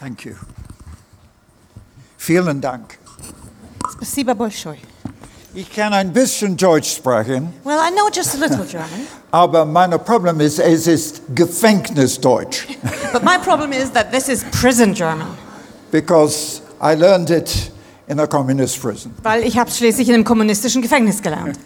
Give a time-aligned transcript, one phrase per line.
[0.00, 0.34] Thank you.
[2.18, 2.98] Vielen Dank.
[3.92, 4.78] Спасибо большое.
[5.54, 9.90] Ich kann ein bisschen Deutsch sprechen, Well, I know just a little German, aber mein
[10.04, 12.66] Problem ist, es ist Gefängnisdeutsch,
[13.12, 15.28] but my problem is that this is prison German.
[15.90, 17.70] because I learned it
[18.06, 19.14] in a communist prison.
[19.22, 21.58] Weil ich habe schließlich in einem kommunistischen Gefängnis gelernt.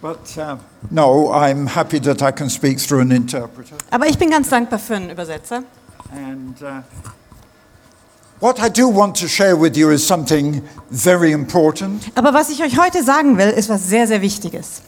[0.00, 0.56] But uh,
[0.90, 3.76] no, I'm happy that I can speak through an interpreter.
[3.90, 5.62] Aber ich bin ganz dankbar für einen Übersetzer.
[6.10, 6.82] And uh,
[8.43, 10.61] what I do want to share with you is something
[10.91, 12.03] very important.
[12.15, 14.81] Aber was ich euch heute sagen will, ist was sehr, sehr Wichtiges.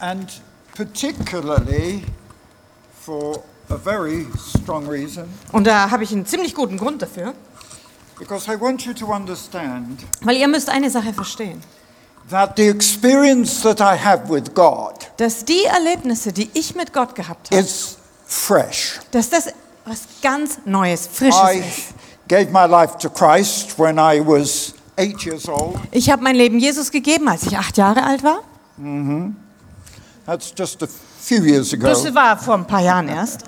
[0.00, 0.28] And
[0.74, 2.04] particularly
[3.00, 7.34] for a very strong reason, Und da habe ich einen ziemlich guten Grund dafür.
[8.18, 11.62] because I want you to understand Weil ihr müsst eine Sache verstehen.
[12.30, 17.14] that the experience that I have with God Dass die Erlebnisse, die ich mit Gott
[17.14, 18.98] gehabt habe, is fresh.
[19.12, 19.48] dass das
[19.88, 21.94] was ganz Neues, Frisches I ist.
[22.28, 25.76] gave my life to Christ when I was eight years old.
[25.90, 28.40] Ich habe mein Leben Jesus gegeben, als ich acht Jahre alt war.
[30.26, 30.86] That's just a
[31.20, 31.86] few years ago.
[31.86, 33.42] Das war vor ein paar Jahren erst.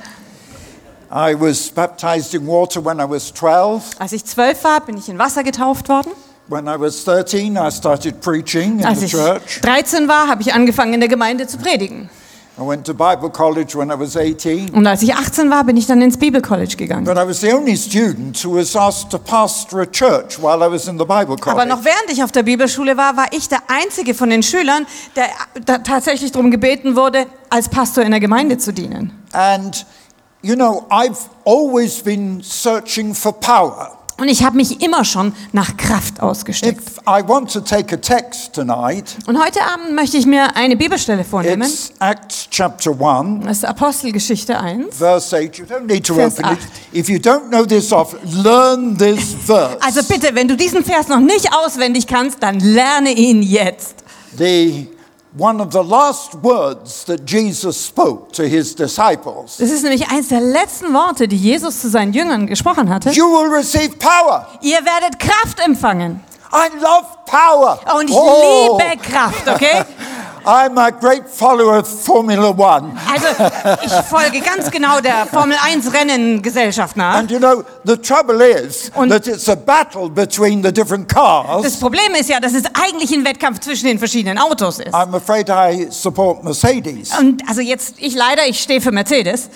[1.12, 3.82] I was baptized in water when I was 12.
[3.98, 6.12] Als ich zwölf war, bin ich in Wasser getauft worden.
[6.47, 9.60] When I was 13, I started preaching in Als the ich church.
[9.62, 12.08] 13 war, habe ich angefangen, in der Gemeinde zu predigen.
[12.61, 14.75] I went to Bible college when I was 18.
[14.75, 17.06] Und als ich 18 war, bin ich dann ins Bibelcollege gegangen.
[17.06, 20.70] But I was the only student who was asked to pastor a church while I
[20.70, 23.61] was in the Bible Aber noch während ich auf der Bibelschule war, war ich der
[23.69, 28.75] einzige von den Schülern, der tatsächlich darum gebeten wurde, als Pastor in der Gemeinde zu
[28.75, 29.25] dienen.
[29.33, 29.86] And,
[30.42, 34.00] you know, I've always been searching for power.
[34.20, 36.78] Und ich habe mich immer schon nach Kraft ausgesteckt.
[36.78, 40.76] If I want to take a text tonight, Und heute Abend möchte ich mir eine
[40.76, 41.62] Bibelstelle vornehmen.
[41.62, 43.44] it's Acts chapter 1.
[43.46, 44.94] Das ist Apostelgeschichte 1.
[44.96, 46.58] Verse 8, you don't need to Vers open it.
[46.92, 46.94] 8.
[46.94, 49.78] If you don't know this off, learn this verse.
[49.80, 53.97] Also bitte, wenn du diesen Vers noch nicht auswendig kannst, dann lerne ihn jetzt.
[54.36, 54.86] the
[55.38, 59.58] one of the last words that Jesus spoke to his disciples.
[59.58, 63.10] Das ist nämlich eines der letzten Worte, die Jesus zu seinen Jüngern gesprochen hatte.
[63.10, 64.46] You will receive power.
[64.60, 66.20] Ihr werdet Kraft empfangen.
[66.52, 67.78] I love power.
[67.96, 69.84] Und ich Oh, liebe Kraft, okay?
[70.45, 72.93] I'm a great follower of Formula One.
[73.12, 73.27] Also
[73.84, 77.15] ich folge ganz genau der Formel 1 Rennengesellschaft nach.
[77.15, 81.62] And you know, the trouble is Und- that it's a battle between the different cars.
[81.62, 84.95] Das Problem ist ja, dass es eigentlich ein Wettkampf zwischen den verschiedenen Autos ist.
[84.95, 87.11] I'm afraid I support Mercedes.
[87.19, 89.49] Und also jetzt, ich leider, ich stehe für Mercedes.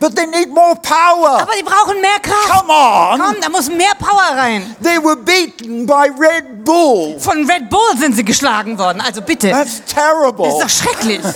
[0.00, 1.40] But they need more power.
[1.42, 2.48] Aber die brauchen mehr Kraft.
[2.60, 3.20] Come on.
[3.20, 4.76] Komm, da muss mehr Power rein.
[4.82, 7.18] They were beaten by Red Bull.
[7.18, 9.00] Von Red Bull sind sie geschlagen worden.
[9.00, 9.50] Also bitte.
[9.50, 10.48] That's Das ist terrible.
[10.48, 11.20] doch schrecklich.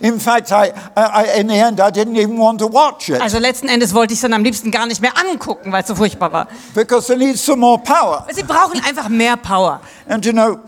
[0.00, 3.38] In fact, I, I, in the end, I didn't even want to watch it Also
[3.38, 5.94] letzten Endes wollte ich es dann am liebsten gar nicht mehr angucken, weil es so
[5.94, 6.46] furchtbar war.
[6.74, 8.26] because they need some more power.
[8.32, 9.80] Sie brauchen einfach mehr Power.
[10.08, 10.58] And you know,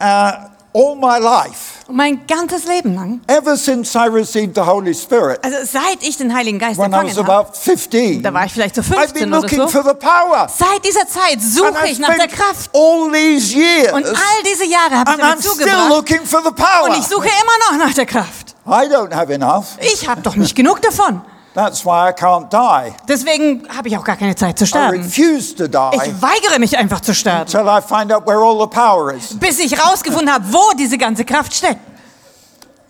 [0.00, 0.32] uh,
[0.74, 5.58] all my life, mein ganzes Leben lang, ever since I received the Holy Spirit, also
[5.64, 8.52] seit ich den Heiligen Geist when I was empfangen habe, about 15, da war ich
[8.52, 10.48] vielleicht so I've been 15 oder looking so, for the power.
[10.48, 12.70] seit dieser Zeit suche ich nach der Kraft.
[12.74, 15.88] all these years, Und all diese Jahre habe ich damit still zugebracht.
[15.90, 18.54] looking for the Und ich suche immer noch nach der Kraft.
[18.66, 19.76] I don't have enough.
[19.80, 21.20] Ich habe doch nicht genug davon.
[21.54, 22.94] That's why I can't die.
[23.06, 25.02] Deswegen habe ich auch gar keine Zeit zu I sterben.
[25.02, 28.58] refuse to die Ich weigere mich einfach zu sterben, until I find out where all
[28.58, 29.38] the power is.
[29.38, 31.80] bis ich rausgefunden habe, wo diese ganze Kraft steckt.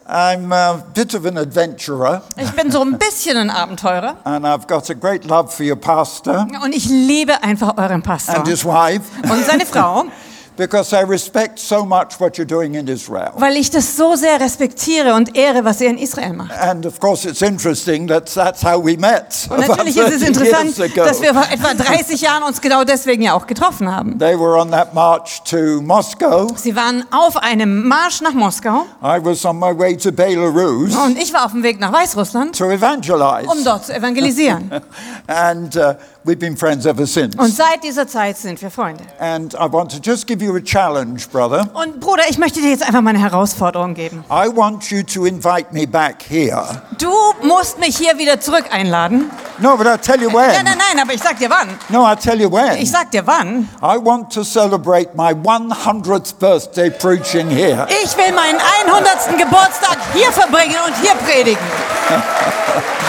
[0.06, 4.66] I'm a bit of an adventurer, Ich bin so ein bisschen ein Abenteurer and I've
[4.66, 8.64] got a great love for your pastor und ich liebe einfach euren Pastor and his
[8.64, 10.04] wife und seine Frau,
[10.66, 13.32] because I respect so much what you're doing in Israel.
[13.36, 16.52] weil ich das so sehr respektiere und ehre, was ihr in Israel macht.
[16.52, 19.48] And of course, it's interesting that that's how we met.
[19.50, 23.22] Und natürlich ist es 30 interessant, dass wir vor etwa 30 Jahren uns genau deswegen
[23.22, 24.18] ja auch getroffen haben.
[24.18, 26.48] They were on that march to Moscow.
[26.56, 31.18] Sie waren auf einem Marsch nach Moskau I was on my way to Belarus und
[31.18, 33.48] ich war auf dem Weg nach Weißrussland, to evangelize.
[33.48, 34.70] um dort zu evangelisieren.
[35.26, 37.36] And uh, we've been friends ever since.
[37.36, 39.04] Und seit dieser Zeit sind wir Freunde.
[39.18, 41.68] And I want to just give you a challenge, brother.
[41.74, 44.24] Und Bruder, ich möchte dir jetzt einfach mal eine Herausforderung geben.
[44.30, 46.82] I want you to invite me back here.
[46.98, 49.30] Du musst mich hier wieder zurück einladen.
[49.58, 50.48] No, but I'll tell you when.
[50.48, 51.68] Nein, nein, nein, aber ich sag dir wann.
[51.88, 52.78] No, I'll tell you when.
[52.78, 53.68] Ich sag dir wann.
[53.82, 57.86] I want to celebrate my 100th birthday preaching here.
[58.02, 59.38] Ich will meinen 100.
[59.38, 61.62] Geburtstag hier verbringen und hier predigen.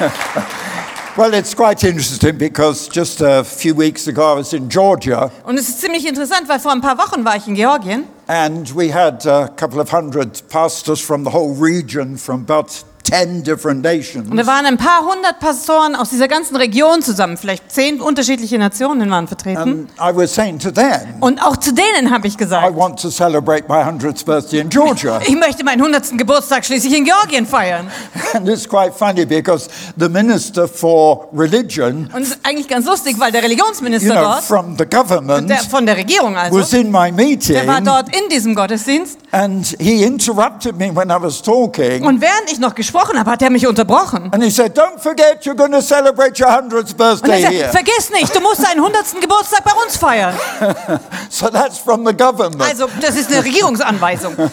[1.16, 5.30] Well, it's quite interesting because just a few weeks ago I was in Georgia.
[5.44, 8.04] Und es ist ziemlich interessant, weil vor ein paar Wochen war ich in Georgien.
[8.28, 13.42] And we had a couple of hundred pastors from the whole region from about 10
[13.42, 14.28] different nations.
[14.30, 18.58] und da waren ein paar hundert Pastoren aus dieser ganzen Region zusammen, vielleicht zehn unterschiedliche
[18.58, 19.58] Nationen waren vertreten.
[19.60, 23.00] And I was saying to them, Und auch zu denen habe ich I gesagt, want
[23.00, 25.18] to celebrate my 100th birthday in Georgia.
[25.26, 26.16] ich möchte meinen 100.
[26.18, 27.88] Geburtstag schließlich in Georgien feiern.
[28.34, 33.18] and it's quite funny because the minister for religion, Und es ist eigentlich ganz lustig,
[33.18, 36.72] weil der you Religionsminister know, dort, from the government, der, von der Regierung also, was
[36.72, 39.18] in my meeting der war dort in diesem Gottesdienst.
[39.32, 42.04] and he interrupted me when I was talking.
[42.04, 44.30] Und während ich noch gesprochen habe, hat er mich unterbrochen.
[44.32, 47.68] And he said, Don't forget you're going to celebrate your 100th Und er birthday sagte,
[47.70, 49.20] vergiss nicht, du musst deinen 100.
[49.20, 50.34] Geburtstag bei uns feiern.
[51.30, 52.62] So that's from the government.
[52.62, 54.34] Also, das ist eine Regierungsanweisung.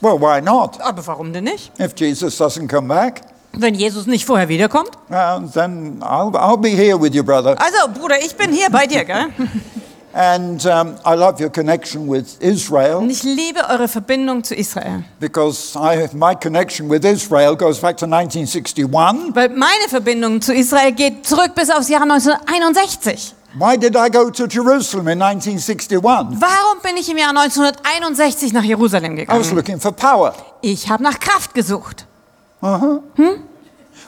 [0.00, 0.80] Well, why not?
[0.80, 1.70] Aber warum denn nicht?
[1.78, 3.20] If Jesus doesn't come back,
[3.52, 4.90] Wenn Jesus nicht vorher wiederkommt?
[5.10, 7.54] uh, then I'll, I'll be here with you, brother.
[7.60, 9.26] Also, Bruder, ich bin hier bei dir, gell?
[10.14, 15.04] And um, I love your connection with Israel Und ich liebe eure Verbindung zu Israel.
[15.20, 19.34] because I, my connection with Israel goes back to 1961.
[19.34, 23.34] Weil meine Verbindung zu Israel geht zurück bis aufs Jahr 1961.
[23.54, 26.40] Why did I go to Jerusalem in 1961?
[26.40, 29.56] Warum bin ich im Jahr 1961 nach Jerusalem I was gegangen?
[29.56, 30.34] looking for power.
[30.62, 32.06] Ich habe nach Kraft gesucht.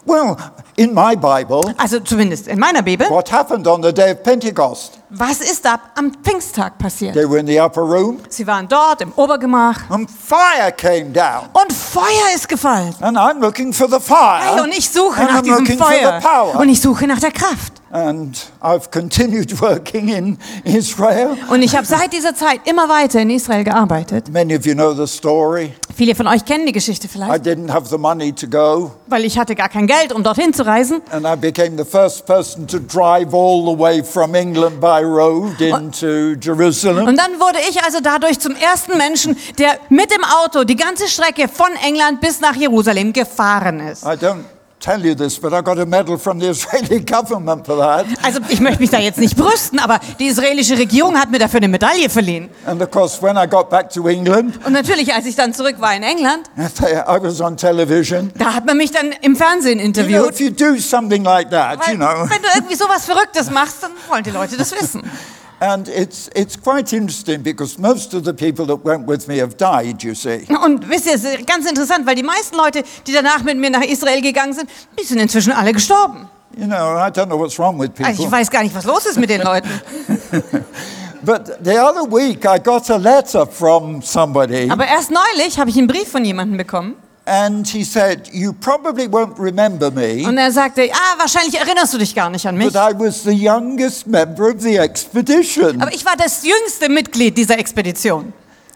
[0.06, 0.37] Well,
[0.77, 3.09] in my Bible, Also zumindest in meiner Bibel.
[3.09, 4.99] what happened on the day of Pentecost?
[5.16, 7.14] Was ist da am Pfingsttag passiert?
[7.14, 11.49] They were in the upper room Sie waren dort im Obergemach and fire came down.
[11.52, 12.94] und Feuer ist gefallen.
[13.00, 14.40] And I'm looking for the fire.
[14.40, 15.87] Hey, und ich suche and nach I'm diesem looking for
[16.20, 16.61] Feuer.
[16.61, 17.72] Und ich suche nach der Kraft.
[17.90, 21.37] And I've continued working in Israel.
[21.49, 24.31] Und ich habe seit dieser Zeit immer weiter in Israel gearbeitet.
[24.32, 25.75] Many of you know the story.
[25.96, 29.25] Viele von euch kennen die Geschichte I vielleicht, didn't have the money to go, weil
[29.25, 31.02] ich hatte gar kein Geld, um dorthin zu reisen.
[31.12, 35.61] and I became the first person to drive all the way from England by road
[35.61, 37.06] into Jerusalem.
[37.06, 41.09] Und dann wurde ich also dadurch zum ersten Menschen, der mit dem Auto die ganze
[41.09, 44.03] Strecke von England bis nach Jerusalem gefahren ist.
[44.05, 44.45] I don't
[44.84, 48.06] tell you this, but I got a medal from the Israeli government for that.
[48.22, 51.58] Also ich möchte mich da jetzt nicht brüsten, aber die israelische Regierung hat mir dafür
[51.58, 52.50] eine Medaille verliehen.
[52.66, 55.76] And of course, when I got back to England, Und natürlich, als ich dann zurück
[55.81, 58.31] war in England, I was on television.
[58.36, 60.31] da hat man mich dann im Fernsehen You know, interviewt.
[60.31, 63.82] if you do something like that, Weil, you know, wenn du irgendwie sowas Verrücktes machst,
[63.82, 65.02] dann wollen die Leute das wissen.
[65.61, 69.56] and it's it's quite interesting because most of the people that went with me have
[69.56, 70.03] died.
[70.03, 73.43] You see, Und wisst ihr, es ist ganz interessant, weil die meisten Leute, die danach
[73.45, 74.69] mit mir nach Israel gegangen sind,
[75.01, 76.29] die sind inzwischen alle gestorben.
[76.56, 78.33] you know, I don't know what's wrong with Also ich people.
[78.33, 79.69] weiß gar nicht, was los ist mit den Leuten.
[81.23, 85.79] But the other week, I got a letter from somebody, Aber erst neulich habe ich
[85.79, 90.53] einen Brief von jemandem bekommen and he said, "You probably won't remember me." und er
[90.53, 92.73] sagte, ah, wahrscheinlich erinnerst du dich gar nicht an mich.
[92.73, 95.81] But I was the youngest member of the expedition.
[95.81, 98.32] Aber ich war das jüngste Mitglied dieser Expedition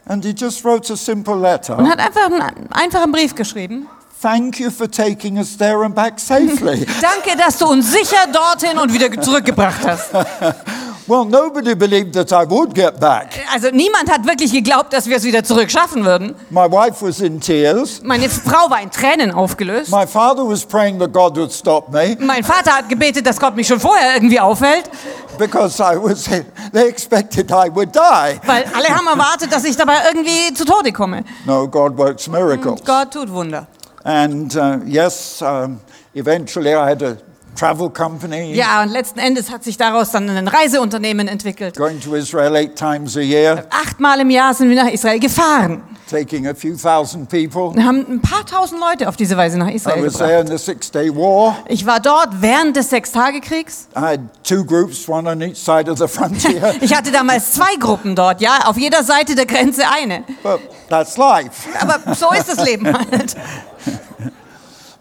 [0.07, 1.77] And he just wrote a simple letter.
[1.79, 3.87] und hat einfach einen einfachen Brief geschrieben.
[4.21, 6.85] Thank you for taking us there and back safely.
[7.01, 10.11] Danke, dass du uns sicher dorthin und wieder zurückgebracht hast.
[11.09, 13.33] well, nobody believed that I would get back.
[13.53, 16.35] Also niemand hat wirklich geglaubt, dass wir es wieder zurück schaffen würden.
[16.51, 18.01] My wife was in tears.
[18.05, 19.91] Meine Frau war in Tränen aufgelöst.
[19.91, 23.57] My father was praying that God would stop me Mein Vater hat gebetet, dass Gott
[23.57, 24.91] mich schon vorher irgendwie aufhält,
[25.39, 26.25] because I was
[26.73, 28.41] they expected I would die.
[28.47, 31.25] weil alle haben erwartet, dass ich dabei irgendwie zu Tode komme.
[31.47, 32.81] No, God works miracles.
[32.85, 33.67] Gott tut Wunder.
[34.05, 35.81] And uh, yes, um,
[36.15, 37.17] eventually I had a
[37.59, 41.77] travel company Ja, und letzten Endes hat sich daraus dann ein Reiseunternehmen entwickelt.
[41.77, 45.83] going to Israel eight times a year, Achtmal im Jahr sind wir nach Israel gefahren.
[46.09, 47.75] taking a few thousand people.
[47.75, 50.29] Wir haben ein paar tausend Leute auf diese Weise nach I Israel was gebracht.
[50.31, 51.57] there in the Six Day War.
[51.69, 53.89] Ich war dort während des Sechstagekriegs.
[53.95, 56.75] I had two groups, one on each side of the frontier.
[56.81, 60.25] Ich hatte damals zwei Gruppen dort, ja, auf jeder Seite der Grenze eine.
[60.43, 61.69] but that's life.
[61.81, 63.37] Aber so ist das Leben halt.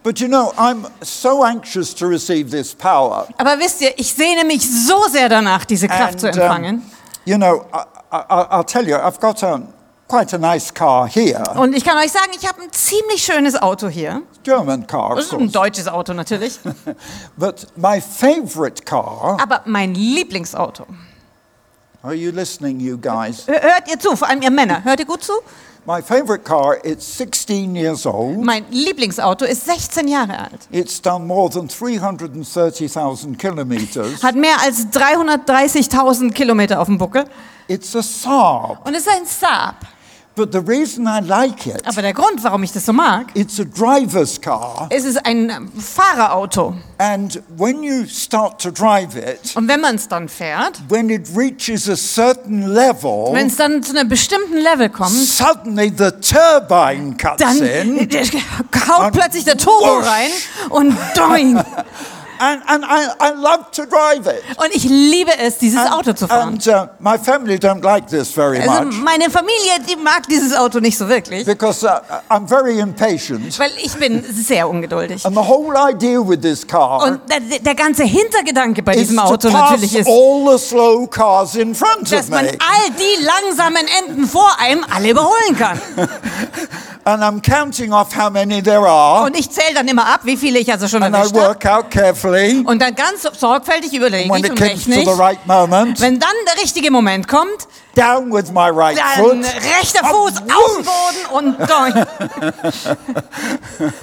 [0.08, 3.28] But you know, I'm so anxious to receive this power.
[3.38, 6.76] Aber wisst ihr, ich sehne mich so sehr danach, diese Kraft zu And, empfangen.
[6.76, 6.82] um,
[7.26, 9.62] you know, I, I, I'll tell you, I've got a,
[10.08, 13.62] quite a nice car here, Und ich kann euch sagen, ich habe ein ziemlich schönes
[13.62, 14.22] Auto hier.
[14.44, 15.52] German car, of ist ein course.
[15.52, 16.58] deutsches Auto natürlich.
[17.36, 20.86] But my favorite car, Aber mein Lieblingsauto.
[22.08, 23.46] Are you listening, you guys?
[23.48, 24.84] Hör- Hört ihr zu, vor allem ihr Männer.
[24.84, 25.34] Hört ihr gut zu?
[25.86, 28.40] My favorite car, it's 16 years old.
[28.44, 30.68] Mein Lieblingsauto ist 16 Jahre alt.
[30.72, 34.22] It's done more than 330,000 kilometers.
[34.22, 37.26] Hat mehr als 330.000 Kilometer auf dem Buckel.
[37.68, 38.86] It's a Saab.
[38.86, 39.76] Und es ist ein Saab.
[40.38, 43.60] But the reason I like it, Aber der Grund, warum ich das so mag, it's
[43.60, 44.86] a driver's car.
[44.92, 46.76] es ist ein Fahrerauto.
[47.00, 51.28] And when you start to drive it, Und wenn man es dann fährt, when it
[51.36, 57.18] reaches a certain level, wenn es dann zu einem bestimmten Level kommt, suddenly the turbine
[57.18, 58.08] cuts dann in.
[58.88, 60.30] haut plötzlich der Turbo rein
[60.70, 61.60] und doing.
[62.40, 64.44] And, and I, I love to drive it.
[64.58, 66.50] Und ich liebe es, dieses Auto zu fahren.
[66.54, 70.56] And uh, my family don't like this very Also much meine Familie, die mag dieses
[70.56, 73.58] Auto nicht so wirklich, because uh, I'm very impatient.
[73.60, 75.26] weil ich bin sehr ungeduldig.
[75.26, 79.24] And the whole idea with this car Und der, der ganze Hintergedanke bei diesem to
[79.24, 82.52] Auto natürlich ist, all the slow cars in front dass of man me.
[82.52, 85.80] all die langsamen Enden vor einem alle überholen kann.
[87.08, 89.26] And I'm counting off how many there are.
[89.26, 91.58] Und ich zähle dann immer ab, wie viele ich also schon And erwischt habe.
[92.32, 95.08] Carefully Und dann ganz sorgfältig überlege when ich it und comes rechne to ich.
[95.08, 96.00] the right moment.
[96.02, 99.46] Wenn dann der richtige Moment kommt, Down with my right dann foot.
[99.80, 102.06] rechter Fuß auf den Boden und doing.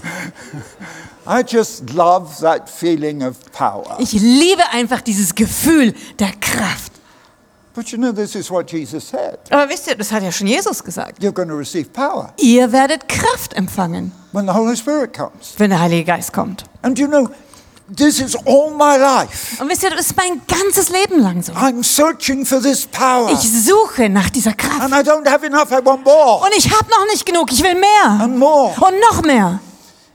[1.27, 3.97] I just love that feeling of power.
[3.99, 6.93] Ich liebe einfach dieses Gefühl der Kraft.
[7.75, 9.39] But you know, this is what Jesus said.
[9.51, 11.21] Aber wisst ihr, das hat ja schon Jesus gesagt.
[11.23, 15.55] You're going to receive power Ihr werdet Kraft empfangen, when the Holy Spirit comes.
[15.57, 16.65] wenn der Heilige Geist kommt.
[16.83, 17.29] And you know,
[17.95, 19.61] this is all my life.
[19.61, 21.53] Und wisst ihr, das ist mein ganzes Leben lang so.
[21.53, 23.31] I'm searching for this power.
[23.33, 24.81] Ich suche nach dieser Kraft.
[24.81, 27.63] And I don't have enough, I want more Und ich habe noch nicht genug, ich
[27.63, 28.21] will mehr.
[28.21, 28.75] and more.
[28.81, 29.61] Und noch mehr.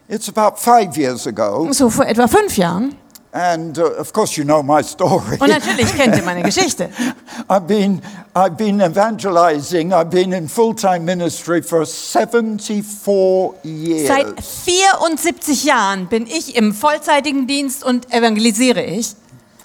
[0.07, 1.67] It's about five years ago.
[1.71, 2.95] So vor etwa fünf Jahren.
[3.31, 5.37] And uh, of course, you know my story.
[5.39, 6.89] Und natürlich kennt ihr meine Geschichte.
[7.47, 8.01] I've been,
[8.33, 14.07] I've been evangelizing, I've been in full time ministry for 74 years.
[14.07, 19.15] Seit 74 Jahren bin ich im vollzeitigen Dienst und evangelisiere ich.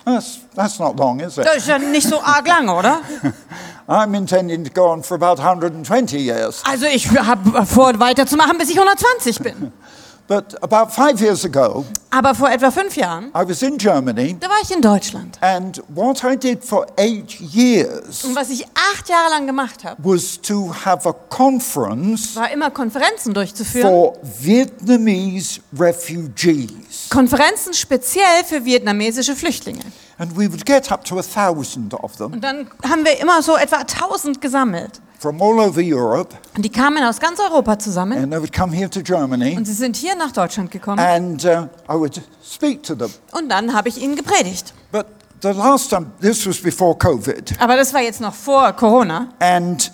[0.04, 1.46] That's, that's not long, is it?
[1.46, 3.00] Das ist ja nicht so arg lang, oder?
[3.88, 6.62] I'm intending to go on for about 120 years.
[6.66, 9.72] Also ich habe vor, weiterzumachen, bis ich 120 bin.
[10.26, 14.48] But about five years ago, Aber vor etwa fünf Jahren, I was in Germany, da
[14.48, 15.36] war ich in Deutschland.
[15.42, 18.64] and what I did for eight years Und was ich
[18.94, 23.86] acht Jahre lang gemacht habe, was to have a conference war immer Konferenzen durchzuführen.
[23.86, 27.08] for Vietnamese refugees.
[27.10, 29.82] Konferenzen speziell für vietnamesische Flüchtlinge.
[30.18, 33.42] And we would get up to a thousand of them Und dann haben wir immer
[33.42, 35.00] so etwa 1000 gesammelt.
[35.24, 38.12] From all over Europe, Und die kamen aus ganz Europa zusammen.
[38.18, 40.98] and they would come here to Germany, Und sie sind hier nach Deutschland gekommen.
[40.98, 43.10] and uh, I would speak to them.
[43.32, 44.74] Und dann habe ich ihnen gepredigt.
[44.92, 45.06] But
[45.42, 49.28] the last time, this was before COVID, Aber das war jetzt noch vor Corona.
[49.38, 49.90] and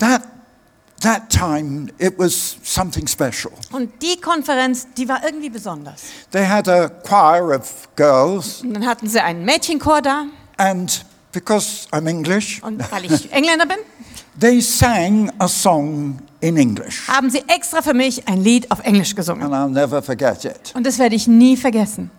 [0.00, 0.22] that
[1.02, 3.52] that time it was something special.
[3.72, 6.00] Und die Konferenz, die war irgendwie besonders.
[6.30, 10.24] They had a choir of girls, Und dann hatten sie einen Mädchenchor da.
[10.56, 13.78] and because I'm English, Und weil ich Engländer bin,
[14.38, 19.14] they sang a song in English, haben sie extra für mich ein Lied auf Englisch
[19.14, 19.42] gesungen.
[19.44, 20.72] and I'll never forget it.
[20.74, 22.10] Und das werde ich nie vergessen.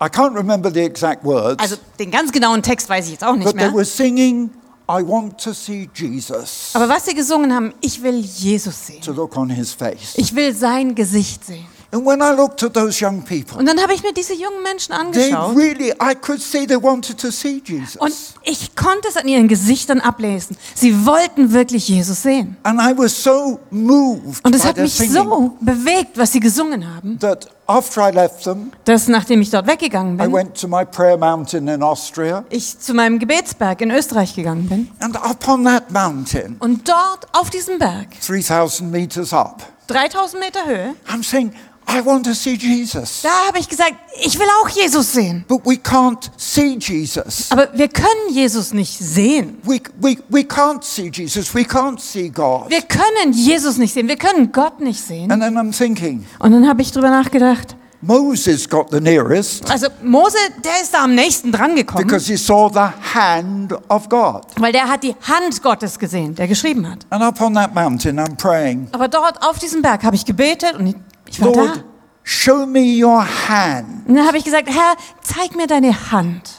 [0.00, 3.34] I can't remember the exact words, Also den ganz genauen Text weiß ich jetzt auch
[3.36, 3.74] nicht but they mehr.
[3.74, 4.50] were singing,
[4.88, 9.00] "I want to see Jesus, Aber was sie gesungen haben, ich will Jesus sehen.
[9.00, 11.64] to look on His face." Ich will sein Gesicht sehen.
[11.94, 14.64] And when I looked at those young people, Und dann habe ich mir diese jungen
[14.64, 15.56] Menschen they angeschaut.
[15.56, 17.94] really, I could see they wanted to see Jesus.
[17.96, 20.56] Und ich konnte es an ihren Gesichtern ablesen.
[20.74, 22.56] Sie wollten wirklich Jesus sehen.
[22.64, 26.32] And I was so moved Und es by hat their mich singing so bewegt, was
[26.32, 30.32] sie gesungen haben, that after I left them, dass nachdem ich dort weggegangen I bin,
[30.32, 32.44] went to my prayer mountain in Austria.
[32.50, 34.90] ich zu meinem Gebetsberg in Österreich gegangen bin.
[34.98, 40.66] And up on that mountain, Und dort auf diesem Berg, 3,000 meters up, 3000 Meter
[40.66, 41.52] Höhe, I'm saying,
[41.88, 43.22] I want to see Jesus.
[43.22, 45.44] da habe ich gesagt, ich will auch Jesus sehen.
[45.46, 47.50] But we can't see Jesus.
[47.50, 49.58] Aber wir können Jesus nicht sehen.
[49.62, 51.54] We, we, we can't see Jesus.
[51.54, 52.68] We can't see God.
[52.70, 54.08] Wir können Jesus nicht sehen.
[54.08, 55.30] Wir können Gott nicht sehen.
[55.30, 57.76] And then I'm thinking, Und dann habe ich drüber nachgedacht.
[58.06, 62.36] Moses got the nearest Also Mose, der ist da am nächsten dran gekommen, because he
[62.36, 64.42] saw the hand of God.
[64.58, 66.98] weil der hat die Hand Gottes gesehen, der geschrieben hat.
[67.08, 70.74] And up on that mountain, I'm praying, Aber dort auf diesem Berg habe ich gebetet
[70.78, 70.94] und
[71.38, 71.60] ich- war da.
[71.62, 71.84] Lord,
[72.22, 74.06] show me your hand.
[74.08, 76.50] Und dann habe ich gesagt, Herr, zeig mir deine Hand.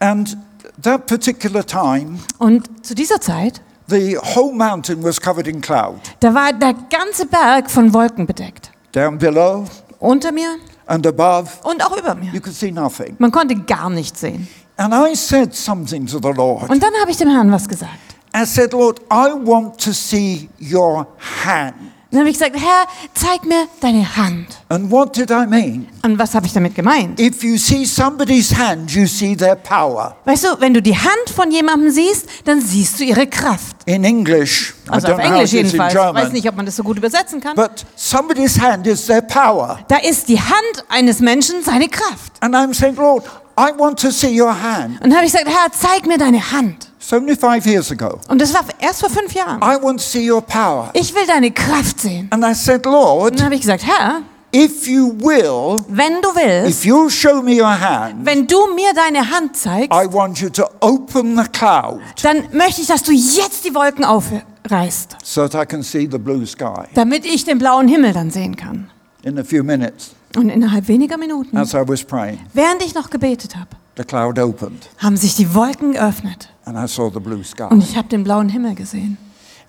[0.00, 0.36] And
[0.82, 6.00] that particular time, Und zu dieser Zeit, the whole mountain was covered in cloud.
[6.20, 8.70] da war der ganze Berg von Wolken bedeckt.
[8.92, 9.64] Down below
[9.98, 10.56] Unter mir
[10.86, 12.32] and above, und auch über mir.
[12.32, 13.16] you could see nothing.
[13.18, 14.46] Man konnte gar nichts sehen.
[14.76, 16.70] And I said something to the Lord.
[16.70, 17.92] Und dann habe ich dem Herrn was gesagt.
[18.36, 21.08] I said, Lord, I want to see your
[21.44, 21.74] hand.
[22.10, 24.46] Dann habe ich gesagt, Herr, zeig mir deine Hand.
[24.70, 25.88] And what did I mean?
[26.02, 27.20] Und was habe ich damit gemeint?
[27.20, 30.16] If you see somebody's hand, you see their power.
[30.24, 33.76] Weißt du, wenn du die Hand von jemandem siehst, dann siehst du ihre Kraft.
[33.84, 35.92] In English, I Also don't auf Englisch jedenfalls.
[35.92, 37.54] Ich weiß nicht, ob man das so gut übersetzen kann.
[37.56, 39.80] but somebody's hand is their power.
[39.88, 42.32] Da ist die Hand eines Menschen seine Kraft.
[42.40, 43.24] And I'm saying, Lord,
[43.58, 44.94] I want to see your hand.
[45.02, 46.87] Und dann habe ich gesagt, Herr, zeig mir deine Hand.
[47.00, 48.18] It's only five years ago.
[48.28, 49.60] Und das war erst vor fünf Jahren.
[49.62, 50.90] I want to see your power.
[50.94, 52.26] Ich will deine Kraft sehen.
[52.30, 54.22] And I said, Und Lord, dann habe ich gesagt, Herr,
[54.54, 58.92] if you will, wenn du willst, if you'll show me your hand, wenn du mir
[58.94, 63.12] deine Hand zeigst, I want you to open the cloud dann möchte ich, dass du
[63.12, 66.84] jetzt die Wolken aufreißt, so that I can see the blue sky.
[66.94, 68.90] damit ich den blauen Himmel dann sehen kann.
[69.22, 73.10] In a few minutes, Und innerhalb weniger Minuten, as I was praying, während ich noch
[73.10, 77.44] gebetet habe, the cloud opened haben sich die Wolken geöffnet and I saw the blue
[77.44, 77.64] sky.
[77.70, 79.18] und ich habe den blauen Himmel gesehen.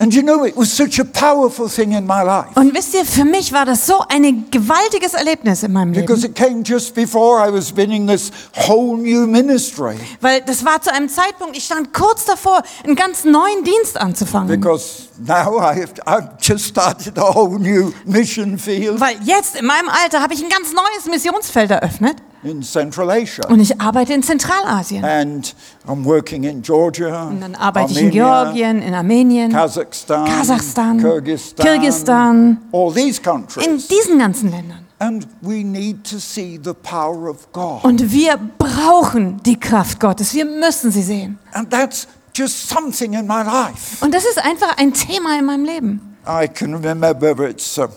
[0.01, 3.03] And you know, it was such a powerful thing in my life Und wisst ihr,
[3.03, 6.95] für mich war das so ein gewaltiges Erlebnis in meinem because Leben, it came just
[6.95, 8.31] before I was beginning this
[8.65, 9.97] whole new ministry.
[10.21, 14.47] weil das war zu einem Zeitpunkt, ich stand kurz davor, einen ganz neuen Dienst anzufangen.
[14.47, 19.89] Because now I've, I've just started a whole new mission field Weil jetzt in meinem
[19.89, 23.47] Alter habe ich ein ganz neues Missionsfeld eröffnet in Central Asia.
[23.47, 25.03] und ich arbeite in Zentralasien.
[25.03, 25.55] And
[25.87, 30.99] I'm working in Georgia, Und dann arbeite ich in Armenia, Georgien, in Armenien, Kazakhstan, Kasachstan,
[30.99, 33.87] Kyrgyzstan, Kirgisistan, all these in countries.
[33.87, 34.85] diesen ganzen Ländern.
[35.01, 37.83] And we need to see the power of God.
[37.85, 40.33] Und wir brauchen die Kraft Gottes.
[40.33, 41.39] Wir müssen sie sehen.
[41.53, 42.05] And that's
[42.35, 44.03] just something in my life.
[44.03, 46.17] Und das ist einfach ein Thema in meinem Leben.
[46.27, 47.87] I can remember it's uh,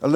[0.00, 0.14] Und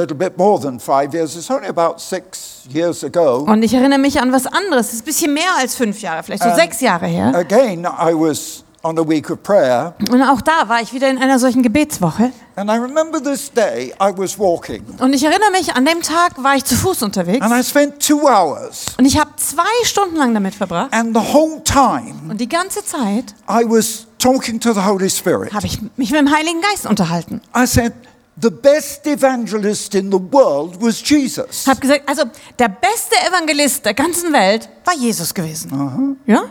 [3.62, 4.87] ich erinnere mich an was anderes.
[4.87, 7.32] Das ist ein bisschen mehr als fünf Jahre, vielleicht so Ähm, sechs Jahre her.
[7.34, 9.94] Again, I was on a week of prayer.
[10.10, 12.32] Und auch da war ich wieder in einer solchen Gebetswoche.
[12.56, 14.82] And I remember this day I was walking.
[14.99, 17.44] Und ich erinnere mich, an dem Tag war ich zu Fuß unterwegs.
[17.44, 18.87] And I spent two hours.
[18.99, 20.92] Und ich habe zwei Stunden lang damit verbracht.
[20.92, 25.52] And the whole time Und die ganze Zeit I was talking to the Holy Spirit.
[25.52, 27.40] habe ich mich mit dem Heiligen Geist unterhalten.
[27.56, 27.92] I said,
[28.40, 31.66] the best evangelist in the world was Jesus.
[31.66, 32.25] Habe gesagt, also
[32.59, 36.18] der beste Evangelist der ganzen Welt war Jesus gewesen.
[36.26, 36.44] Ja?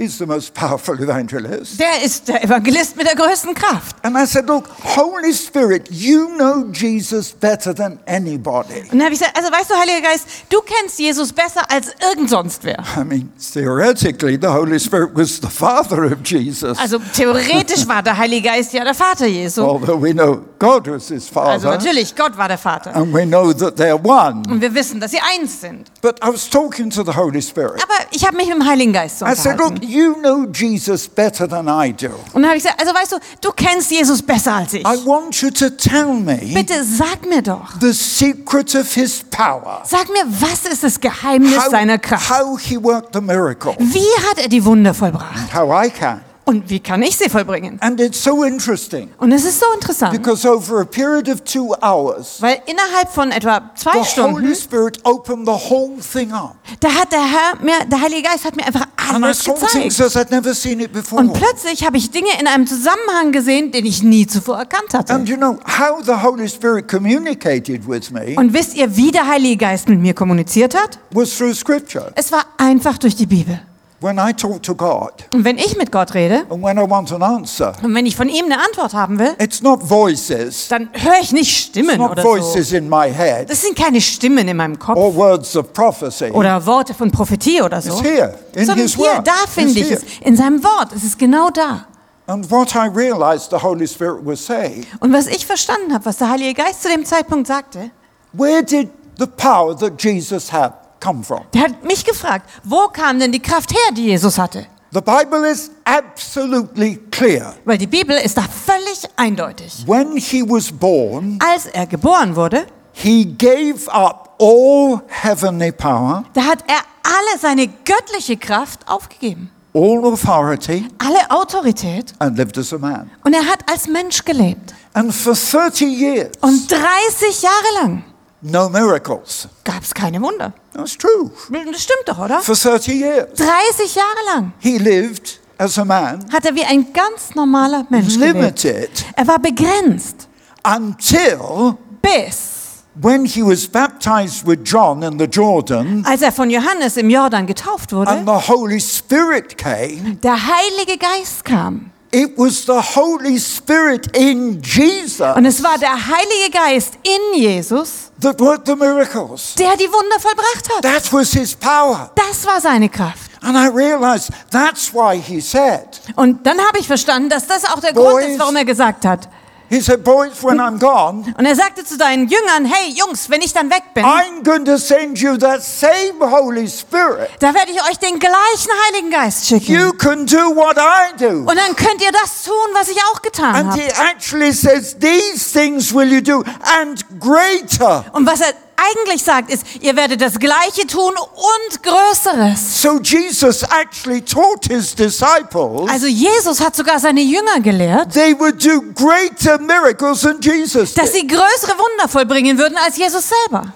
[0.00, 1.78] He's the most powerful evangelist.
[1.78, 3.96] Der ist der Evangelist mit der größten Kraft.
[4.02, 8.80] And I said, Look, Holy Spirit, you know Jesus better than anybody.
[8.90, 11.88] Und dann habe ich gesagt, also weißt du, Heiliger Geist, du kennst Jesus besser als
[12.00, 12.82] irgend sonst wer.
[12.96, 16.78] I mean, theoretically, the Holy Spirit was the father of Jesus.
[16.78, 19.62] Also theoretisch war der Heilige Geist ja der Vater Jesu.
[19.62, 21.70] Although we know God was his Also father.
[21.76, 22.96] natürlich, Gott war der Vater.
[22.96, 24.44] And we know that they're one.
[24.48, 25.90] Und wir wissen, dass sie eins sind.
[26.00, 27.82] But I was talking to the Holy Spirit.
[27.82, 29.89] Aber ich habe mich mit dem Heiligen Geist so I said, Look, unterhalten.
[29.90, 32.08] You know Jesus better than I do.
[32.32, 34.82] Und dann habe ich gesagt, also weißt du, du kennst Jesus besser als ich.
[34.82, 37.78] I want you to tell me Bitte sag mir doch.
[37.80, 39.82] the secret of his power.
[39.84, 42.30] Sag mir, was ist das Geheimnis How, seiner Kraft?
[42.30, 43.74] how he worked the miracle.
[43.78, 45.54] Wie hat er die Wunder vollbracht?
[45.54, 46.20] How I can.
[46.50, 47.78] Und wie kann ich sie vollbringen?
[47.80, 51.74] And it's so interesting Und es ist so interessant, because over a period of two
[51.80, 56.56] hours, weil innerhalb von etwa zwei the Holy Stunden, Spirit opened the whole thing up.
[56.80, 60.16] da hat der Herr mir, der Heilige Geist hat mir einfach alles gezeigt.
[60.16, 61.20] I'd never seen it before.
[61.22, 65.12] Und plötzlich habe ich Dinge in einem Zusammenhang gesehen, den ich nie zuvor erkannt hatte.
[65.14, 69.28] And you know how the Holy Spirit communicated with me Und wisst ihr, wie der
[69.28, 70.98] Heilige Geist mit mir kommuniziert hat?
[71.12, 72.10] was through Scripture.
[72.16, 73.60] Es war einfach durch die Bibel.
[74.02, 77.12] When I talk to God Und wenn ich mit Gott rede and when I want
[77.12, 80.88] an answer, und wenn ich von ihm eine Antwort haben will, it's not voices, dann
[80.94, 82.28] höre ich nicht it's Stimmen not oder so.
[82.30, 86.30] voices in my head Das sind keine Stimmen in meinem Kopf or words of prophecy.
[86.30, 87.90] oder Worte von Prophetie oder so.
[87.90, 89.26] It's here in Sondern His hier, Word.
[89.26, 90.28] da finde It's ich es, here.
[90.28, 90.92] in seinem Wort.
[90.96, 91.84] Es ist genau da.
[92.26, 96.16] And what I realized the Holy Spirit was saying, Und was ich verstanden habe, was
[96.16, 97.90] der Heilige Geist zu dem Zeitpunkt sagte,
[98.32, 101.40] where did the power that Jesus had come from?
[101.54, 104.66] der hat mich gefragt, wo kam denn die Kraft her, die Jesus hatte?
[104.92, 107.54] The Bible is absolutely clear.
[107.64, 109.84] Weil die Bibel ist da völlig eindeutig.
[109.86, 116.42] When he was born, Als er geboren wurde, he gave up all heavenly power, da
[116.42, 119.50] hat er alle seine göttliche Kraft aufgegeben.
[119.72, 122.12] all authority, Alle Autorität.
[122.18, 123.08] and lived as a man.
[123.24, 124.74] Und er hat als Mensch gelebt.
[124.92, 128.04] And for 30 years, Und 30 Jahre lang
[128.42, 129.48] no miracles.
[129.64, 130.52] gab es keine Wunder.
[130.72, 131.30] That's true.
[131.50, 132.40] Das stimmt doch, oder?
[132.40, 136.92] For 30 years, 30 Jahre lang he lived as a man, hat er wie ein
[136.92, 138.34] ganz normaler Mensch gelebt.
[138.34, 140.28] limited, Er war begrenzt,
[140.64, 146.96] until bis when he was baptized with John in the Jordan, als er von Johannes
[146.96, 151.90] im Jordan getauft wurde, and the Holy Spirit came, der Heilige Geist kam.
[152.12, 158.10] It was the Holy Spirit in Jesus Und es war der Heilige Geist in Jesus,
[158.20, 159.54] that worked the miracles.
[159.56, 160.82] der die Wunder vollbracht hat.
[160.82, 162.10] That was his power.
[162.16, 163.30] Das war seine Kraft.
[163.42, 167.80] And I realized that's why he said, Und dann habe ich verstanden, dass das auch
[167.80, 168.26] der Grund Boys.
[168.32, 169.28] ist, warum er gesagt hat.
[169.70, 173.40] He said, boys, when I'm gone, Und er sagte zu seinen Jüngern, hey Jungs, wenn
[173.40, 177.30] ich dann weg bin, I'm going to send you that same Holy Spirit.
[177.38, 179.72] da werde ich euch den gleichen Heiligen Geist schicken.
[179.72, 181.48] You can do what I do.
[181.48, 183.80] Und dann könnt ihr das tun, was ich auch getan And habe.
[183.80, 186.42] he actually says, These things will you do,
[186.80, 188.04] and greater.
[188.12, 188.52] Und was er
[188.92, 192.82] eigentlich sagt, ist, ihr werdet das Gleiche tun und Größeres.
[192.82, 198.64] So Jesus actually taught his disciples Also Jesus hat sogar seine Jünger gelehrt, they would
[198.64, 203.72] do greater miracles than Jesus dass sie größere Wunder vollbringen würden als Jesus selber.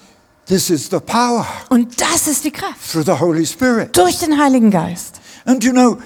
[0.46, 2.74] This is the power Und das ist die Kraft.
[2.90, 3.96] through the Holy Spirit.
[3.96, 5.20] Durch den Heiligen Geist.
[5.46, 5.98] And you know,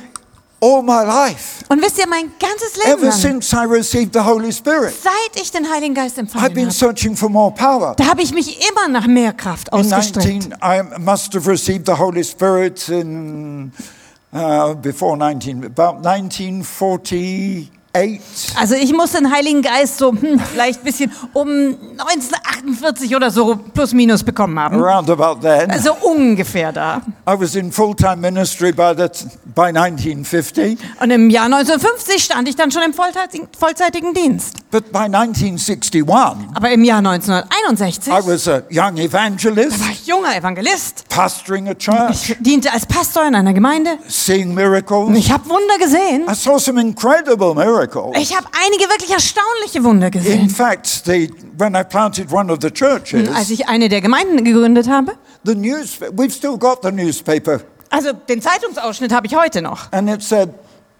[0.60, 4.52] all my life, Und wisst ihr, mein ganzes Leben ever since I received the Holy
[4.52, 7.94] Spirit, seit ich den Heiligen Geist I've empfangen been habe, searching for more power.
[7.96, 10.50] da habe ich mich immer nach mehr Kraft In ausgestreckt.
[10.50, 13.72] 19, I must have received the Holy Spirit in
[14.32, 17.70] uh, before 19, about 1948.
[18.54, 21.48] Also ich muss den Heiligen Geist so hm, vielleicht ein bisschen um
[21.98, 24.76] 1948 oder so plus minus bekommen haben.
[24.80, 27.02] Around about then, Also ungefähr da.
[27.28, 29.08] I was in full-time ministry by, the,
[29.54, 34.54] by 1950, Und im Jahr 1950 stand ich dann schon im vollzeitigen, vollzeitigen Dienst.
[34.70, 36.04] but by 1961,
[36.54, 41.08] Aber im Jahr 1961 I was a young evangelist, war ich junger Evangelist.
[41.08, 43.98] pastoring a church, Ich diente als Pastor in einer Gemeinde.
[44.06, 45.16] seeing Und miracles.
[45.18, 46.26] ich habe Wunder gesehen.
[46.30, 47.77] I saw some incredible miracles.
[48.18, 50.50] Ich habe einige wirklich erstaunliche Wunder In gesehen.
[50.50, 54.88] fact, they, when I planted one of the churches, Als ich eine der Gemeinden gegründet
[54.88, 55.12] habe,
[55.44, 57.60] the news, we've still got the newspaper,
[57.90, 59.90] also den Zeitungsausschnitt habe ich heute noch.
[59.92, 60.50] and it said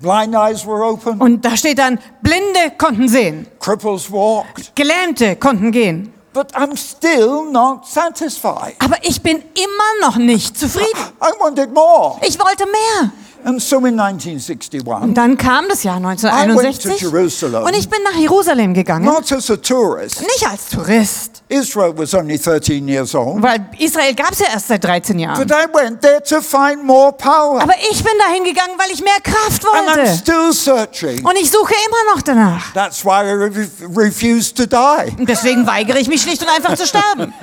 [0.01, 4.75] blind eyes were open, Und da steht dann, Blinde konnten sehen, cripples walked.
[4.77, 6.12] Gelähmte konnten gehen.
[6.35, 8.75] But I'm still not satisfied.
[8.79, 10.87] Aber ich bin immer noch nicht zufrieden.
[11.21, 12.21] I wanted more.
[12.25, 13.11] Ich wollte mehr.
[13.44, 17.64] And so in 1961, Und dann kam das Jahr 1961 Jerusalem.
[17.64, 19.05] und ich bin nach Jerusalem gegangen.
[19.05, 24.14] not as a tourist, Nicht als Tourist, Israel was only 13 years old, weil Israel
[24.14, 25.38] gab es ja erst seit 13 Jahren.
[25.46, 27.62] but I went there to find more power.
[27.62, 30.14] Aber ich bin dahin gegangen, weil ich mehr Kraft And I'm wollte.
[30.18, 31.24] still searching.
[31.24, 32.72] Und ich suche immer noch danach.
[32.74, 36.74] That's why I re- refuse to die, Und deswegen weigere ich mich schlicht und einfach
[36.74, 37.33] zu sterben.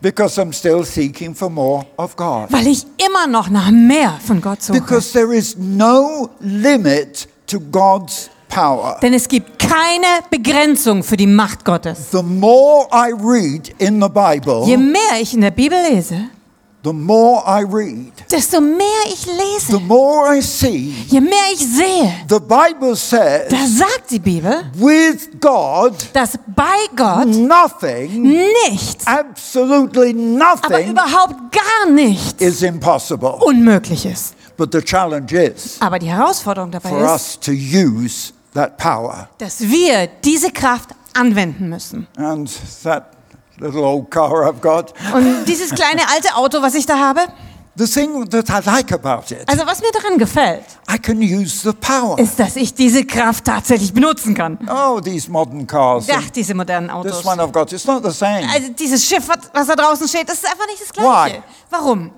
[0.00, 2.52] because I'm still seeking for more of God.
[2.52, 4.80] Weil ich immer noch nach mehr von Gott suche.
[4.80, 8.98] Because there is no limit to God's power.
[9.00, 12.10] Denn es gibt keine Begrenzung für die Macht Gottes.
[12.10, 16.28] The more I read in the Je Bible, mehr ich in der Bibel lese,
[16.82, 19.32] the more I read, desto mehr ich the
[19.76, 20.94] lese, more I see.
[21.08, 22.12] je mehr ich sehe.
[22.28, 28.22] The Bible says, Da sagt die Bibel, with God, dass bei Gott nothing,
[28.68, 33.38] nichts, absolutely aber nothing überhaupt gar nichts is impossible.
[33.44, 34.34] unmöglich ist.
[34.56, 39.28] But the challenge is Aber die Herausforderung dabei for ist, us to use that power.
[39.38, 42.06] dass wir diese Kraft anwenden müssen.
[42.16, 42.50] And
[42.84, 43.12] that
[43.60, 47.20] little old car I've got, Und dieses kleine alte Auto, was ich da habe,
[47.76, 51.60] the thing that I like about it, also was mir daran gefällt, I can use
[51.62, 52.18] the power.
[52.18, 54.58] ist, dass ich diese Kraft tatsächlich benutzen kann.
[54.68, 56.06] Oh, these modern cars.
[56.06, 57.24] Ja, diese modernen This Autos.
[57.24, 58.46] one I've got, it's not the same.
[58.52, 61.00] Also dieses Schiff, was, da draußen steht, das ist einfach nicht das Why?
[61.02, 61.42] Gleiche.
[61.70, 62.10] Warum?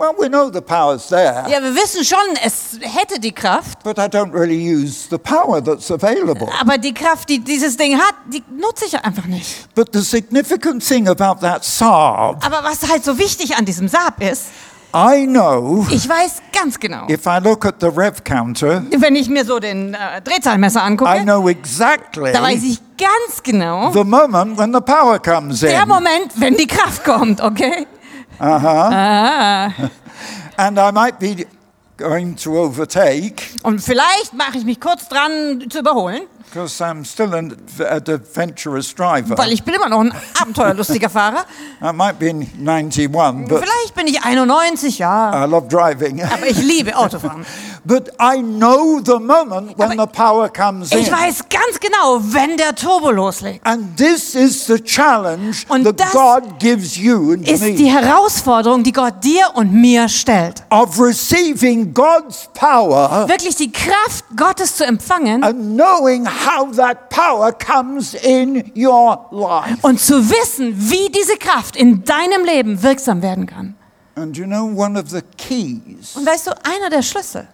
[0.00, 3.98] Well, we know the power's there, Ja, wir wissen schon, es hätte die Kraft, but
[3.98, 6.48] I don't really use the power that's available.
[6.58, 9.68] aber die Kraft, die dieses Ding hat, die nutze ich einfach nicht.
[9.74, 14.22] But the significant thing about that Saab, Aber was halt so wichtig an diesem Saab
[14.22, 14.46] ist,
[14.94, 19.28] I know ich weiß ganz genau, if I look at the rev counter, wenn ich
[19.28, 24.02] mir so den äh, Drehzahlmesser I angucke, know exactly da weiß ich ganz genau, the
[24.02, 25.88] moment when the power comes der in.
[25.88, 27.86] Moment, wenn die Kraft kommt, okay?
[28.40, 29.74] And
[30.78, 31.44] I might be
[32.00, 37.32] going to overtake Und vielleicht mache ich mich kurz dran zu überholen, because I'm still
[37.34, 37.56] an
[37.88, 39.36] adventurous driver.
[39.38, 41.44] weil ich bin immer noch ein abenteuerlustiger Fahrer.
[41.82, 43.08] I might be 91,
[43.48, 46.22] but Vielleicht bin ich 91, ja, I love driving.
[46.22, 47.44] aber ich liebe Autofahren.
[47.82, 51.12] But I know the moment when the power comes Ich in.
[51.14, 53.66] weiß ganz genau, wenn der Turbo loslegt.
[53.66, 57.90] And this is the challenge Und that das God gives you and Ist die me
[57.90, 60.62] Herausforderung, die Gott dir und mir stellt.
[60.68, 68.72] of receiving Wirklich die Kraft Gottes zu empfangen and knowing how that power comes in
[68.76, 69.78] your life.
[69.82, 73.74] und zu wissen, wie diese Kraft in deinem Leben wirksam werden kann.
[74.16, 77.48] And you know, one of the keys Und weißt du, einer der Schlüssel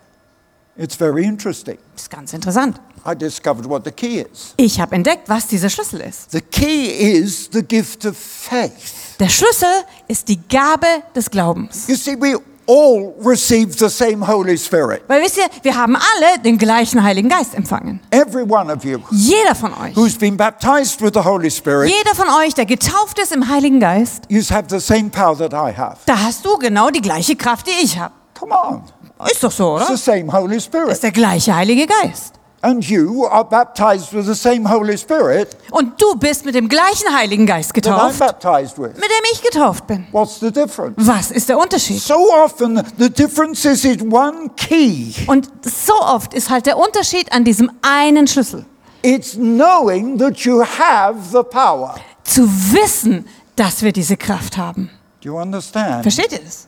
[0.78, 1.78] It's very interesting.
[1.94, 2.78] Ist ganz interessant.
[3.06, 4.52] I discovered what the key is.
[4.58, 6.30] Ich habe entdeckt, was dieser Schlüssel ist.
[6.32, 9.16] The key is the gift of faith.
[9.18, 11.88] Der Schlüssel ist die Gabe des Glaubens.
[11.88, 15.02] You see, we all receive the same Holy Spirit.
[15.08, 18.00] Weil wisst ihr, wir haben alle den gleichen Heiligen Geist empfangen.
[18.10, 19.94] Every one of you Jeder von euch.
[19.96, 23.80] who's been baptized with the Holy Spirit, Jeder von euch, der getauft ist im Heiligen
[23.80, 25.98] Geist, you have the same power that I have.
[26.06, 28.12] da hast du genau die gleiche Kraft, die ich habe.
[28.38, 28.82] Come on.
[29.30, 29.96] Ist doch so, It's oder?
[29.96, 31.02] the same Holy Ist Spirit.
[31.02, 32.34] der gleiche Heilige Geist.
[32.62, 37.14] And you are baptized with the same Holy Spirit Und du bist mit dem gleichen
[37.14, 38.94] Heiligen Geist that I'm getauft, baptized with.
[38.94, 40.06] mit dem ich getauft bin.
[40.10, 40.94] What's the difference?
[40.96, 42.00] Was ist der Unterschied?
[42.00, 45.12] So often, the difference is in one key.
[45.26, 48.64] Und so oft ist halt der Unterschied an diesem einen Schlüssel.
[49.02, 51.96] It's knowing that you have the power.
[52.24, 54.90] Zu wissen, dass wir diese Kraft haben.
[55.22, 56.02] Do you understand?
[56.02, 56.66] Versteht ihr das?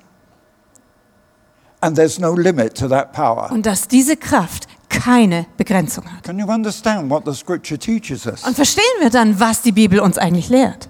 [1.80, 3.50] And there's no limit to that power.
[3.50, 4.66] Und dass diese Kraft
[4.98, 6.24] keine Begrenzung hat.
[6.24, 8.44] Can you understand what the scripture teaches us?
[8.44, 10.88] Und verstehen wir dann, was die Bibel uns eigentlich lehrt?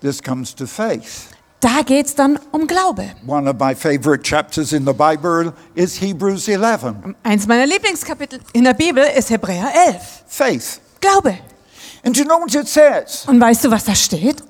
[0.00, 1.28] This comes to faith.
[1.60, 3.10] Da geht es dann um Glaube.
[3.26, 6.94] One of my favorite chapters in the Bible is Hebrews 11.
[7.22, 10.24] Eins meiner Lieblingskapitel in der Bibel ist Hebräer 11.
[10.26, 10.80] Faith.
[11.00, 11.38] Glaube.
[12.04, 13.24] And you know what it says?
[13.26, 14.42] Und weißt du, was da steht?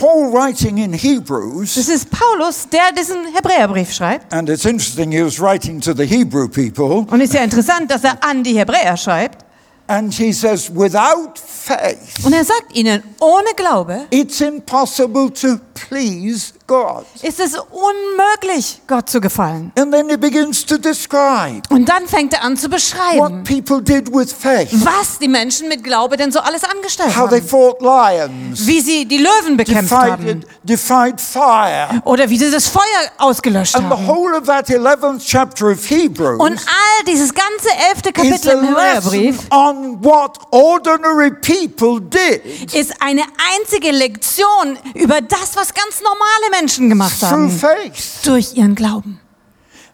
[0.00, 4.32] Paul writing in Hebrews, Das ist Paulus, der diesen Hebräerbrief schreibt.
[4.32, 8.02] and it's interesting, he was writing to the Hebrew people, Und ist ja interessant, dass
[8.04, 9.44] er an die Hebräer schreibt.
[9.88, 16.52] and he says, without faith, Und er sagt ihnen, ohne Glaube it's impossible to please
[16.70, 17.04] God.
[17.22, 19.72] ist es unmöglich, Gott zu gefallen.
[19.76, 23.82] And then he begins to describe Und dann fängt er an zu what beschreiben, people
[23.82, 27.48] did with faith, was die Menschen mit Glaube denn so alles angestellt how they haben.
[27.48, 30.24] fought lions, Wie sie die Löwen bekämpft haben.
[30.64, 32.00] defied, defied fire.
[32.04, 32.82] Oder wie sie das Feuer
[33.18, 34.06] ausgelöscht And the haben.
[34.06, 38.66] whole of that 11th chapter of Hebrews Und all dieses ganze elfte is Kapitel im
[38.68, 43.22] Hebräerbrief on what ordinary people did ist eine
[43.56, 47.50] einzige Lektion über das, was ganz normale Menschen gemacht through haben.
[47.50, 48.20] faith.
[48.24, 49.18] Durch ihren Glauben.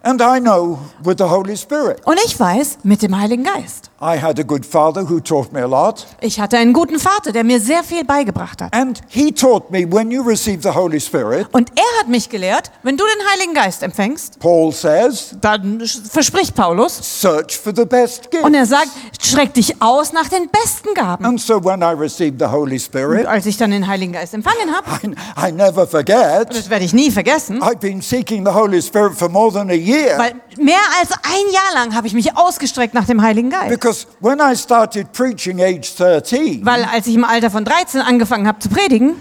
[0.02, 2.00] And I know with the Holy Spirit.
[2.04, 3.90] Und ich weiß, mit dem Heiligen Geist.
[3.98, 6.06] I had a good father who taught me a lot.
[6.20, 8.74] Ich hatte einen guten Vater, der mir sehr viel beigebracht hat.
[8.74, 12.70] And he taught me when you receive the Holy Spirit, Und er hat mich gelehrt,
[12.82, 18.30] wenn du den Heiligen Geist empfängst, Paul says, dann verspricht Paulus, search for the best
[18.30, 18.44] gift.
[18.44, 21.24] und er sagt, streck dich aus nach den besten Gaben.
[21.24, 24.34] And so when I received the Holy Und Spirit, als ich dann den Heiligen Geist
[24.34, 28.52] empfangen habe, I, I never forget, das werde ich nie vergessen, I've been seeking the
[28.52, 30.18] Holy Spirit for more than a year.
[30.18, 33.70] weil mehr als ein Jahr lang habe ich mich ausgestreckt nach dem Heiligen Geist.
[33.70, 33.85] Because
[34.20, 38.58] when I started preaching age 13, Weil als ich im Alter von 13 angefangen habe
[38.58, 39.16] zu predigen,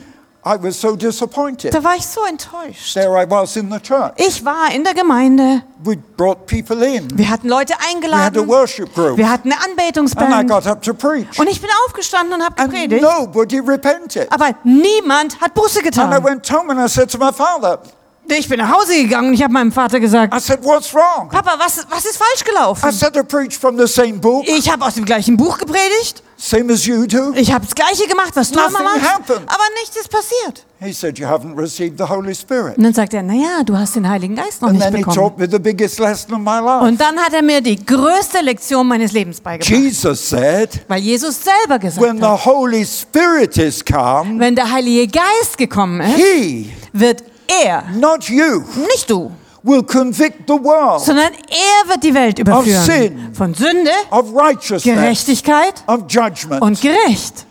[0.48, 1.74] I was so disappointed.
[1.74, 2.94] da war ich so enttäuscht.
[2.94, 4.12] There I was in the church.
[4.18, 7.08] Ich war in der Gemeinde, We brought people in.
[7.18, 9.18] wir hatten Leute We had a eingeladen, worship group.
[9.18, 11.40] wir hatten eine And I Anbetungsband got up to preach.
[11.40, 14.32] und ich bin aufgestanden und habe And gepredigt, nobody repented.
[14.32, 16.24] aber niemand hat Buße And I getan.
[16.24, 17.80] went home and I said to my father,
[18.28, 21.30] Ich bin nach Hause gegangen und ich habe meinem Vater gesagt, I said, what's wrong?
[21.30, 22.92] Papa, was, was ist falsch I gelaufen?
[22.92, 26.74] said, I preached from the same book, Ich habe aus dem gleichen Buch gepredigt, same
[26.74, 27.34] as you do.
[27.36, 29.42] ich habe das Gleiche gemacht, was du immer machst, happened.
[29.48, 30.66] aber nichts ist passiert.
[30.82, 32.78] He said, you haven't received the Holy Spirit.
[32.78, 35.00] Und dann sagt er, naja, du hast den Heiligen Geist noch And nicht then he
[35.04, 35.16] bekommen.
[35.16, 36.84] taught me the biggest lesson of my life.
[36.86, 39.70] Und dann hat er mir die größte Lektion meines Lebens beigebracht.
[39.70, 44.70] Jesus said, Weil Jesus selber gesagt when the hat, Holy Spirit is come, wenn der
[44.72, 49.32] Heilige Geist gekommen ist, he, wird er, not you, nicht du,
[49.64, 52.46] will convict the world sondern er wird die Welt sin.
[52.46, 53.34] überführen.
[53.34, 56.62] Von Sünde, of righteousness, Gerechtigkeit of judgment.
[56.62, 57.46] und Gericht.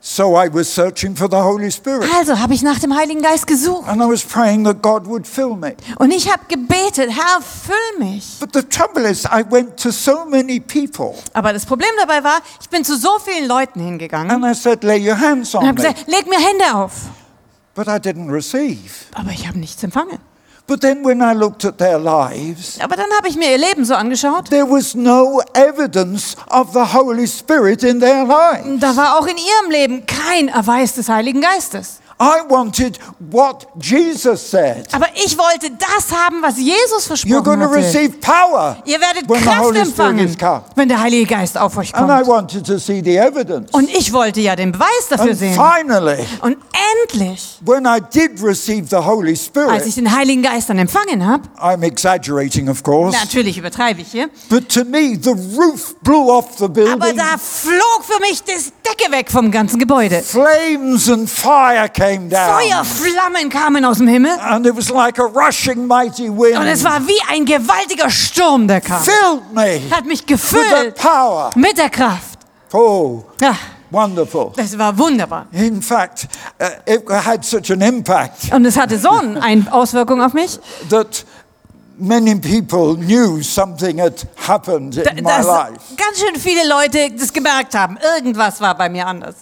[0.00, 2.08] So I was searching for the Holy Spirit.
[2.16, 3.88] Also habe ich nach dem Heiligen Geist gesucht.
[3.88, 5.74] And I was praying that God would fill me.
[5.98, 8.38] Und ich habe gebetet, Herr, füll mich.
[8.38, 12.38] But the trouble is, I went to so many people Aber das Problem dabei war,
[12.60, 15.68] ich bin zu so vielen Leuten hingegangen and I said, lay your hands und on
[15.68, 15.88] habe me.
[15.88, 16.92] gesagt, leg mir Hände auf.
[17.78, 19.06] But I didn't receive.
[19.14, 20.18] Aber ich habe nichts empfangen.
[20.66, 23.84] But then when I looked at their lives, Aber dann habe ich mir ihr Leben
[23.84, 24.50] so angeschaut.
[24.50, 28.80] there was no evidence of the Holy Spirit in their lives.
[28.80, 32.00] Da war auch in ihrem Leben kein Erweis des Heiligen Geistes.
[32.20, 32.98] I wanted
[33.30, 34.88] what Jesus said.
[34.92, 39.28] Aber ich wollte das haben, was Jesus You're going versprochen to receive power Ihr werdet
[39.28, 42.26] when the Kraft Holy Spirit empfangen, wenn der Heilige Geist auf euch And I kommt.
[42.26, 43.70] wanted to see the evidence.
[43.72, 45.54] Und ich wollte ja den Beweis dafür And sehen.
[45.54, 46.56] finally, Und
[47.04, 51.24] endlich, when I did receive the Holy als Spirit, ich den Heiligen Geist dann empfangen
[51.24, 56.28] habe, I'm exaggerating, of course, natürlich übertreibe ich hier, but to me, the roof blew
[56.30, 57.16] off the aber building.
[57.16, 60.20] da flog für mich das Decke weg vom ganzen Gebäude.
[60.22, 62.60] Flames and fire came came down.
[62.60, 64.38] Feuerflammen kamen aus dem Himmel.
[64.40, 66.58] And it was like a rushing mighty wind.
[66.58, 69.02] Und es war wie ein gewaltiger Sturm, der kam.
[69.02, 71.50] filled me Hat mich with gefüllt power.
[71.54, 72.38] mit der Kraft.
[72.72, 73.54] Oh, Ja,
[73.90, 74.52] wonderful.
[74.56, 75.46] das war wunderbar.
[75.52, 76.28] In fact,
[76.60, 80.58] uh, it had such an impact Und es hatte so eine Auswirkung auf mich,
[80.90, 81.24] that
[81.98, 85.80] many people knew something had happened in my dass life.
[85.96, 87.98] ganz schön viele Leute das gemerkt haben.
[88.16, 89.34] Irgendwas war bei mir anders.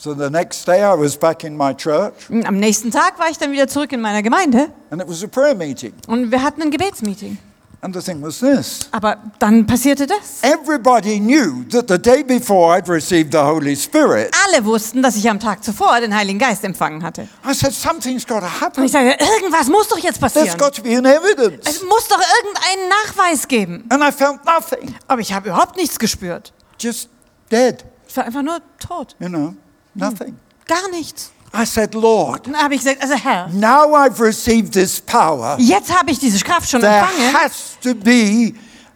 [0.00, 3.28] So the next day I was back in my church Und Am nächsten Tag war
[3.30, 5.92] ich dann wieder zurück in meiner Gemeinde and it was a prayer meeting.
[6.06, 7.36] und wir hatten ein Gebetsmeeting.
[7.80, 8.88] And the thing was this.
[8.92, 10.42] Aber dann passierte das.
[10.42, 14.34] Everybody knew that the day before I'd received the Holy Spirit.
[14.46, 17.28] Alle wussten, dass ich am Tag zuvor den Heiligen Geist empfangen hatte.
[17.48, 18.84] I said, something's got to Und happen.
[18.84, 20.58] ich sagte, irgendwas muss doch jetzt There's passieren.
[20.58, 21.68] got to be an evidence.
[21.68, 23.84] Es muss doch irgendeinen Nachweis geben.
[23.90, 26.52] And I felt nothing, Aber ich habe überhaupt nichts gespürt.
[26.80, 27.08] just
[27.50, 29.14] dead, Ich war einfach nur tot.
[29.20, 29.54] you know,
[29.98, 30.36] nothing.
[30.66, 31.30] Gar nichts.
[31.54, 35.56] I said, Lord, dann habe ich gesagt, also Herr, now I've received this power.
[35.58, 37.34] jetzt habe ich diese Kraft schon There empfangen.
[37.34, 38.52] has to be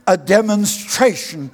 [0.07, 1.51] a demonstration.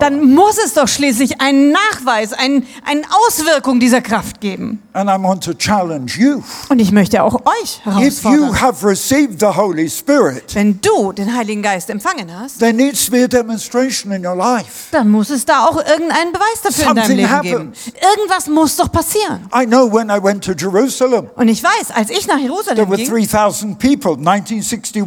[0.00, 4.82] Dann muss es doch schließlich einen Nachweis, ein, eine Auswirkung dieser Kraft geben.
[4.94, 6.42] And I want to challenge you.
[6.68, 8.60] Und ich möchte auch euch If you herausfordern.
[8.60, 13.12] have received the Holy Spirit, Wenn du den Heiligen Geist empfangen hast, there needs to
[13.12, 14.88] be a demonstration in your life.
[14.90, 17.56] dann muss es da auch irgendeinen Beweis dafür in deinem Something Leben geben.
[17.58, 17.92] happens.
[18.16, 19.48] Irgendwas muss doch passieren.
[19.54, 22.88] I know when I went to Jerusalem, Und ich weiß, als ich nach there Jerusalem
[22.90, 25.04] were ging, 3,000 people, 1961,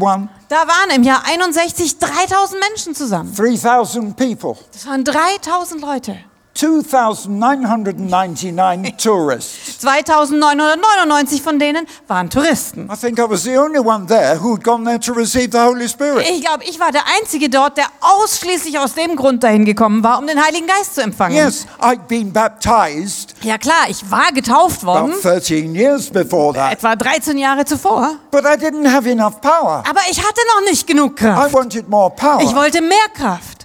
[0.48, 3.34] da waren im Jahr 61 3000 Menschen zusammen.
[3.36, 6.18] 3,000 people, Das waren 3000 Leute.
[6.54, 9.80] 2,999 tourists.
[9.80, 12.90] 2999 von denen waren Touristen.
[12.92, 15.60] I think I was the only one there who had gone there to receive the
[15.60, 16.28] Holy Spirit.
[16.30, 20.20] Ich glaube, ich war der Einzige dort, der ausschließlich aus dem Grund dahin gekommen war,
[20.20, 21.36] um den Heiligen Geist zu empfangen.
[21.38, 26.74] Yes, I'd been baptized Ja klar, ich war getauft worden, about 13 years before that,
[26.74, 29.84] etwa 13 Jahre zuvor, but I didn't have enough power.
[29.90, 31.54] aber ich hatte noch nicht genug I Kraft.
[31.54, 32.56] wanted more Ich power.
[32.56, 33.61] wollte mehr Kraft.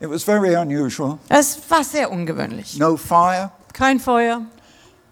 [0.00, 1.18] It was very unusual.
[1.28, 2.78] Es war sehr ungewöhnlich.
[2.78, 4.42] No fire, Kein Feuer,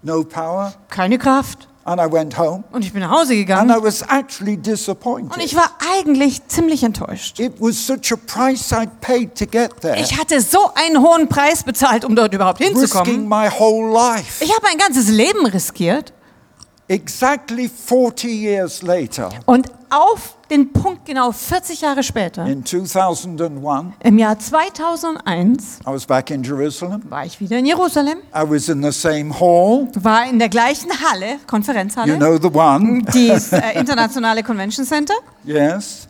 [0.01, 0.73] no power.
[0.89, 1.67] keine Kraft.
[1.83, 4.65] And I went home Und ich bin nach Hause and gegangen I was actually und
[4.65, 5.41] disappointed.
[5.41, 7.39] ich war eigentlich ziemlich enttäuscht.
[7.39, 11.29] It was such a price I'd paid to get there, Ich hatte so einen hohen
[11.29, 13.29] Preis bezahlt, um dort überhaupt risking hinzukommen.
[13.29, 14.43] my whole life.
[14.43, 16.11] Ich habe mein ganzes Leben riskiert
[16.89, 24.17] Exactly 40 years later, und auf den Punkt genau 40 Jahre später, in 2001, im
[24.17, 27.01] Jahr 2001, I was back in Jerusalem.
[27.09, 30.91] war ich wieder in Jerusalem, I was in the same hall, war in der gleichen
[30.91, 36.07] Halle, you Konferenzhalle, know the one, das äh, Internationale Convention Center, yes.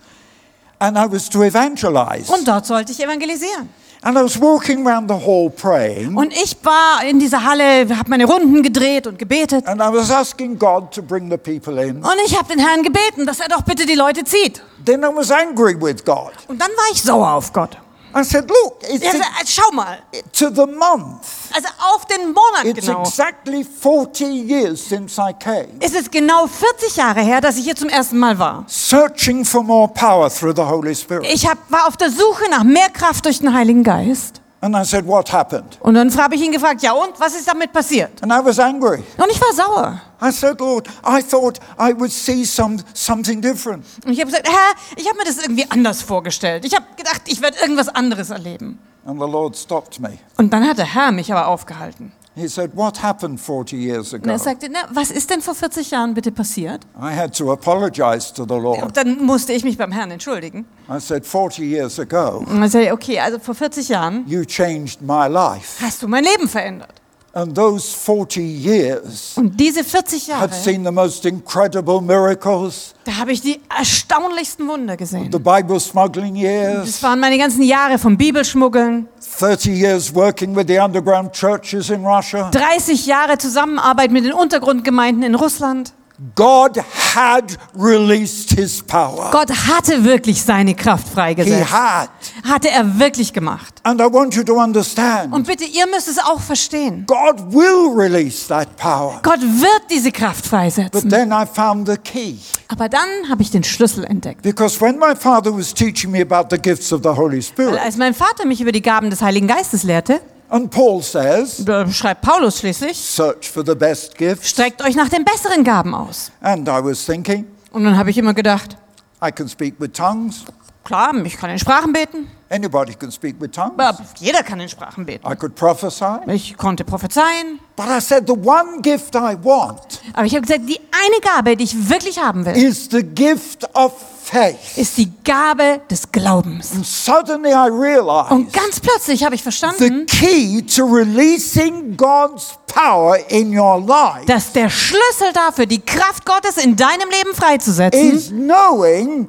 [0.80, 2.32] And I was to evangelize.
[2.32, 3.70] und dort sollte ich evangelisieren.
[4.02, 8.10] And I was walking around the hall praying, Und ich war in dieser Halle, habe
[8.10, 9.68] meine Runden gedreht und gebetet.
[9.68, 11.98] and I was asking God to bring the people in.
[11.98, 14.62] Und ich habe den Herrn gebeten, dass er doch bitte die Leute zieht.
[14.86, 16.32] Then I was angry with God.
[16.48, 17.78] Und dann war ich sauer auf Gott.
[18.16, 20.00] I said, Look, it's Er sagte, schau mal,
[20.34, 21.26] to the month.
[21.54, 23.02] also auf den Monat It's genau.
[23.02, 27.76] exactly 40 years since I came, Es ist genau 40 Jahre her, dass ich hier
[27.76, 28.64] zum ersten Mal war.
[28.68, 31.26] searching for more power through the Holy Spirit.
[31.32, 34.42] Ich hab, war auf der Suche nach mehr Kraft durch den Heiligen Geist.
[34.62, 35.78] And I said, What happened?
[35.82, 38.12] Und dann habe ich ihn gefragt, ja und, was ist damit passiert?
[38.24, 39.04] And I was angry.
[39.18, 40.02] Und ich war sauer.
[40.22, 43.86] I said, Lord, I thought I would see some, something different.
[44.06, 46.66] Und ich habe gesagt, Herr, ich habe mir das irgendwie anders vorgestellt.
[46.66, 48.80] Ich habe gedacht, ich werde irgendwas anderes erleben.
[49.06, 50.18] And the Lord stopped me.
[50.38, 52.12] Und dann hat der Herr mich aber aufgehalten.
[52.36, 54.44] He said, What happened 40 years Und er ago?
[54.44, 56.84] sagte, na, was ist denn vor 40 Jahren bitte passiert?
[57.00, 58.84] I had to apologize to the Lord.
[58.84, 60.66] Und dann musste ich mich beim Herrn entschuldigen.
[60.88, 65.02] I said, 40 years ago, Und er sagte, okay, also vor 40 Jahren you changed
[65.02, 65.84] my life.
[65.84, 66.94] hast du mein Leben verändert.
[67.38, 73.18] And those 40 years Und diese 40 Jahre, had seen the most incredible miracles, da
[73.18, 75.32] habe ich die erstaunlichsten Wunder gesehen.
[75.32, 79.08] the Bible smuggling Das years, waren meine ganzen Jahre vom Bibelschmuggeln,
[79.40, 82.50] 30 years working with the underground churches in Russia.
[82.50, 85.94] 30 Jahre Zusammenarbeit mit den Untergrundgemeinden in Russland.
[86.36, 86.78] God
[87.16, 89.30] had released his power.
[89.32, 91.72] Gott hatte wirklich seine Kraft He freigesetzt.
[91.72, 92.10] had.
[92.44, 93.76] Hatte er wirklich gemacht.
[93.84, 97.06] And I want you to understand Und bitte, ihr müsst es auch verstehen.
[97.06, 99.20] God will release that power.
[99.22, 101.08] Gott wird diese Kraft But freisetzen.
[101.10, 102.38] then I found the key.
[102.68, 104.42] Aber dann habe ich den Schlüssel entdeckt.
[104.42, 107.80] Because when my father was teaching me about the gifts of the Holy Weil Spirit,
[107.80, 112.22] als mein Vater mich über die Gaben des Heiligen Geistes lehrte, and Paul says, schreibt
[112.22, 114.50] Paulus schließlich, search for the best gifts.
[114.50, 116.32] streckt euch nach den besseren Gaben aus.
[116.42, 118.78] And I was thinking, Und dann habe ich immer gedacht,
[119.26, 120.46] I can speak with tongues,
[120.88, 122.32] Klar, ich kann in Sprachen beten.
[122.50, 123.78] Anybody can speak with tongues.
[123.78, 125.30] Aber jeder kann in Sprachen beten.
[125.30, 126.06] I could prophesy.
[126.28, 127.60] Ich konnte prophezeien.
[127.76, 131.58] But I said, the one gift I want Aber ich habe gesagt, die eine Gabe,
[131.58, 133.92] die ich wirklich haben will, is the gift of
[134.24, 134.78] faith.
[134.78, 136.72] ist die Gabe des Glaubens.
[136.72, 142.58] And suddenly I Und realized ganz plötzlich habe ich the verstanden, key to releasing God's
[142.68, 148.14] power in your life dass der Schlüssel dafür, die Kraft Gottes in deinem Leben freizusetzen,
[148.14, 149.28] is knowing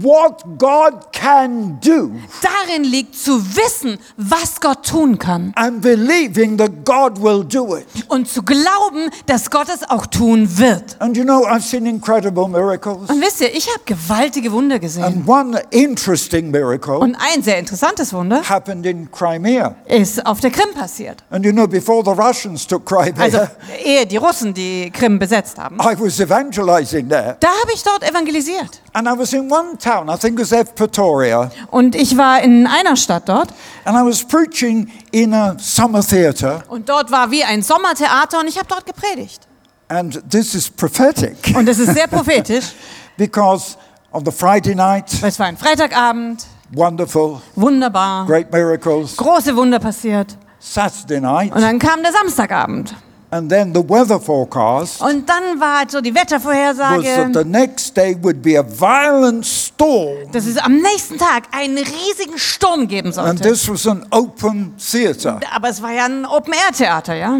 [0.00, 2.10] what God can do
[2.42, 5.52] darin liegt zu wissen, was Gott tun kann.
[5.56, 7.86] and believing that God will do it.
[8.08, 10.96] Und zu glauben, dass Gott es auch tun wird.
[11.00, 13.08] And you know, I've seen incredible miracles.
[13.08, 15.04] Und wisst ihr, ich habe gewaltige Wunder gesehen.
[15.04, 19.74] And one interesting miracle Und ein sehr interessantes Wunder happened in Crimea.
[19.86, 21.22] ist auf der Krim passiert.
[21.30, 23.38] And you know, before the Russians took Crimea, Also
[23.84, 25.76] ehe die Russen die Krim besetzt haben.
[25.80, 27.36] I was evangelizing there.
[27.40, 28.80] Da habe ich dort evangelisiert.
[28.98, 32.66] And I was in one town, I think it was Evpatoria, Und ich war in
[32.66, 33.50] einer Stadt dort.
[33.84, 36.64] and I was preaching in a summer theatre.
[36.68, 39.46] Und dort war wie ein Sommertheater und ich habe dort gepredigt.
[39.86, 42.72] And this is prophetic Und das ist sehr prophetisch,
[43.16, 43.76] because
[44.10, 49.16] on the Friday night, weil es war ein Freitagabend, wonderful, wunderbar, great miracles.
[49.16, 50.36] große Wunder passiert.
[50.58, 52.96] Saturday night, Und dann kam der Samstagabend.
[53.30, 57.44] And then the weather forecast Und dann war halt so die was that Wettervorhersage, the
[57.44, 60.30] next day would be a violent storm.
[60.32, 63.42] dass es am nächsten Tag einen riesigen Sturm geben And sollte.
[63.42, 65.40] this was an open theatre.
[65.54, 67.38] Aber es war ja ein Open-Air-Theater, ja.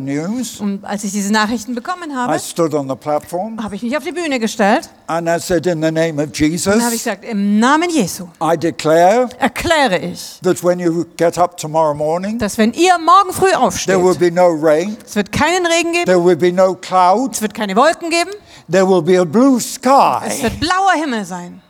[0.00, 3.82] News, Und als ich diese Nachrichten bekommen I habe, stood on the platform habe ich
[3.82, 6.50] mich auf die Bühne gestellt and I said, In the name of und habe ich
[6.52, 11.94] Jesus, gesagt, im Namen Jesu I declare erkläre ich, that when you get up tomorrow
[11.94, 15.66] morning, dass wenn ihr morgen früh aufsteht, there will be no rain, es wird keinen
[15.66, 18.30] Regen geben, there will be no cloud, es wird keine Wolken geben,
[18.70, 20.42] there will be a blue es sky.
[20.42, 21.62] wird blauer Himmel sein.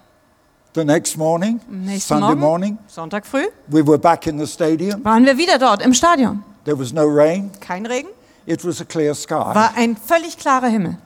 [0.72, 1.60] The next morning,
[1.98, 5.04] Sunday Morgen, morning, Sonntag früh, we were back in the stadium.
[5.04, 6.44] waren wir wieder dort im Stadion.
[6.64, 8.08] There was no rain, Kein Regen,
[8.46, 9.32] it was a clear sky.
[9.54, 10.98] war ein völlig klarer Himmel.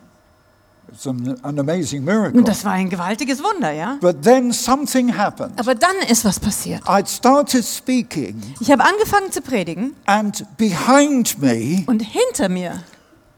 [0.92, 2.42] It's an, an amazing Und miracle.
[2.44, 3.96] das war ein gewaltiges Wunder, ja.
[4.00, 5.58] But then something happened.
[5.58, 6.82] Aber dann ist was passiert.
[6.84, 12.82] I'd started speaking, Ich habe angefangen zu predigen and behind me, und hinter mir,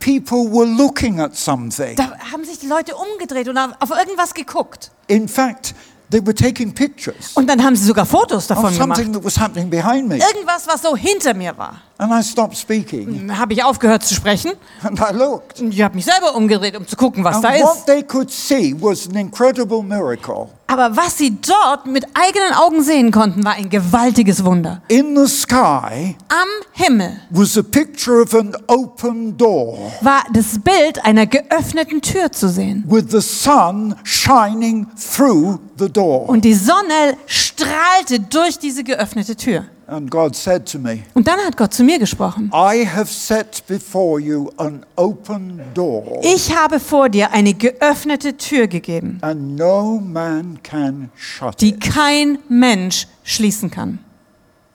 [0.00, 1.96] people were looking at something.
[1.96, 4.90] da haben sich die Leute umgedreht und auf auf irgendwas geguckt.
[5.06, 5.74] In fact,
[6.10, 8.96] they were taking pictures Und dann haben sie sogar Fotos davon of gemacht.
[8.98, 10.16] something that was happening behind me.
[10.16, 11.80] Irgendwas, was so hinter mir war.
[11.98, 14.52] And I stopped speaking Dann habe ich aufgehört zu sprechen
[14.82, 15.60] and I looked.
[15.60, 17.86] ich habe mich selber umgedreht, um zu gucken, was And da what ist.
[17.86, 20.48] they could see was an incredible miracle.
[20.68, 24.82] Aber was sie dort mit eigenen Augen sehen konnten, war ein gewaltiges Wunder.
[24.88, 31.04] In the sky Am Himmel was a picture of an open door war das Bild
[31.04, 32.84] einer geöffneten Tür zu sehen.
[32.88, 36.28] with the sun shining through the door.
[36.28, 37.16] Und die Sonne
[37.58, 39.64] strahlte durch diese geöffnete Tür.
[39.88, 42.50] And God said to me, Und dann hat Gott zu mir gesprochen.
[42.52, 48.66] I have set before you an open door, Ich habe vor dir eine geöffnete Tür
[48.66, 54.00] gegeben, and no man can shut die kein Mensch schließen kann.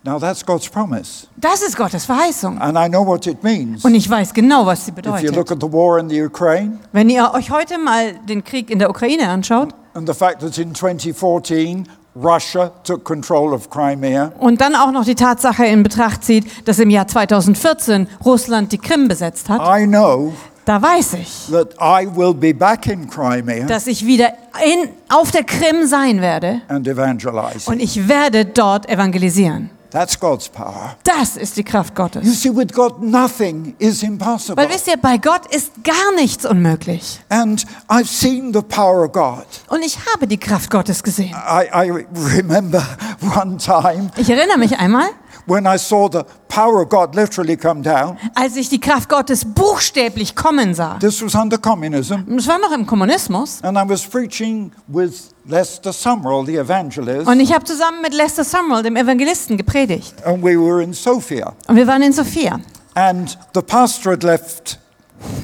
[0.04, 2.58] Now that's God's promise, Das ist Gottes Verheißung.
[2.60, 3.84] and I know what it means.
[3.84, 5.52] Und ich weiß genau, was sie If you look bedeutet.
[5.52, 8.90] at the war in the Ukraine Wenn ihr euch heute mal den Krieg in der
[8.90, 14.76] Ukraine anschaut and the fact that in 2014 Russia took control of Crimea, und dann
[14.76, 19.50] auch noch die Tatsache in Betracht zieht, dass im Jahr 2014 Russland die Krim besetzt
[19.50, 20.34] hat, I know
[20.66, 24.34] da weiß ich, that I will be back in Crimea dass ich wieder
[24.64, 29.70] in, auf der Krim sein werde und ich werde dort evangelisieren.
[29.92, 30.96] That's God's power.
[31.04, 32.42] Das ist die Kraft You Gottes.
[32.42, 34.56] see, with God, nothing is impossible.
[34.56, 37.20] Weil wisst ihr, bei Gott ist gar nichts unmöglich.
[37.28, 39.46] And I've seen the power of God.
[39.68, 41.36] Und ich habe die Kraft Gottes gesehen.
[41.36, 42.82] I, I remember
[43.36, 45.10] one time Ich erinnere mich einmal,
[45.48, 48.18] when I saw the power of God literally come down.
[48.36, 50.98] als ich die Kraft Gottes buchstäblich kommen sah.
[51.00, 52.16] This was under communism.
[52.38, 53.60] Es war noch im Kommunismus.
[53.64, 58.44] And I was preaching with Lester Summerall, the evangelist, Und ich habe zusammen mit Lester
[58.44, 60.14] Summerall, dem Evangelisten, gepredigt.
[60.26, 61.54] and we were in Sofia.
[61.68, 62.60] Und wir waren in Sophia.
[62.94, 64.78] And the pastor had left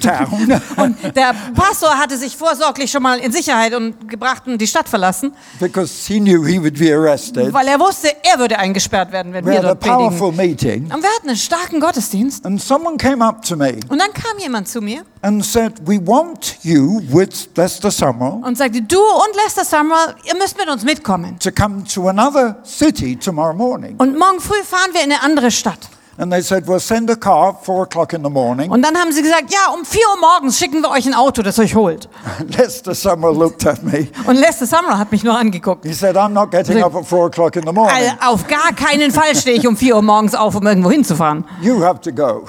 [0.01, 0.61] town.
[0.77, 4.87] Und der Pastor hatte sich vorsorglich schon mal in Sicherheit und gebracht und die Stadt
[4.89, 7.53] verlassen, because he knew he would be arrested.
[7.53, 10.09] weil er wusste, er würde eingesperrt werden, wenn We wir had a dort predigen.
[10.17, 12.45] powerful meeting, Und wir hatten einen starken Gottesdienst.
[12.45, 15.99] and someone came up to me Und dann kam jemand zu mir and said, We
[16.05, 20.83] want you with Lester Summerall und sagte, du und Lester Summerall, ihr müsst mit uns
[20.83, 21.37] mitkommen.
[21.39, 23.95] to come to another city tomorrow morning.
[23.97, 25.79] Und morgen früh fahren wir in eine andere Stadt.
[26.19, 28.71] And they said, Well, send a car at four o'clock in the morning.
[28.71, 31.43] Und dann haben sie gesagt, ja, um 4 Uhr morgens schicken wir euch ein Auto,
[31.43, 32.09] das euch holt.
[32.57, 34.07] Lester Summer looked at me.
[34.25, 35.85] Und Lester Summer hat mich nur angeguckt.
[35.85, 37.95] He said, I'm not getting up at four o'clock in the morning.
[38.19, 41.45] Also, auf gar keinen Fall stehe ich um 4 Uhr morgens auf, um irgendwo hinzufahren.
[41.61, 42.45] You have to go.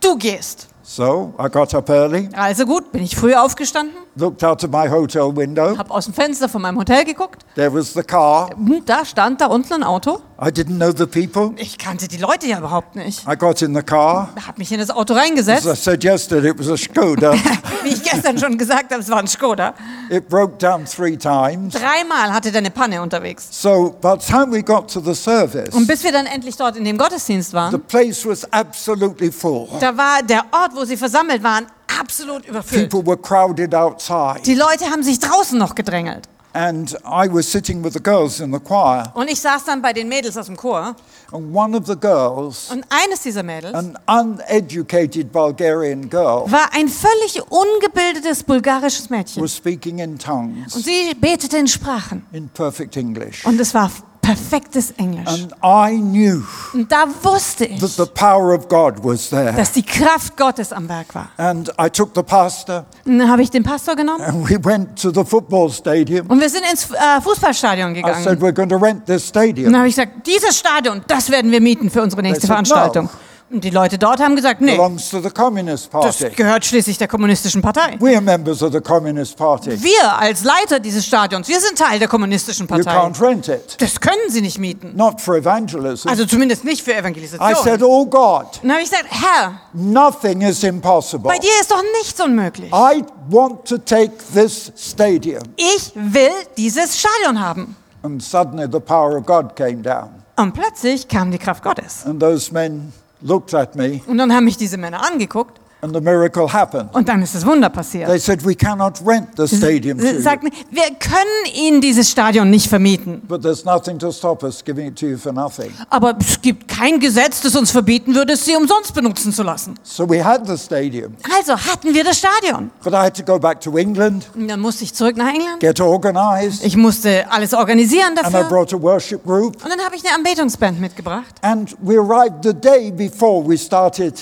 [0.00, 0.68] Du gehst.
[0.84, 4.88] So I got up early, Also gut, bin ich früh aufgestanden, looked out of my
[4.88, 5.76] hotel window.
[5.76, 7.44] habe aus dem Fenster von meinem Hotel geguckt.
[7.56, 8.48] There was the car.
[8.56, 10.20] Hm, Da stand da unten ein Auto.
[10.40, 11.50] I didn't know the people.
[11.56, 13.26] Ich kannte die Leute ja überhaupt nicht.
[13.28, 14.28] I got in the car.
[14.46, 15.82] Habe mich in das Auto As I reingesetzt.
[15.82, 17.32] said yesterday, it was a Skoda.
[17.82, 19.74] Wie ich gestern schon gesagt habe, es war ein Skoda.
[20.10, 21.74] it broke down three times.
[21.74, 23.48] Dreimal hatte der eine Panne unterwegs.
[23.50, 26.76] So by the time we got to the service, Und bis wir dann endlich dort
[26.76, 29.66] in dem Gottesdienst the waren, place was absolutely full.
[29.80, 31.66] da war der Ort, wo sie versammelt waren,
[32.00, 32.90] absolut überfüllt.
[32.90, 34.42] People were crowded outside.
[34.46, 36.28] Die Leute haben sich draußen noch gedrängelt.
[36.54, 39.92] And I was sitting with the girls in the choir, Und ich saß dann bei
[39.92, 40.96] den Mädels aus dem Chor.
[41.30, 46.88] and one of the girls, Und eines dieser Mädels an uneducated Bulgarian girl, war ein
[46.88, 49.42] völlig ungebildetes bulgarisches Mädchen.
[49.42, 52.26] was speaking in Und tongues sie betete in Sprachen.
[52.32, 53.44] in perfect English.
[53.44, 53.90] Und es war
[54.34, 55.26] perfektes Englisch.
[55.26, 56.42] And I knew
[56.74, 59.52] Und da wusste that ich, the power of God was there.
[59.52, 61.30] dass die Kraft Gottes am Werk war.
[61.38, 65.00] And I took the pastor, Und dann habe ich den Pastor genommen and we went
[65.00, 66.26] to the football stadium.
[66.26, 68.22] und wir sind ins äh, Fußballstadion I gegangen.
[68.22, 69.72] said, We're going to rent this Und stadium.
[69.72, 73.08] dann habe ich gesagt, dieses Stadion, das werden wir mieten für unsere nächste said, Veranstaltung.
[73.50, 76.36] Und die Leute dort haben gesagt, nee, belongs to the Communist das Party.
[76.36, 77.96] gehört schließlich der kommunistischen Partei.
[77.98, 79.82] We are members of the Communist Party.
[79.82, 82.90] Wir als Leiter dieses Stadions, wir sind Teil der kommunistischen You Partei.
[82.94, 83.76] can't rent it.
[83.80, 84.92] Das können sie nicht mieten.
[84.94, 86.08] Not for evangelism.
[86.08, 87.54] Also zumindest nicht für I Evangelisation.
[87.64, 91.26] said, Oh God, Und dann habe ich gesagt, Herr, nothing is impossible.
[91.28, 92.70] bei dir ist doch nichts unmöglich.
[92.70, 95.42] I want to take this stadium.
[95.56, 97.76] Ich will dieses Stadion haben.
[98.02, 100.10] And suddenly the power of God came down.
[100.36, 102.04] Und plötzlich kam die Kraft Gottes.
[102.04, 106.00] And those men looked at me, Und dann haben mich diese Männer angeguckt and the
[106.00, 106.92] miracle happened.
[106.94, 108.08] und dann ist das Wunder passiert.
[108.08, 112.10] They said, We cannot rent the stadium to Sie you, sagten, wir können Ihnen dieses
[112.10, 113.22] Stadion nicht vermieten.
[113.28, 115.72] but there's nothing to stop us giving it to you for nothing.
[115.90, 119.74] Aber es gibt kein Gesetz, das uns verbieten würde, es sie umsonst benutzen zu lassen.
[119.82, 122.70] So we had the stadium, Also hatten wir das Stadion.
[122.82, 125.60] but I had to go back to England, Und dann musste ich zurück nach England.
[125.60, 128.48] get organized, Ich musste alles organisieren and I dafür.
[128.48, 129.62] brought a worship group.
[129.62, 131.26] Und dann habe ich eine Anbetungsband mitgebracht.
[131.42, 134.14] And we arrived the day before we started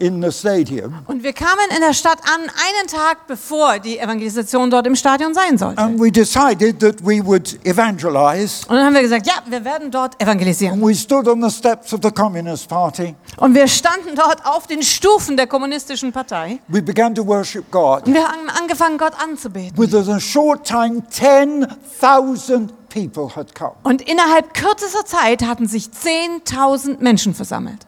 [0.00, 0.94] in the stadium.
[1.06, 5.34] Und wir kamen in der Stadt an, einen Tag bevor die Evangelisation dort im Stadion
[5.34, 5.80] sein sollte.
[5.80, 8.66] And we decided that we would evangelize.
[8.66, 10.74] Und dann haben wir gesagt, ja, wir werden dort evangelisieren.
[10.74, 13.14] And we stood on the steps of the Communist Party.
[13.36, 16.60] Und wir standen dort auf den Stufen der kommunistischen Partei.
[16.68, 18.06] We began to worship God.
[18.06, 19.76] Und wir haben angefangen, Gott anzubeten.
[19.76, 23.74] Within a short time, 10,000 people had come.
[23.82, 27.86] Und innerhalb kürzester Zeit hatten sich 10.000 Menschen versammelt.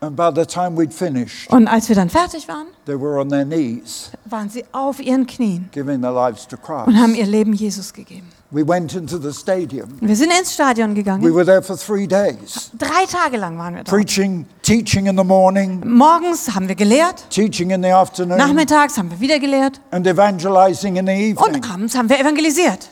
[0.00, 0.20] Und
[1.68, 5.68] als wir dann fertig waren, they were on their knees, waren sie auf ihren Knien
[5.72, 7.18] giving their lives to und haben Christ.
[7.18, 8.28] ihr Leben Jesus gegeben.
[8.50, 9.88] We went into the stadium.
[10.00, 11.34] Wir sind ins Stadion We gegangen.
[11.34, 13.88] were there for three days, Drei Tage lang waren wir dort.
[13.94, 19.10] preaching, teaching in the morning, Morgens haben wir gelehrt, teaching in the afternoon, nachmittags haben
[19.10, 21.36] wir wieder gelehrt and evangelizing in the evening.
[21.56, 22.88] und abends haben wir evangelisiert.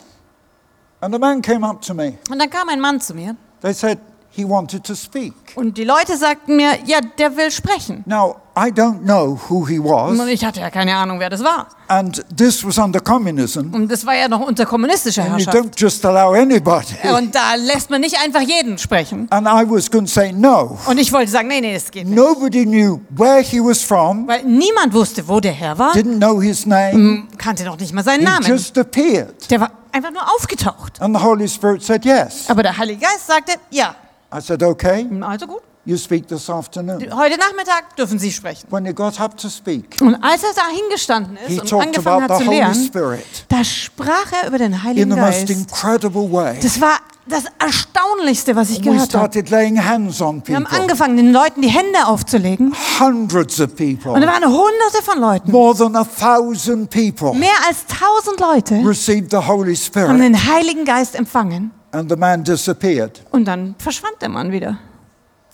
[0.99, 2.17] And a man came up to me.
[2.29, 3.97] Und dann kam ein Mann zu mir They said
[4.37, 5.33] he wanted to speak.
[5.55, 8.03] und die Leute sagten mir, ja, der will sprechen.
[8.05, 11.43] Now, I don't know who he Und was, ich hatte ja keine Ahnung, wer das
[11.43, 11.67] war.
[11.89, 15.57] and this was under communism, Und das war ja noch unter kommunistischer and you Herrschaft.
[15.57, 16.95] don't just allow anybody.
[17.15, 19.27] Und da lässt man nicht einfach jeden sprechen.
[19.31, 20.77] And I was going to say no.
[20.87, 22.15] Und ich wollte sagen, nee, nee, das geht nicht.
[22.15, 26.39] Nobody knew where he was from, Weil niemand wusste, wo der Herr war, didn't know
[26.41, 28.45] his name, kannte noch nicht mal seinen he Namen.
[28.47, 29.49] just appeared.
[29.51, 30.99] Der war einfach nur aufgetaucht.
[31.01, 32.45] And the Holy Spirit said yes.
[32.49, 33.95] Aber der Heilige Geist sagte, ja,
[34.33, 35.61] I said, okay, also gut.
[35.85, 36.99] you speak this afternoon.
[37.15, 38.67] Heute Nachmittag dürfen Sie sprechen.
[38.69, 41.87] When he got up to speak, Und als er da hingestanden he ist und talked
[41.87, 45.11] angefangen about hat the zu Holy lehren, Spirit da sprach er über den in Heiligen
[45.11, 45.49] the most Geist.
[45.49, 46.59] incredible way.
[46.61, 46.97] Das war
[47.29, 49.33] das Erstaunlichste, was ich gehört habe.
[49.49, 52.73] Wir haben angefangen, den Leuten die Hände aufzulegen.
[52.99, 54.11] Hundreds of people.
[54.11, 55.51] Und da waren hunderte von Leuten.
[55.51, 60.45] More than a thousand people Mehr als tausend Leute received the Holy haben Spirit, den
[60.53, 61.71] Heiligen Geist empfangen.
[61.97, 63.21] And the man disappeared.
[63.31, 64.77] Und dann verschwand der Mann wieder.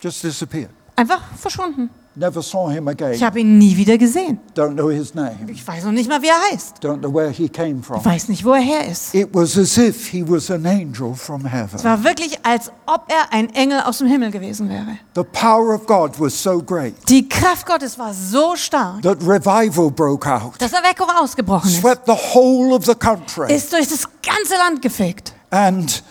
[0.02, 0.70] Just disappeared.
[0.96, 1.90] Einfach verschwunden.
[2.16, 3.20] Never saw him Ich again.
[3.22, 4.38] habe ihn nie wieder gesehen.
[4.56, 5.36] Don't know his name.
[5.48, 6.76] Ich weiß noch nicht mal, wie er heißt.
[6.86, 8.06] Don't know where he came Ich from.
[8.06, 9.16] weiß nicht, wo er her ist.
[9.16, 11.84] It was as if he was an angel from Es heaven.
[11.84, 15.00] war wirklich, als ob er ein Engel aus dem Himmel gewesen wäre.
[15.16, 19.90] The power of God was so great Die Kraft Gottes war so stark, that revival
[19.90, 21.80] broke out, dass Erweckung ausgebrochen ist.
[21.82, 23.52] swept the whole of the country.
[23.52, 25.34] Ist durch das ganze Land gefegt.
[25.50, 26.04] And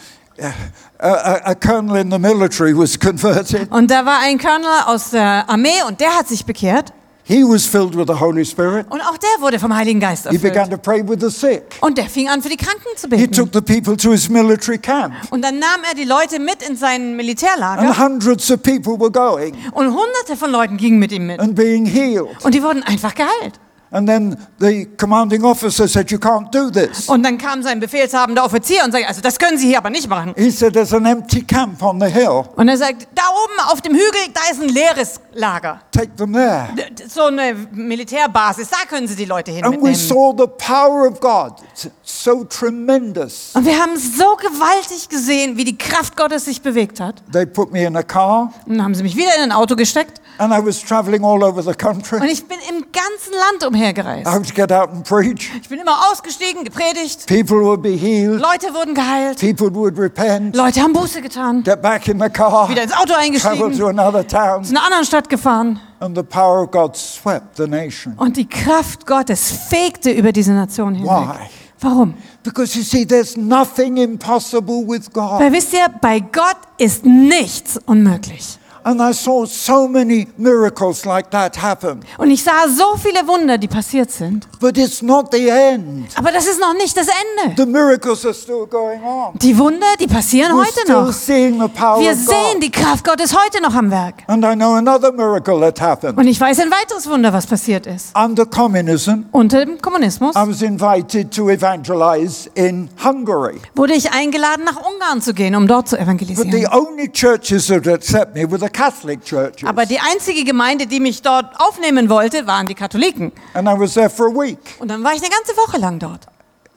[0.98, 3.70] a, a, colonel in the military was converted.
[3.70, 6.92] Und da war ein Colonel aus der Armee und der hat sich bekehrt.
[7.24, 8.84] He was filled with the Holy Spirit.
[8.90, 10.82] Und auch der wurde vom Heiligen Geist He began erfüllt.
[10.82, 11.62] to pray with the sick.
[11.80, 13.32] Und der fing an, für die Kranken zu He beten.
[13.32, 16.76] took the people to his military camp, Und dann nahm er die Leute mit in
[16.76, 17.96] sein and Militärlager.
[17.96, 21.38] hundreds of people were going Und hunderte von Leuten gingen mit ihm mit.
[21.38, 22.26] and being healed.
[22.42, 23.60] Und die wurden einfach geheilt.
[23.92, 27.08] And then the commanding officer said, You can't do this.
[27.08, 30.08] Und dann kam sein befehlshabender Offizier und sagte, also das können Sie hier aber nicht
[30.08, 30.34] machen.
[30.36, 32.44] He said, There's an empty camp on the hill.
[32.56, 35.80] Und er sagt, da oben auf dem Hügel, da ist ein leeres Lager.
[35.92, 36.68] Take them there.
[37.08, 39.94] So eine Militärbasis, da können Sie die Leute hin And we mitnehmen.
[40.08, 41.52] saw the power of God.
[41.72, 43.50] It's so tremendous.
[43.54, 47.22] Und wir haben so gewaltig gesehen, wie die Kraft Gottes sich bewegt hat.
[47.32, 49.76] They put me in a car, Und dann haben sie mich wieder in ein Auto
[49.76, 50.20] gesteckt.
[50.38, 52.18] and I was traveling all over the Und country.
[52.30, 54.26] ich bin im ganzen Land umhergereist.
[54.26, 55.50] I would get out and preach.
[55.60, 57.26] Ich bin immer ausgestiegen, gepredigt.
[57.26, 58.40] People would be healed.
[58.40, 59.38] Leute wurden geheilt.
[59.40, 61.62] People would repent, Leute haben Buße getan.
[61.64, 63.78] get back in the car, Wieder ins Auto travel eingestiegen.
[63.78, 65.80] to another town, Zu einer anderen Stadt gefahren.
[66.00, 68.14] and the power of God swept the nation.
[68.16, 71.10] Und die Kraft Gottes fegte über diese Nation hinweg.
[71.10, 71.46] Why?
[71.80, 72.14] Warum?
[72.44, 75.40] Because you see, there's nothing impossible with God.
[75.40, 78.58] Weil wisst ihr, bei Gott ist nichts unmöglich.
[78.84, 82.00] And I saw so many miracles like that happen.
[82.18, 84.48] Und ich sah so viele Wunder, die passiert sind.
[84.60, 86.08] But it's not the end.
[86.16, 87.54] Aber das ist noch nicht das Ende.
[87.56, 89.38] The miracles are still going on.
[89.38, 91.12] Die Wunder, die passieren We're heute noch.
[91.12, 94.22] seeing the power Wir sehen die Kraft Gottes heute noch am Werk.
[94.26, 96.18] And I know another miracle that happened.
[96.18, 98.16] Und ich weiß ein weiteres Wunder, was passiert ist.
[98.16, 103.60] Under communism, Unter dem Kommunismus I was invited to evangelize in Hungary.
[103.74, 106.66] wurde ich eingeladen, nach Ungarn zu gehen, um dort zu But the evangelisieren.
[106.72, 109.64] only churches that accept me were the Catholic churches.
[109.68, 113.32] Aber die einzige Gemeinde, die mich dort aufnehmen wollte, waren die Katholiken.
[113.54, 114.58] And I was there for a week.
[114.78, 116.26] Und dann war ich eine ganze Woche lang dort.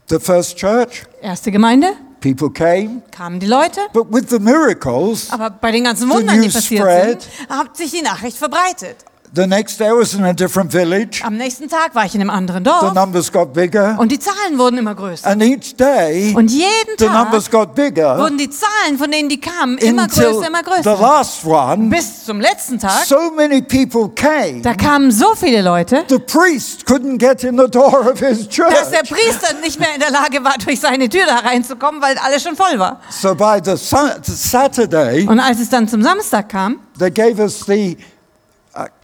[0.10, 3.02] The first church, Erste Gemeinde, people came.
[3.12, 3.80] kamen die Leute.
[3.94, 7.22] But with the miracles, Aber bei den ganzen Wundern, die passiert spread.
[7.24, 8.98] sind, hat sich die Nachricht verbreitet.
[9.36, 11.22] The next day I was in a different village.
[11.24, 13.98] Am nächsten Tag war ich in einem anderen The Dorf numbers got bigger.
[14.00, 15.28] und die Zahlen wurden immer größer.
[15.28, 19.30] And each day, Und jeden the Tag numbers got bigger wurden die Zahlen, von denen
[19.30, 21.02] die kamen, immer größer, immer the größer.
[21.02, 26.04] last one, Bis zum letzten Tag, so many people came, da kamen so viele Leute,
[26.10, 28.74] the priest couldn't get in the door of his church.
[28.74, 32.18] dass der Priester nicht mehr in der Lage war, durch seine Tür da reinzukommen, weil
[32.18, 33.02] alles schon voll war.
[33.10, 37.66] So by the Sa- Saturday, Und als es dann zum Samstag kam, they gave us
[37.66, 37.98] the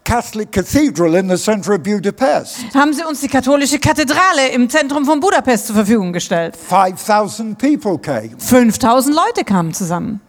[0.04, 2.58] Catholic cathedral in the center of Budapest.
[2.74, 6.58] haben sie uns die katholische Kathedrale im Zentrum von Budapest zur Verfügung gestellt.
[6.58, 8.32] 5,000 people came.
[8.38, 10.20] 5000 Leute kamen zusammen.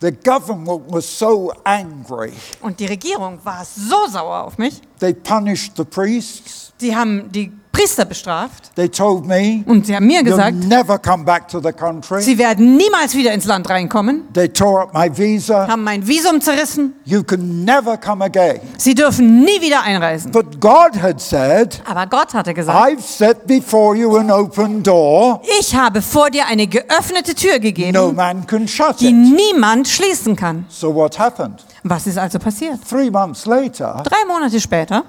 [0.00, 2.32] The government was so angry.
[2.60, 4.80] Und die Regierung war so sauer auf mich.
[4.98, 6.72] They punished the priests.
[6.80, 11.24] Die haben die Priester bestraft They told me, und sie haben mir gesagt, never come
[11.24, 12.20] back to the country.
[12.22, 15.66] sie werden niemals wieder ins Land reinkommen, They tore up my visa.
[15.66, 18.60] haben mein Visum zerrissen, You can never come again.
[18.76, 20.30] sie dürfen nie wieder einreisen.
[20.32, 25.40] But God had said, Aber Gott hatte gesagt, I've set before you an open door.
[25.58, 29.14] ich habe vor dir eine geöffnete Tür gegeben, No man can shut die it.
[29.14, 30.66] niemand schließen kann.
[30.68, 31.64] So what happened?
[31.84, 32.78] Was ist also passiert?
[32.88, 35.04] Three months later, Drei Monate später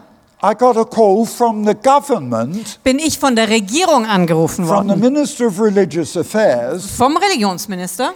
[0.45, 4.95] I got a call from the government, bin ich von der Regierung angerufen from the
[4.95, 6.85] worden, Minister of Religious Affairs.
[6.97, 8.13] vom Religionsminister.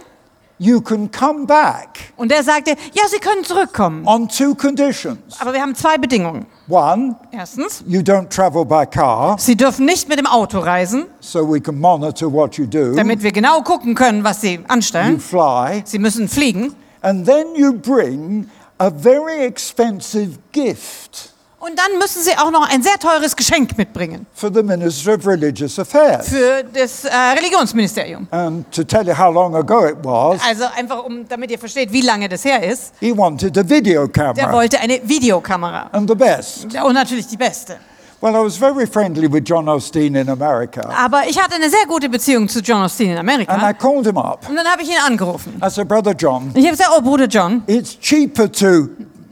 [0.60, 4.04] You can come back Und der sagte, ja, Sie können zurückkommen.
[4.06, 5.18] on two conditions.
[5.40, 6.46] Aber wir haben zwei Bedingungen.
[6.68, 11.48] One, Erstens, you don't travel by car, Sie dürfen nicht mit dem Auto reisen, so
[11.50, 12.94] we can monitor what you do.
[12.94, 15.18] damit wir genau gucken können, was Sie You anstellen.
[15.20, 15.82] fly.
[15.86, 16.74] Sie müssen fliegen.
[17.00, 21.30] And then you bring a very expensive gift
[21.60, 25.26] Und dann müssen Sie auch noch ein sehr teures Geschenk mitbringen for the Minister of
[25.26, 26.28] Religious Affairs.
[26.28, 28.28] für das äh, Religionsministerium.
[28.30, 31.92] And to tell you how long ago it was, Also einfach, um, damit ihr versteht,
[31.92, 32.92] wie lange das her ist.
[33.00, 35.90] he wanted a video camera wollte eine Videokamera.
[35.92, 36.66] and the best.
[36.82, 37.76] Und natürlich die beste.
[38.20, 41.86] Well, I was very friendly with John Osteen in America, Aber ich hatte eine sehr
[41.86, 43.72] gute Beziehung zu John Austin in and I Amerika.
[43.74, 44.48] called him up.
[44.48, 45.60] Und dann habe ich ihn angerufen.
[45.64, 48.88] I said, Brother John, Ich habe gesagt, oh Bruder John, it's cheaper to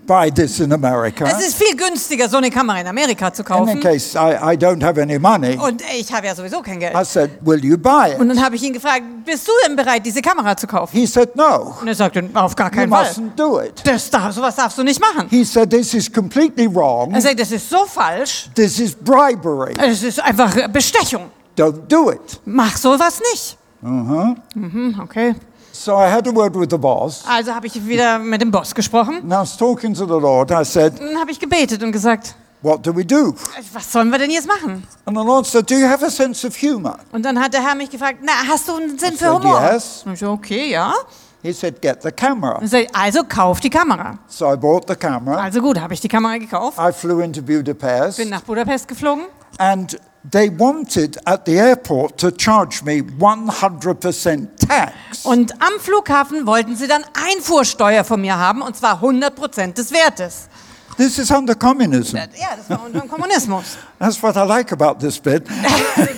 [0.06, 1.24] buy this in America.
[1.26, 3.80] es ist viel günstiger, so eine Kamera in Amerika zu In kaufen.
[3.80, 5.56] case, I, I don't have any money.
[5.58, 6.94] Und ich habe ja sowieso kein Geld.
[6.94, 8.36] I said, Will you buy Und it?
[8.36, 10.96] dann habe ich ihn gefragt, bist du denn bereit, diese Kamera zu kaufen?
[10.96, 13.04] He said, No, Und er sagte, auf gar you keinen Fall.
[13.06, 13.74] mustn't do it.
[13.84, 15.26] Das darf, sowas darfst du nicht machen.
[15.28, 17.12] He said, This is completely wrong.
[17.14, 18.48] Er sagt, das ist so falsch.
[18.54, 19.74] This is bribery.
[19.78, 21.30] Es ist einfach Bestechung.
[21.56, 22.40] Don't do it.
[22.44, 23.56] Mach sowas nicht.
[23.82, 24.34] Uh-huh.
[24.54, 25.34] Mhm, okay.
[25.78, 27.22] So I had a word with the boss.
[27.28, 29.16] Also habe ich wieder mit dem Boss gesprochen.
[29.16, 30.50] And I was talking to the Lord.
[30.50, 33.34] I said, Dann habe ich gebetet und gesagt, What do we do?
[33.74, 34.86] was sollen wir denn jetzt machen?
[35.04, 36.96] And the Lord said, Do you have a sense of humor?
[37.12, 39.34] Und dann hat der Herr mich gefragt, na, hast du einen Sinn I für said,
[39.34, 39.60] Humor?
[39.72, 40.02] yes.
[40.06, 40.94] Und ich so, okay, ja.
[41.42, 42.56] He said, Get the camera.
[42.58, 44.18] Und sag, also kauf die Kamera.
[44.26, 45.36] So I bought the camera.
[45.42, 48.16] Also gut, habe ich die Kamera gekauft, I flew into Budapest.
[48.16, 49.26] bin nach Budapest geflogen
[49.58, 49.98] And
[50.30, 55.24] they wanted at the airport to charge me 100% tax.
[55.24, 60.48] und am Flughafen wollten sie dann Einfuhrsteuer von mir haben und zwar 100% des Wertes.
[60.96, 62.16] This is under communism.
[62.16, 63.76] Ja, das war unter dem Kommunismus.
[63.98, 65.44] That's what I like about this bit.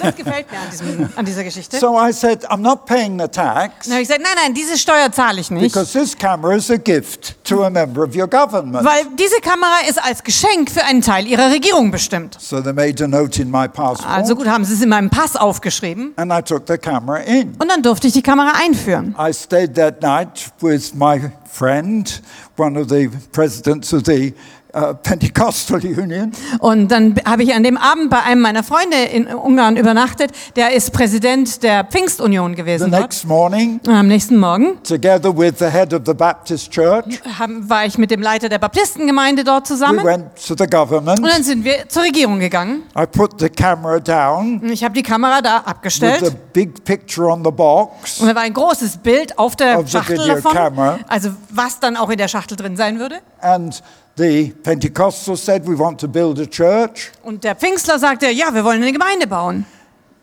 [0.01, 1.79] Das gefällt mir an, diesem, an dieser Geschichte.
[1.79, 5.41] So I said, I'm not paying the tax ich gesagt, nein, nein, diese Steuer zahle
[5.41, 5.73] ich nicht.
[5.73, 8.85] because this camera is a gift to a member of your government.
[8.85, 12.37] Weil diese Kamera ist als Geschenk für einen Teil ihrer Regierung bestimmt.
[12.41, 15.11] So they made a note in my passport Also gut, haben sie es in meinem
[15.11, 17.55] Pass aufgeschrieben and I took the camera in.
[17.59, 19.15] und dann durfte ich die Kamera einführen.
[19.19, 22.23] I stayed that night with my friend,
[22.57, 24.33] one of the presidents of the
[24.75, 26.33] uh, Pentecostal Union.
[26.61, 30.31] Und dann habe ich an dem Abend bei einem meiner Freunde in Ungarn übernachtet.
[30.57, 33.03] Der ist Präsident der Pfingstunion The gewesen dort.
[33.03, 37.69] next morning, Und am nächsten Morgen together with the head of the Baptist church, haben,
[37.69, 40.05] war ich mit dem Leiter der Baptistengemeinde dort we zusammen.
[40.05, 41.21] went to the government.
[41.21, 42.83] Und dann sind wir zur Regierung gegangen.
[42.99, 46.53] I put the camera down Und ich habe die Kamera da with the abgestellt.
[46.53, 48.21] big picture on the box.
[48.21, 50.53] Und da war ein großes Bild auf der the Schachtel davon.
[50.53, 50.99] camera.
[51.09, 53.17] Also was dann auch in der Schachtel drin sein würde.
[53.41, 53.83] And
[54.19, 57.11] the Pentecostals said, We want to build a church.
[57.23, 59.65] Und der Pfingstler sagte, ja, wir wollen eine Gemeinde bauen.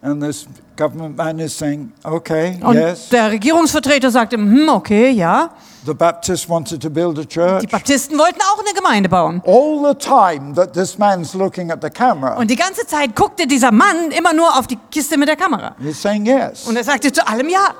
[0.01, 0.45] And this
[0.77, 3.09] government man is saying, Okay, Und yes.
[3.09, 5.49] der Regierungsvertreter sagte, hm, okay, ja.
[5.85, 7.61] The Baptists wanted to build a church.
[7.61, 9.41] Die Baptisten wollten auch eine Gemeinde bauen.
[9.45, 13.47] All the time that this man's looking at the camera, Und die ganze Zeit guckte
[13.47, 15.75] dieser Mann immer nur auf die Kiste mit der Kamera.
[15.79, 16.67] he's saying yes.
[16.67, 17.73] Und er sagte zu allem ja.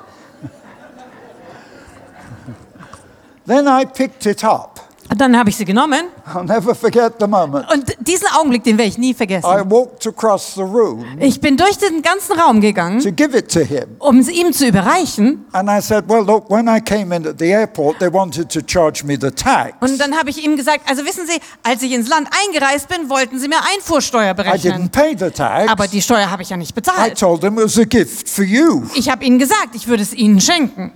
[3.46, 4.80] Then I picked it up.
[5.08, 6.00] Und dann habe ich sie genommen.
[6.32, 7.70] I'll never forget the moment.
[7.72, 9.46] Und diesen Augenblick, den werde ich nie I vergessen.
[9.70, 13.60] walked across the room Ich bin durch den ganzen Raum gegangen, to give it to
[13.60, 13.84] him.
[13.98, 15.44] um es ihm zu überreichen.
[15.52, 18.60] And I said, Well, look, when I came in at the airport, they wanted to
[18.66, 19.74] charge me the tax.
[19.80, 23.08] Und dann habe ich ihm gesagt, also wissen Sie, als ich ins Land eingereist bin,
[23.08, 24.88] wollten Sie mir Einfuhrsteuer I berechnen.
[24.88, 25.70] didn't pay the tax.
[25.70, 27.18] Aber die Steuer habe ich ja nicht I bezahlt.
[27.18, 28.82] told them it was a gift for you.
[28.94, 30.92] Ich habe Ihnen gesagt, ich würde es Ihnen schenken.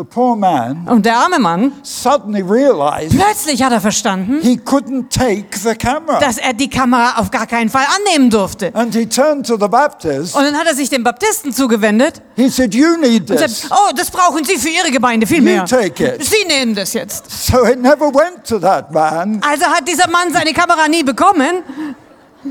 [0.00, 5.10] The poor man Und der arme Mann, suddenly realized plötzlich hat er verstanden, he couldn't
[5.10, 6.18] take the camera.
[6.18, 8.74] dass er die Kamera auf gar keinen Fall annehmen durfte.
[8.74, 10.34] And he turned to the Baptist.
[10.34, 14.42] Und dann hat er sich dem Baptisten zugewendet He said, und sagt, oh, das brauchen
[14.42, 15.64] Sie für Ihre Gemeinde viel mehr.
[15.64, 16.24] You take it.
[16.24, 17.30] Sie nehmen das jetzt.
[17.46, 19.42] So it never went to that man.
[19.46, 21.62] Also hat dieser Mann seine Kamera nie bekommen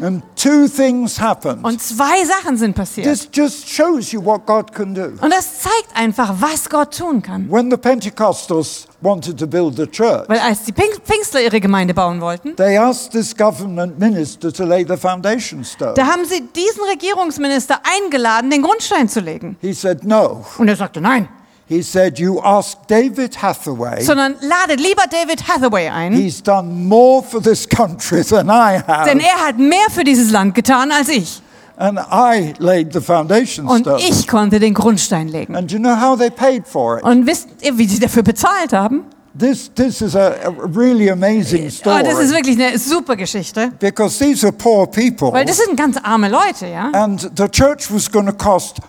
[0.02, 1.64] And two things happened.
[1.66, 3.08] und zwei Sachen sind passiert.
[3.08, 5.06] This just shows you what God can do.
[5.22, 7.50] Und das zeigt einfach, was Gott tun kann.
[7.50, 12.22] When the Pentecostals wanted to build a church, Weil als die Pfingstler ihre Gemeinde bauen
[12.22, 15.94] wollten, they asked this government minister to lay the foundation stone.
[15.96, 19.58] da haben sie diesen Regierungsminister eingeladen, den Grundstein zu legen.
[19.62, 20.46] He said, No.
[20.58, 21.28] Und er sagte, nein,
[21.70, 24.02] He said, You ask David Hathaway.
[24.02, 29.20] sondern ladet lieber David Hathaway ein, He's done more for this country than I denn
[29.20, 29.20] have.
[29.22, 31.42] er hat mehr für dieses Land getan als ich.
[31.78, 34.02] And I laid the foundation Und stone.
[34.02, 35.56] ich konnte den Grundstein legen.
[35.56, 37.04] And you know how they paid for it?
[37.04, 39.06] Und wisst ihr, wie sie dafür bezahlt haben?
[39.38, 40.34] This, this is a,
[40.76, 42.04] really amazing Oh, story.
[42.04, 43.72] das ist wirklich eine super Geschichte.
[43.80, 45.32] because these are poor people.
[45.32, 46.90] Weil das sind ganz arme Leute, ja.
[46.94, 48.80] And the church was going to cost.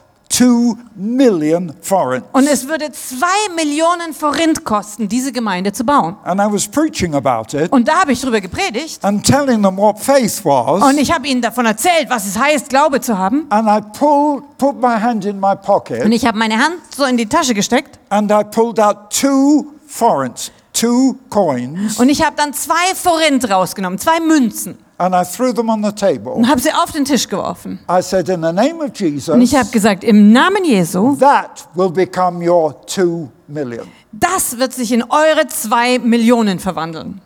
[2.33, 6.16] Und es würde zwei Millionen Forint kosten, diese Gemeinde zu bauen.
[6.24, 9.05] And I was preaching about it Und da habe ich drüber gepredigt.
[9.05, 10.83] and telling them what faith was.
[10.83, 13.47] Und ich habe ihnen davon erzählt, was es heißt, Glaube zu haben.
[13.51, 17.05] And I pulled, put my hand in my Und pocket ich habe meine Hand so
[17.05, 17.99] in die Tasche gesteckt.
[18.11, 23.99] and I pulled out two forints, two coins, Und ich habe dann zwei Forint rausgenommen,
[23.99, 24.78] zwei Münzen.
[25.01, 26.32] And I threw them on the table.
[26.32, 27.80] Und habe sie auf den Tisch geworfen.
[27.90, 31.66] I said, In the name of Und Jesus, ich habe gesagt, im Namen Jesu, that
[31.74, 33.86] will become your two million.
[34.12, 37.20] das wird sich in eure zwei Millionen verwandeln.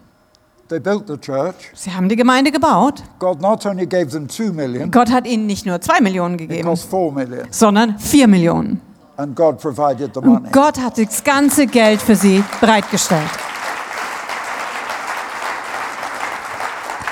[0.68, 1.56] They built the church.
[1.74, 3.02] Sie haben die Gemeinde gebaut.
[3.18, 6.48] God not only gave them two million, Gott hat ihnen nicht nur zwei Millionen it
[6.48, 7.46] gegeben, cost four million.
[7.50, 8.80] sondern vier Millionen.
[9.16, 10.46] And God provided the money.
[10.46, 13.28] Und Gott hat das ganze Geld für sie bereitgestellt.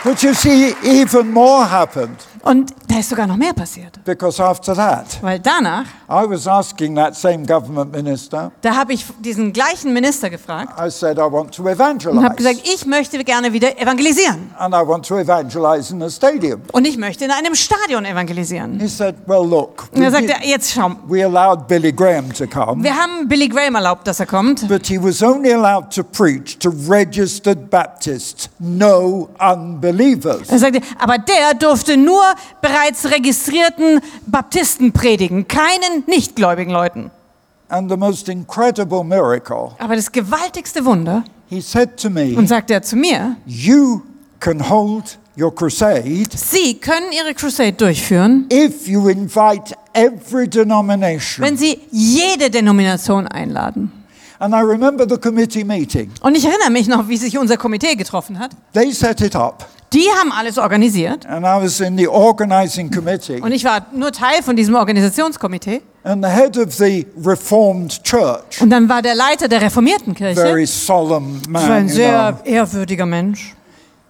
[0.05, 4.05] But you see, even more happened Und da ist sogar noch mehr passiert.
[4.05, 9.05] because after that, Weil danach, I was asking that same government minister, da habe ich
[9.21, 12.35] diesen gleichen Minister gefragt I said, I want to und habe evangelize.
[12.35, 14.51] gesagt, ich möchte gerne wieder evangelisieren.
[14.59, 16.63] And I want to evangelize in a stadium.
[16.73, 18.81] Und ich möchte in einem Stadion evangelisieren.
[18.81, 22.83] He said, Well, look, Und er sagte, jetzt schau, we allowed Billy Graham to come,
[22.83, 24.67] wir haben Billy Graham erlaubt, dass er kommt.
[24.67, 29.92] but he was only allowed to preach to registered Baptists, no unbelievers.
[30.49, 32.23] Er sagte, aber der durfte nur
[32.61, 37.11] bereits registrierten Baptisten predigen, keinen nichtgläubigen Leuten.
[37.69, 42.75] And the most incredible miracle, Aber das gewaltigste Wunder, he said to me, und sagte
[42.75, 44.03] er zu mir, You
[44.41, 51.47] can hold your crusade Sie können Ihre Crusade durchführen, if you invite every denomination.
[51.47, 53.91] wenn Sie jede Denomination einladen.
[54.39, 56.11] And I remember the committee meeting.
[56.21, 58.51] Und ich erinnere mich noch, wie sich unser Komitee getroffen hat.
[58.75, 61.27] They set it up, Die haben alles organisiert.
[61.27, 63.41] and I was in the organizing committee.
[63.41, 65.83] Und ich war nur Teil von diesem Organisationskomitee.
[66.05, 70.35] And the head of the Reformed Church, Und dann war der Leiter der reformierten Kirche,
[70.41, 73.55] very solemn man, ein you sehr know, ehrwürdiger Mensch.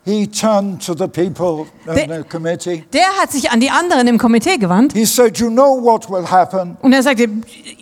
[0.04, 2.84] He turned to the people in The- committee.
[2.92, 6.26] Der hat sich an die anderen im Komitee gewandt He said, You know what will
[6.28, 7.28] happen und er sagte,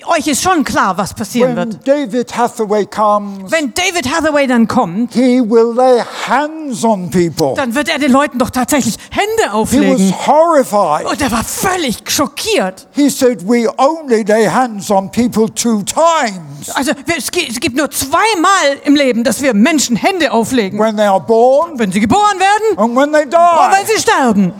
[0.06, 1.88] euch ist schon klar, was passieren when wird.
[1.88, 3.50] David Hathaway comes.
[3.50, 7.54] Wenn David Hathaway dann kommt, He will lay hands on people.
[7.56, 10.10] dann wird er den Leuten doch tatsächlich Hände He auflegen.
[10.10, 11.06] was horrified.
[11.06, 12.86] Und er war völlig schockiert.
[12.92, 18.78] He said, We only lay hands on people two times Also es gibt nur zweimal
[18.84, 20.78] im Leben, dass wir Menschen Hände auflegen.
[20.78, 23.92] when they are born Wenn sie geboren werden and when they und wenn die.
[23.92, 24.52] sie sterben.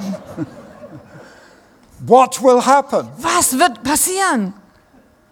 [2.07, 3.09] What will happen?
[3.18, 4.55] Was wird passieren?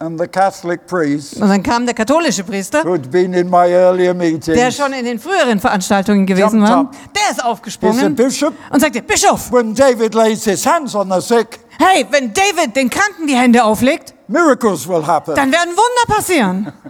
[0.00, 3.66] And the Catholic priest, Und dann kam der katholische Priester, who had been in my
[3.68, 8.78] earlier der meetings, schon in den früheren Veranstaltungen gewesen war, der ist aufgesprungen Bishop, und
[8.78, 13.26] sagte, Bischof, when David lays his hands on the sick, hey, wenn David den Kranken
[13.26, 15.34] die Hände auflegt, miracles will happen.
[15.34, 16.72] dann werden Wunder passieren.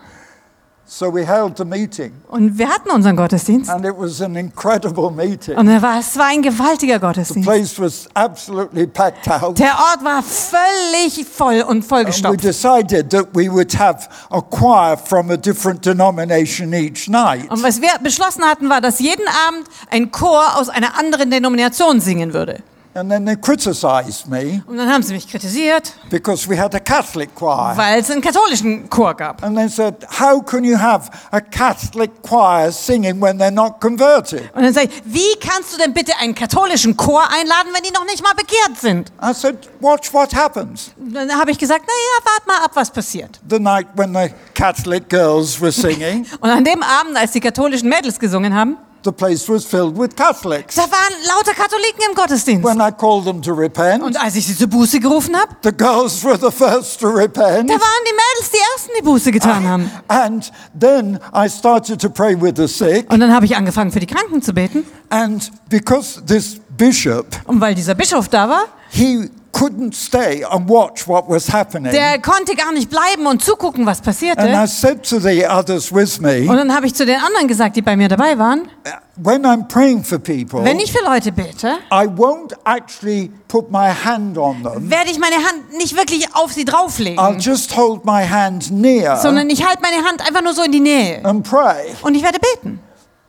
[0.90, 3.68] So we held the meeting, Und wir hatten unseren Gottesdienst.
[3.68, 5.54] and it was an incredible meeting.
[5.54, 7.46] Und er war, es war ein gewaltiger The Gottesdienst.
[7.46, 9.58] place was absolutely packed out.
[9.58, 12.42] Der Ort war völlig voll und And we vollgestopft.
[12.42, 17.50] decided that we would have a choir from a different denomination each night.
[17.50, 22.00] Und was wir beschlossen hatten, war, dass jeden Abend ein Chor aus einer anderen Denomination
[22.00, 22.62] singen würde.
[22.98, 26.80] And then they criticized me Und dann haben sie mich kritisiert, because we had a
[26.80, 27.76] Catholic choir.
[27.76, 29.42] weil es einen katholischen Chor gab.
[29.44, 34.42] And they said, How can you have a Catholic choir singing when they're not converted?
[34.54, 37.92] Und dann sage ich, wie kannst du denn bitte einen katholischen Chor einladen, wenn die
[37.92, 39.12] noch nicht mal bekehrt sind?
[39.22, 40.90] I said, Watch what happens.
[40.98, 43.38] Und dann habe ich gesagt, naja, wart mal ab, was passiert.
[43.48, 47.88] The night when the Catholic girls were singing, Und an dem Abend, als die katholischen
[47.88, 50.74] Mädels gesungen haben, the place was filled with Catholics.
[50.74, 52.64] da waren lauter Katholiken im Gottesdienst.
[52.64, 55.72] When I called them to repent, Und als ich sie zur Buße gerufen habe, the
[55.72, 57.68] girls were the first to repent.
[57.70, 59.90] da waren die Mädels die Ersten, die Buße getan haben.
[60.08, 63.10] And then I started to pray with the sick.
[63.12, 64.84] Und dann habe ich angefangen, für die Kranken zu beten.
[65.10, 71.08] And because this bishop, Und weil dieser Bischof da war, he couldn't stay and watch
[71.08, 71.90] what was happening.
[71.90, 74.66] der konnte gar nicht bleiben und zugucken, was And I passierte.
[74.68, 77.82] said to the others with Und me, dann habe ich zu den anderen gesagt, die
[77.82, 78.68] bei mir dabei waren,
[79.16, 83.88] when I'm praying for people, wenn ich für Leute bete, I won't actually put my
[83.92, 84.88] hand on them.
[84.90, 89.16] werde ich meine Hand nicht wirklich auf sie I'll drauflegen, just hold my hand near
[89.16, 91.24] sondern ich halte meine Hand einfach nur so in die Nähe.
[91.24, 91.94] and pray.
[92.02, 92.80] Und ich werde beten.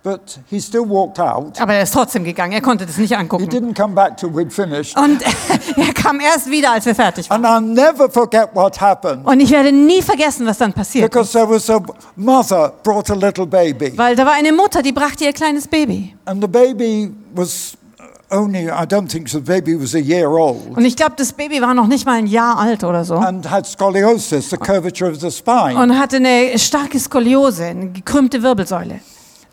[0.02, 1.60] But he still walked out.
[1.60, 3.50] Aber er ist trotzdem gegangen, er konnte das nicht He angucken.
[3.50, 4.98] didn't come back till we'd finished.
[4.98, 5.22] Und
[5.76, 7.44] er kam erst wieder, als wir fertig waren.
[7.44, 11.28] And I'll never forget what happened Und ich werde nie vergessen, was dann passiert because
[11.28, 11.34] ist.
[11.34, 11.82] there was a
[12.16, 13.92] mother brought a little baby.
[13.98, 16.16] Weil da war eine Mutter, die brachte ihr kleines Baby.
[16.24, 17.74] And the baby was
[18.32, 21.62] only, I don't think the baby was a year old, Und ich glaube, das Baby
[21.62, 23.16] war noch nicht mal ein Jahr alt oder so.
[23.16, 25.76] and had scoliosis, the curvature of the spine.
[25.78, 29.02] Und hatte eine starke Skoliose, eine gekrümmte Wirbelsäule.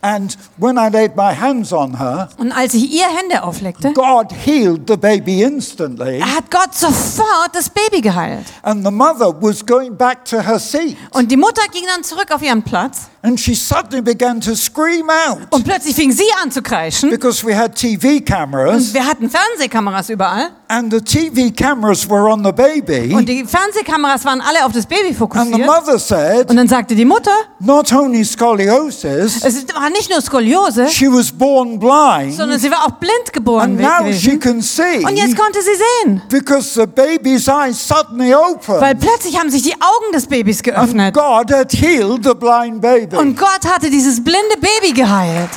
[0.07, 4.29] And when I laid my hands on her, Und als ich ihr Hände auflegte, God
[4.45, 8.45] healed the baby instantly, hat Gott sofort das Baby geheilt.
[8.63, 10.97] and the mother was going back to her seat.
[11.11, 15.11] Und die Mutter ging dann zurück auf ihren Platz And she suddenly began to scream
[15.27, 17.11] out und plötzlich fing sie an zu kreischen.
[17.11, 20.51] because we had TV Und cameras, wir hatten Fernsehkameras überall.
[20.69, 23.25] and the TV cameras were on the Und baby.
[23.25, 25.67] die Fernsehkameras waren alle auf das Baby And the fokussiert.
[25.67, 30.89] mother said, Und dann sagte die Mutter, not only scoliosis, es war nicht nur Skoliose,
[30.89, 35.05] she was born blind, sondern sie war auch blind geboren and now she can see
[35.05, 35.71] Und jetzt konnte sie
[36.05, 36.23] sehen.
[36.29, 38.81] because the baby's eyes suddenly opened.
[38.81, 41.15] Weil plötzlich haben sich die Augen des Babys And geöffnet.
[41.15, 43.17] God had healed the blind baby.
[43.17, 45.51] Und Gott hatte dieses blinde Baby geheilt.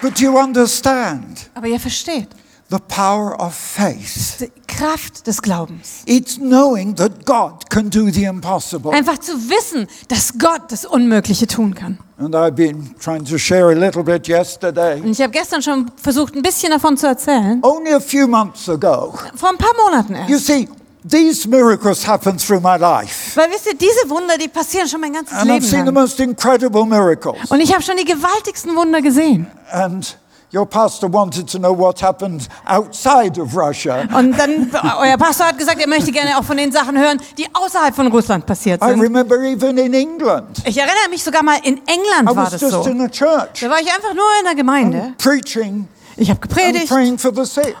[0.00, 2.28] But you understand Aber ihr versteht,
[2.70, 4.36] the power of faith.
[4.40, 6.02] die Kraft des Glaubens.
[6.06, 8.92] It's knowing that God can do the impossible.
[8.92, 11.98] Einfach zu wissen, dass Gott das Unmögliche tun kann.
[12.18, 15.00] And I've been trying to share a little bit yesterday.
[15.00, 17.60] Und ich habe gestern schon versucht, ein bisschen davon zu erzählen.
[17.62, 20.46] Only a few months ago, Vor ein paar Monaten you erst.
[20.46, 20.68] see,
[21.08, 23.36] these miracles happen through my life.
[23.38, 25.84] Weil wisst ihr, diese Wunder, die passieren schon mein ganzes And I've Leben seen the
[25.86, 25.94] lang.
[25.94, 27.50] most incredible miracles.
[27.50, 29.46] Und ich habe schon die gewaltigsten Wunder gesehen.
[29.70, 30.18] And
[30.50, 34.04] Your pastor wanted to know what happened outside of Russia.
[34.16, 37.46] Und dann, euer Pastor hat gesagt, er möchte gerne auch von den Sachen hören, die
[37.52, 39.00] außerhalb von Russland passiert I sind.
[39.02, 40.62] remember even in England.
[40.64, 42.82] Ich erinnere mich sogar mal, in I England war was das just so.
[43.08, 45.12] church Da war ich einfach nur in der Gemeinde.
[45.18, 45.86] preaching
[46.16, 46.90] Ich habe and gepredigt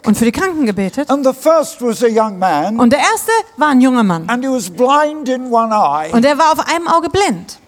[0.06, 1.10] und für die Kranken gebetet.
[1.10, 4.28] And the first was a young man, Und der erste war ein junger Mann.
[4.28, 6.10] and he was blind in one eye.
[6.12, 7.58] Und er war auf einem Auge blind.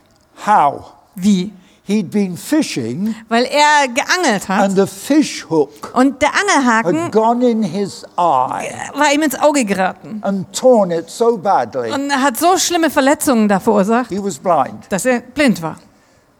[0.46, 0.92] How?
[1.14, 1.52] Wie?
[1.90, 7.10] He'd been fishing, Weil er geangelt hat and the fish hook und der had Angelhaken
[7.10, 10.20] gone in his eye war ihm ins Auge geraten.
[10.22, 11.90] and torn it so badly.
[11.90, 14.86] Und er hat so schlimme Verletzungen da verursacht, He was blind.
[14.88, 15.78] dass er blind war.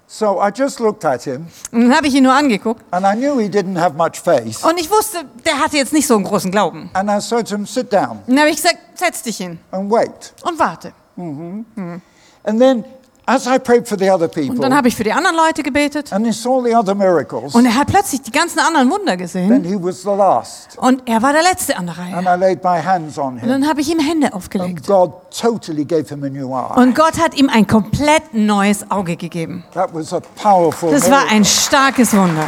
[0.07, 2.83] So I just looked at him, Und dann habe ich ihn nur angeguckt.
[2.93, 4.63] and I knew he didn't have much faith.
[4.65, 6.91] Und ich wusste, der hatte jetzt nicht so einen großen Glauben.
[6.93, 9.59] And I said to him, Sit down Und dann habe ich gesagt, setz dich hin
[9.73, 10.33] and wait.
[10.45, 10.93] und warte.
[11.17, 12.85] And then,
[13.31, 15.62] as I prayed for the other Und people, dann habe ich für die anderen Leute
[15.62, 16.12] gebetet.
[16.12, 19.18] and he saw the other miracles, Und er hat plötzlich die ganzen anderen Wunder then
[19.18, 19.64] gesehen.
[19.64, 20.76] he was the last.
[20.78, 22.16] Und er war der Letzte an der Reihe.
[22.16, 24.87] And I laid my hands on Und him, dann habe ich ihm Hände and aufgelegt.
[24.87, 26.81] God totally gave him a new eye.
[26.81, 29.64] Und Gott hat ihm ein komplett neues Auge gegeben.
[29.74, 31.37] That was a powerful Das war miracle.
[31.37, 32.47] ein starkes Wunder.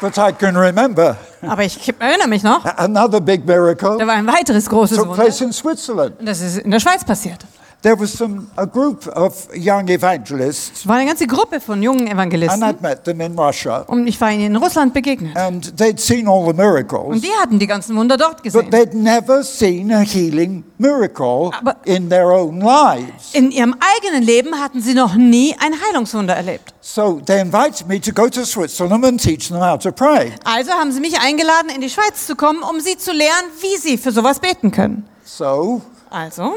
[0.00, 1.16] But I can remember
[1.48, 5.22] Aber ich erinnere mich noch, another big miracle da war ein weiteres großes took Wunder.
[5.22, 6.18] place in Switzerland.
[6.20, 7.44] Und das ist in der Schweiz passiert.
[7.84, 12.08] There was some, a group of young evangelists, Es war eine ganze Gruppe von jungen
[12.08, 12.62] and Evangelisten.
[12.62, 15.36] I'd met them in Russia, Und ich war ihnen in Russland begegnet.
[15.36, 18.70] and they'd seen all the Und miracles, die hatten die ganzen Wunder dort but gesehen.
[18.70, 23.34] they'd never seen a healing miracle Aber- in their own lives.
[23.34, 26.72] In ihrem eigenen Leben hatten sie noch nie ein Heilungswunder erlebt.
[26.80, 30.32] So they invited me to go to Switzerland and teach them how to pray.
[30.44, 33.76] Also haben sie mich eingeladen, in die Schweiz zu kommen, um sie zu lehren, wie
[33.76, 35.06] sie für sowas beten können.
[35.22, 36.54] So Also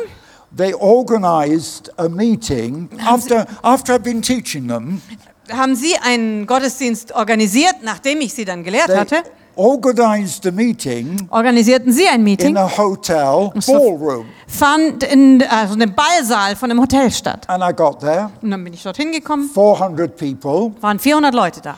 [0.58, 5.02] they organized a meeting after, after I'd been teaching them.
[5.52, 9.24] haben sie einen Gottesdienst organisiert, nachdem ich sie dann gelehrt They hatte.
[9.56, 14.26] organized a meeting Organisierten sie ein in Meeting, a hotel ballroom.
[14.48, 17.46] fand in also einem Ballsaal von einem Hotel statt.
[17.50, 21.62] And I got there, Und dann bin ich dorthin gekommen, 400 people, waren 400 Leute
[21.62, 21.78] da.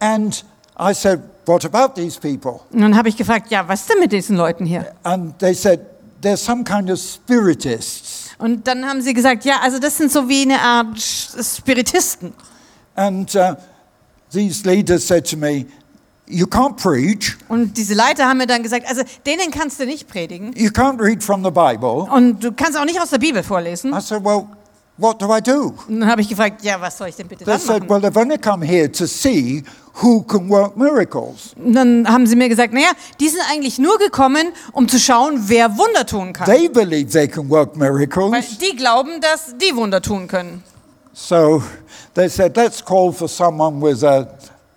[0.00, 0.44] and
[0.78, 2.60] I said, What about these people?
[2.72, 4.92] Und dann habe ich gefragt, ja, was ist denn mit diesen Leuten hier?
[5.02, 5.80] And they said,
[6.22, 8.30] They're some kind of spiritists.
[8.38, 12.32] Und dann haben sie gesagt, ja, also das sind so wie eine Art Spiritisten.
[12.94, 13.54] And uh,
[14.32, 15.66] these leaders said to me,
[16.32, 20.06] You can't preach, Und diese Leiter haben mir dann gesagt, also denen kannst du nicht
[20.06, 22.06] predigen you can't read from the Bible.
[22.08, 23.92] und du kannst auch nicht aus der Bibel vorlesen.
[23.92, 24.46] I said, Well,
[25.00, 25.74] what do I do?
[25.88, 27.90] Und dann habe ich gefragt, ja, was soll ich denn bitte They dann said, machen?
[27.90, 29.62] Well, they've only come here to see
[30.02, 31.54] who can work miracles.
[31.56, 35.40] Und dann haben sie mir gesagt, naja, die sind eigentlich nur gekommen, um zu schauen,
[35.48, 36.46] wer Wunder tun kann.
[36.46, 38.58] They believe they can work Weil miracles.
[38.58, 40.62] die glauben, dass die Wunder tun können.
[41.12, 41.62] So
[42.14, 44.28] they said, Let's call for someone with a,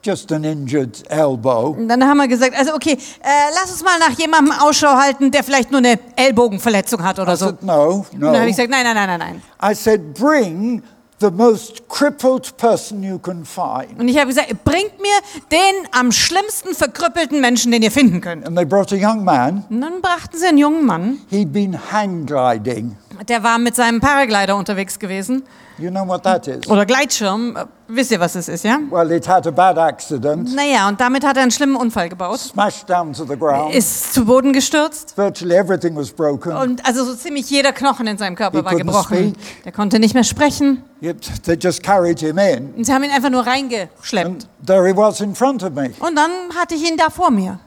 [0.03, 1.69] just an injured elbow.
[1.77, 5.31] Und dann haben wir gesagt, also okay, äh, lass uns mal nach jemandem Ausschau halten,
[5.31, 7.45] der vielleicht nur eine Ellbogenverletzung hat oder I so.
[7.47, 8.43] said, No, Und dann habe no.
[8.45, 9.71] ich gesagt, nein, nein, nein, nein, nein.
[9.71, 10.83] I said, Bring
[11.19, 13.97] the most crippled person you can find.
[13.97, 15.13] Und ich habe gesagt, bringt mir
[15.51, 18.45] den am schlimmsten verkrüppelten Menschen, den ihr finden könnt.
[18.45, 19.63] And they brought a young man.
[19.69, 22.97] Und dann brachten sie einen jungen Mann, He'd been hang gliding.
[23.29, 25.43] Der war mit seinem Paraglider unterwegs gewesen.
[25.79, 26.67] You know what that is?
[26.69, 27.57] Oder Gleitschirm.
[27.87, 28.77] Wisst ihr, was es ist, ja?
[28.91, 32.39] Well, it had a bad accident, Naja, und damit hat er einen schlimmen Unfall gebaut.
[32.39, 33.73] smashed down to the ground.
[33.73, 35.17] Ist zu Boden gestürzt.
[35.17, 36.51] Virtually everything was broken.
[36.55, 39.17] Und also so ziemlich jeder Knochen in seinem Körper He war couldn't gebrochen.
[39.35, 39.63] speak.
[39.63, 40.83] Der konnte nicht mehr sprechen.
[41.01, 42.73] It, they just carried him in.
[42.75, 44.27] Und sie haben ihn einfach nur reingeschleppt.
[44.27, 45.91] And there he was in front of me.
[45.99, 47.59] Und dann hatte ich ihn da vor mir.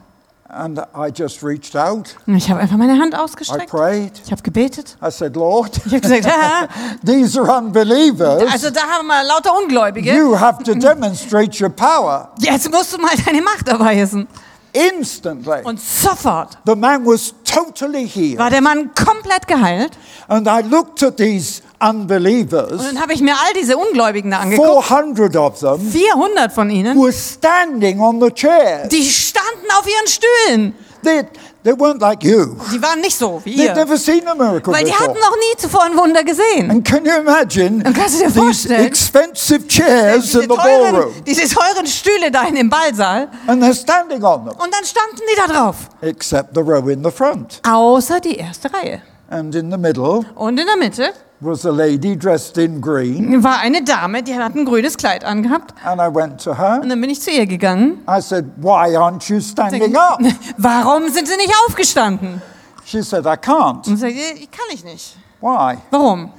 [0.49, 2.15] And I just reached out.
[2.25, 3.69] Und ich habe einfach meine Hand I ausgestreckt.
[3.69, 4.13] prayed.
[4.25, 4.97] Ich habe gebetet.
[5.05, 6.67] I said, Lord, Ich habe gesagt, ja,
[7.05, 8.43] these are unbelievers.
[8.51, 10.15] also da haben wir lauter Ungläubige.
[10.15, 14.27] You have to demonstrate your power Jetzt musst du mal deine Macht erweisen.
[14.71, 15.63] instantly.
[15.63, 18.39] Und sofort The man was totally healed.
[18.39, 19.91] war der Mann komplett geheilt.
[20.29, 24.85] And I looked at these Und unbelievers, dann habe ich mir all diese Ungläubigen angeguckt.
[24.85, 26.97] 400 of them 400 von ihnen.
[26.99, 28.89] were standing on the chairs.
[28.89, 30.75] Die standen auf ihren Stühlen.
[31.03, 31.21] They,
[31.63, 32.55] they weren't like you.
[32.73, 33.75] Die waren nicht so wie They'd ihr.
[33.75, 35.07] never seen a miracle Weil die before.
[35.09, 36.71] hatten noch nie zuvor ein Wunder gesehen.
[36.71, 40.55] And can you imagine Und kannst du dir these vorstellen, expensive chairs Diese in the
[40.55, 41.13] ballroom?
[41.27, 43.29] diese teuren Stühle da in dem Ballsaal.
[43.45, 45.75] And they're standing on them, Und dann standen die da drauf.
[46.01, 47.61] except the row in the front.
[47.69, 49.01] Außer die erste Reihe.
[49.29, 53.43] And in the middle Und in der Mitte was a lady dressed in green.
[53.43, 55.73] war eine Dame, die hat ein grünes Kleid angehabt.
[55.85, 56.79] And I went to her.
[56.81, 57.99] Und dann bin ich zu ihr gegangen.
[58.09, 60.19] I said, Why aren't you standing up?
[60.57, 62.41] Warum sind sie nicht aufgestanden?
[62.85, 63.85] She said, I can't.
[63.87, 65.17] Und ich sagte, ich kann ich nicht.
[65.41, 65.77] Why?
[65.91, 66.31] Warum?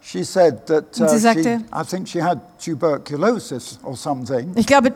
[0.00, 4.52] She said that Und uh, sie she, sagte- I think she had tuberculosis or something.
[4.54, 4.92] Ich glaube,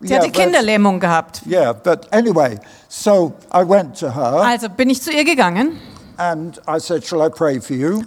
[0.00, 1.40] sie Yeah, hatte Kinderlähmung gehabt.
[1.46, 5.78] Yeah, but anyway, so I went to her Also bin ich zu ihr gegangen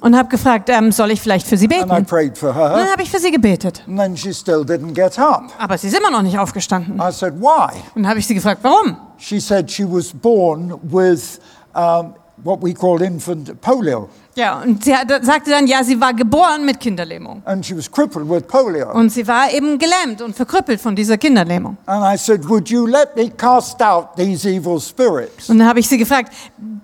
[0.02, 2.06] und habe gefragt, ähm, soll ich vielleicht für sie And I beten?
[2.06, 3.84] prayed for Und dann habe ich für sie gebetet.
[3.88, 5.44] And then she still didn't get up.
[5.58, 7.00] Aber sie ist immer noch nicht aufgestanden.
[7.00, 7.74] I said, Why?
[7.96, 8.98] Und dann habe ich sie gefragt, warum?
[9.18, 11.40] She said she was born with
[11.74, 12.14] um,
[12.44, 14.10] what we call infant polio.
[14.36, 17.42] Ja, und sie hat, sagte dann, ja, sie war geboren mit Kinderlähmung.
[17.46, 18.92] And she was crippled with polio.
[18.94, 21.78] Und sie war eben gelähmt und verkrüppelt von dieser Kinderlähmung.
[21.86, 25.50] And I said, Would you let me cast out these evil spirits?
[25.50, 26.32] Und dann habe ich sie gefragt,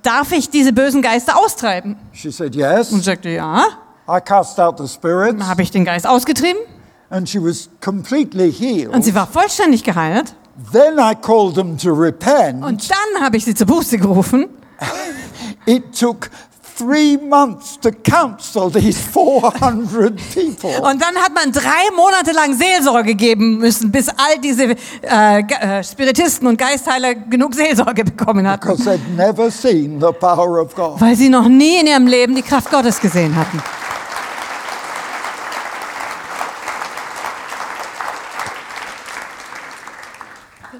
[0.01, 1.95] darf ich diese bösen Geister austreiben?
[2.11, 2.91] She said, Yes.
[2.91, 3.63] Und sie sagte, ja.
[4.07, 5.37] I cast out the spirits.
[5.37, 6.61] Dann habe ich den Geist ausgetrieben
[7.09, 9.03] And she was completely und healed.
[9.03, 10.33] sie war vollständig geheilt.
[10.71, 12.63] Then I called them to repent.
[12.63, 14.47] Und dann habe ich sie zur Buße gerufen.
[15.65, 16.29] It took
[16.77, 20.69] three months to counsel these 400 people.
[20.81, 25.83] Und dann hat man drei Monate lang Seelsorge geben müssen, bis all diese äh, äh,
[25.83, 28.67] Spiritisten und Geistheiler genug Seelsorge bekommen hatten.
[28.67, 30.99] Because they'd never seen the power of God.
[30.99, 33.61] Weil sie noch nie in ihrem Leben die Kraft Gottes gesehen hatten.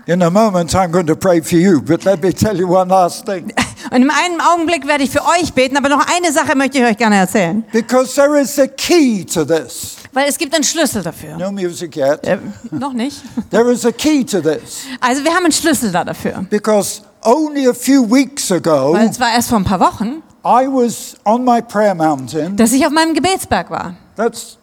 [0.07, 2.89] In a moment, I'm going to pray for you, but let me tell you one
[2.89, 3.51] last thing.
[3.91, 6.83] Und in einem Augenblick werde ich für euch beten, aber noch eine Sache möchte ich
[6.85, 7.63] euch gerne erzählen.
[7.71, 9.95] Because there is a key to this.
[10.13, 11.37] Weil es gibt einen Schlüssel dafür.
[11.37, 12.25] No music yet.
[12.25, 12.37] Äh,
[12.71, 13.21] noch nicht.
[13.51, 14.85] There is a key to this.
[15.01, 16.45] Also wir haben einen Schlüssel da dafür.
[16.49, 20.67] Because only a few weeks ago, Weil es war erst vor ein paar Wochen, I
[20.67, 22.55] was on my prayer mountain.
[22.55, 23.95] dass ich auf meinem Gebetsberg war.
[24.15, 24.57] That's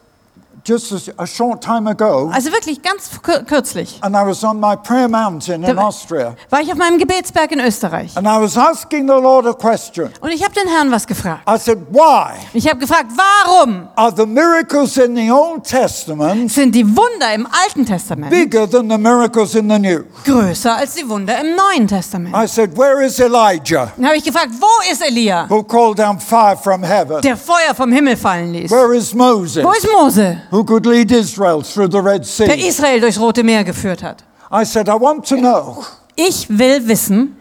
[0.64, 2.30] just a, short time ago.
[2.32, 3.98] Also wirklich ganz kür- kürzlich.
[4.02, 6.34] And I was on my prayer mountain in Austria.
[6.50, 8.16] War ich auf meinem Gebetsberg in Österreich.
[8.16, 10.10] And I was asking the Lord a question.
[10.20, 11.42] Und ich habe den Herrn was gefragt.
[11.48, 16.74] I said, Why Ich habe gefragt, warum are the miracles in the Old Testament sind
[16.74, 20.04] die Wunder im Alten Testament bigger than the miracles in the New?
[20.24, 22.34] größer als die Wunder im Neuen Testament?
[22.36, 26.18] I said, Where is Elijah, Dann habe ich gefragt, wo ist Elia, who called down
[26.20, 27.20] fire from heaven?
[27.22, 28.70] der Feuer vom Himmel fallen ließ?
[28.70, 32.68] Where is Moses, Wo ist Mose, who could lead Israel through the Red der Sea?
[32.68, 34.22] Israel durchs Rote Meer geführt hat?
[34.52, 35.84] I said, I want to know
[36.14, 37.34] Ich will wissen,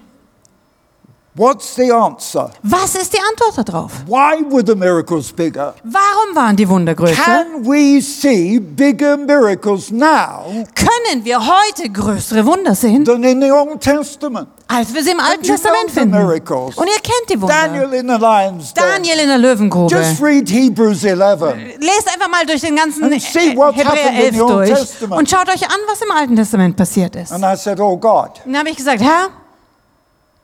[1.36, 2.50] what's the answer?
[2.64, 3.92] was ist die Antwort darauf?
[4.08, 5.76] Why were the miracles bigger?
[5.84, 7.16] Warum waren die Wunder größer?
[7.16, 13.52] Can we see bigger miracles now Können wir heute größere Wunder sehen, than in the
[13.52, 14.48] Old Testament?
[14.74, 16.12] Als wir sie im Alten Testament finden?
[16.18, 16.78] miracles?
[16.78, 17.54] Und ihr kennt die Wunder.
[17.54, 18.84] Daniel in the lion's den.
[18.84, 19.94] Daniel in der Löwengrube.
[19.94, 21.42] Just read Hebrews 11.
[21.80, 24.80] Lest einfach mal durch den ganzen And see Hebräer happened in 11 the Old durch
[24.80, 25.20] Testament.
[25.20, 27.32] und schaut euch an, was im Alten Testament passiert ist.
[27.32, 29.28] And I said, Oh God, Und dann habe ich gesagt, Herr,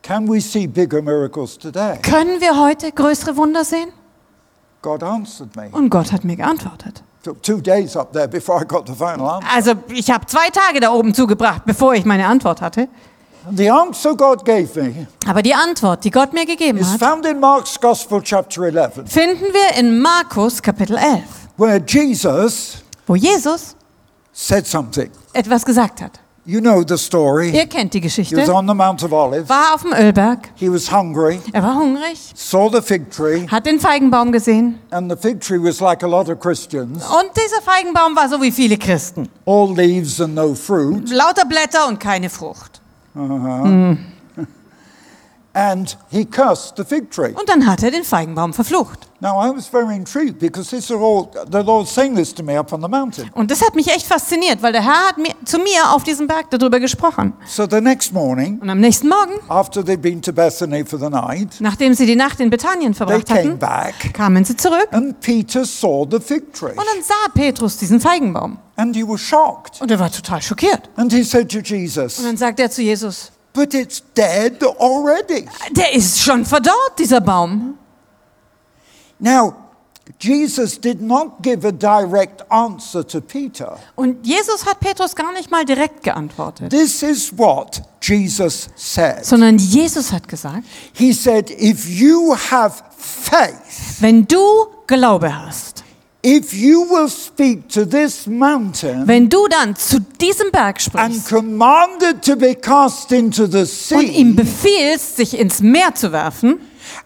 [0.02, 1.98] can we see bigger miracles today?
[2.02, 3.88] können wir heute größere Wunder sehen?
[4.82, 5.68] God answered me.
[5.72, 7.02] Und Gott hat mir geantwortet.
[9.54, 12.88] Also ich habe zwei Tage da oben zugebracht, bevor ich meine Antwort hatte.
[13.56, 17.26] The answer God gave me Aber die Antwort, die Gott mir gegeben is hat, found
[17.26, 21.22] in Mark's Gospel, chapter 11, finden wir in Markus Kapitel 11,
[21.56, 23.74] where Jesus wo Jesus
[24.32, 25.10] said something.
[25.32, 26.12] etwas gesagt hat.
[26.44, 27.50] You know the story.
[27.50, 28.54] Ihr kennt die He was Geschichte.
[28.54, 29.50] on the Mount of Olives.
[29.50, 33.66] War auf dem Ölberg, He was hungry, er war hungrig, saw the fig tree, hat
[33.66, 34.78] den Feigenbaum gesehen.
[34.90, 38.40] and the fig tree was like a lot of Christians Und dieser Feigenbaum war so
[38.40, 39.28] wie viele Christen.
[39.46, 41.10] all leaves and no fruit.
[41.10, 42.80] Lauter Blätter und keine Frucht.
[43.14, 44.17] 嗯嗯嗯。
[45.58, 47.32] And he cursed the fig tree.
[47.34, 49.08] Und dann hat er den Feigenbaum verflucht.
[49.20, 52.56] Now, I was very intrigued because this is all, the Lord saying this to me
[52.56, 53.28] up on the mountain.
[53.34, 56.28] Und das hat mich echt fasziniert, weil der Herr hat mir, zu mir auf diesem
[56.28, 57.32] Berg darüber gesprochen.
[57.44, 61.10] So the next morning, Und am nächsten Morgen, after they'd been to Bethany for the
[61.10, 64.86] night, nachdem sie die Nacht in Bethanien they verbracht came hatten, back kamen sie zurück.
[64.92, 66.70] and Peter saw the fig tree.
[66.70, 68.58] Und dann sah Petrus diesen Feigenbaum.
[68.76, 69.82] And he was shocked.
[69.82, 70.88] Und er war total schockiert.
[70.94, 75.46] And he said to Und Jesus, dann sagt er zu Jesus, But it's dead already.
[75.72, 77.76] der ist schon verdorrt, dieser Baum.
[79.18, 79.52] Now,
[80.20, 83.76] Jesus did not give a direct answer to Peter.
[83.96, 89.24] Und Jesus hat Petrus gar nicht mal direkt geantwortet, This is what Jesus said.
[89.26, 90.62] sondern Jesus hat gesagt,
[90.92, 94.38] He said, If you have faith, wenn du
[94.86, 95.82] Glaube hast,
[96.24, 101.28] if you will speak to this mountain wenn du dann zu diesem Berg and sprichst
[101.28, 103.64] command it to be cast into the
[103.94, 106.60] und ihm sea, befiehlst, sich ins Meer zu werfen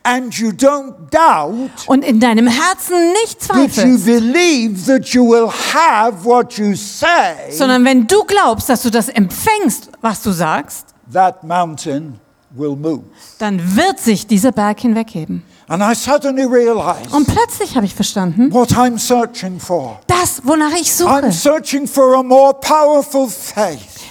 [0.05, 5.29] and you don't doubt, und in deinem Herzen nicht but you zweifelst, believe that you
[5.29, 10.31] will have what you say, sondern wenn du glaubst, dass du das empfängst, was du
[10.31, 12.19] sagst, that mountain
[12.51, 13.03] will move.
[13.39, 15.43] dann wird sich dieser Berg hinwegheben.
[15.73, 20.01] And I suddenly realized Und plötzlich habe ich verstanden, what I'm searching for.
[20.07, 21.09] das, wonach ich suche.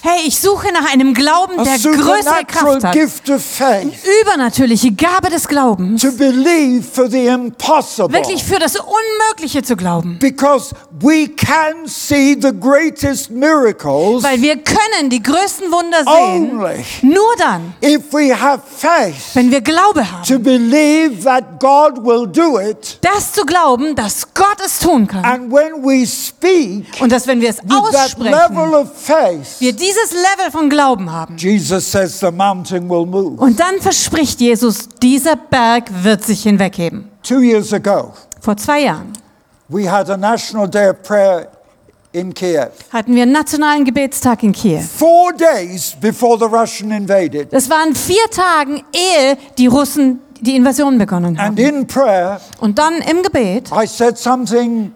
[0.04, 2.98] Hey, ich suche nach einem Glauben, der größere Kraft hat.
[3.40, 6.02] faith Übernatürliche Gabe des Glaubens.
[6.04, 6.84] Wirklich
[8.44, 10.18] für das Unmögliche zu glauben.
[10.20, 16.58] Because we can see the greatest miracles Weil wir können die größten Wunder sehen,
[17.04, 20.24] nur dann, if we have faith wenn wir Glaube haben.
[20.24, 22.98] to believe that God will do it.
[23.02, 25.24] Das zu glauben, dass Gott es tun kann.
[25.24, 30.52] And when we speak Und dass wenn wir es aussprechen, of faith, wir dieses Level
[30.52, 31.38] von Glauben haben.
[31.38, 33.42] Jesus says the mountain will move.
[33.42, 37.10] Und dann verspricht Jesus, dieser Berg wird sich hinwegheben.
[37.24, 39.14] Two years ago, Vor zwei Jahren
[39.68, 41.48] we had a national day of prayer
[42.12, 42.70] in Kiev.
[42.92, 44.82] hatten wir einen nationalen Gebetstag in Kiew.
[44.82, 47.52] Four days before the Russian invaded.
[47.54, 51.58] Das waren vier Tagen, ehe die Russen die Invasion begonnen And haben.
[51.58, 54.92] in prayer, Und dann im Gebet I said something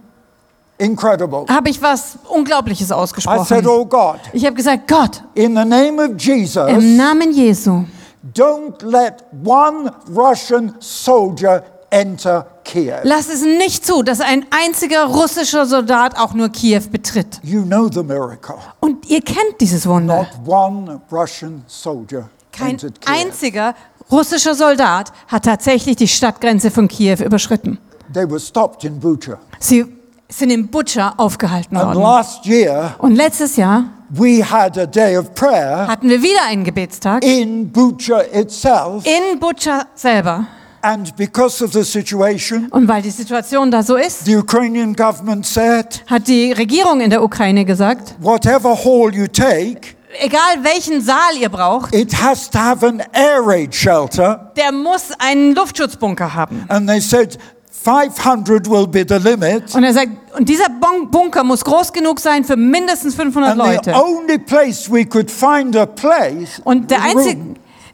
[0.77, 1.45] incredible.
[1.49, 3.68] habe ich was Unglaubliches I said, ausgesprochen.
[3.68, 7.85] Oh God, Ich habe gesagt, Gott, in the name of Jesus, im Namen Jesu,
[8.34, 13.02] don't let one Russian soldier enter Kiev.
[13.03, 17.39] lass es nicht zu, dass ein einziger russischer Soldat auch nur Kiew betritt.
[17.43, 18.56] You know the miracle.
[18.81, 20.27] Und ihr kennt dieses Wunder.
[20.45, 23.14] Not one Russian soldier Kein entered Kiev.
[23.15, 23.76] einziger
[24.11, 27.77] russischer Soldat hat tatsächlich die Stadtgrenze von Kiew überschritten.
[28.14, 29.38] They were stopped in Bucha.
[29.60, 29.85] Sie
[30.30, 32.02] sind in Butscha aufgehalten And worden.
[32.02, 36.64] last year, Und letztes Jahr we had a day of prayer hatten wir wieder einen
[36.64, 39.03] Gebetstag in Bucha itself.
[39.06, 40.45] in Butscha selber.
[40.81, 45.45] And because of the situation, Und weil die Situation da so ist, the Ukrainian government
[45.45, 51.35] said, hat die Regierung in der Ukraine gesagt, whatever hall you take, egal welchen Saal
[51.39, 54.52] ihr braucht, it has to have an air raid shelter.
[54.56, 56.65] der muss einen Luftschutzbunker haben.
[56.68, 57.39] And they said
[57.86, 59.74] 500 will be the limit.
[59.76, 60.66] Und er sagt, und dieser
[61.12, 63.94] Bunker muss groß genug sein für mindestens 500 And the Leute.
[63.94, 67.40] only place we could find a place Und der einzige,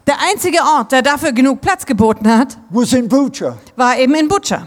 [0.06, 3.56] der einzige Ort, der dafür genug Platz geboten hat, was in Bucha.
[3.76, 4.66] war eben in Butscha.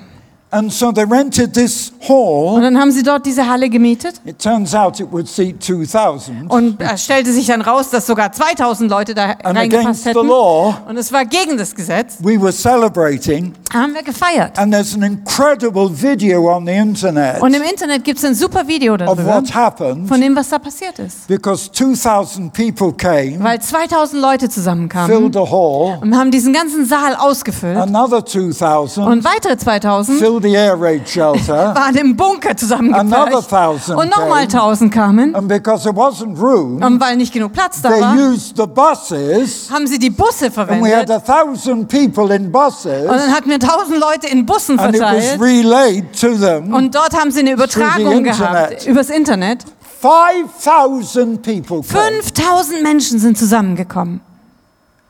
[0.51, 2.61] And so they rented this Und hall.
[2.61, 4.21] dann haben sie dort diese Halle gemietet.
[4.23, 6.49] It turns out it would seat 2,000.
[6.49, 10.25] Und es stellte sich dann raus, dass sogar 2000 Leute da And reingepasst hätten.
[10.25, 12.17] law, Und es war gegen das Gesetz.
[12.21, 13.53] we were celebrating.
[13.75, 14.57] Haben wir gefeiert.
[14.57, 18.65] And there's an incredible video on the internet Und im Internet gibt es ein super
[18.67, 21.27] Video of darüber, what happened von dem, was da passiert ist.
[21.27, 26.85] because 2,000 people came, Weil 2000 Leute zusammenkamen filled the hall, und haben diesen ganzen
[26.85, 27.77] Saal ausgefüllt.
[27.77, 31.75] another 2,000 Und weitere 2000 filled the air raid shelter.
[31.75, 33.89] waren im Bunker Another zusammengepfercht.
[33.89, 34.61] Und nochmal came.
[34.61, 35.35] 1000 kamen.
[35.35, 38.65] And because there wasn't room, Und weil nicht genug Platz da they war, used the
[38.67, 41.09] buses, haben sie die Busse and we had verwendet.
[41.11, 45.39] a thousand people in buses, Und dann hatten wir 1000 Leute in Bussen verteilt.
[45.39, 49.65] Und dort haben sie eine Übertragung gehabt übers Internet.
[50.01, 52.21] 5,000 people came.
[52.21, 54.21] 5000 Menschen sind zusammengekommen.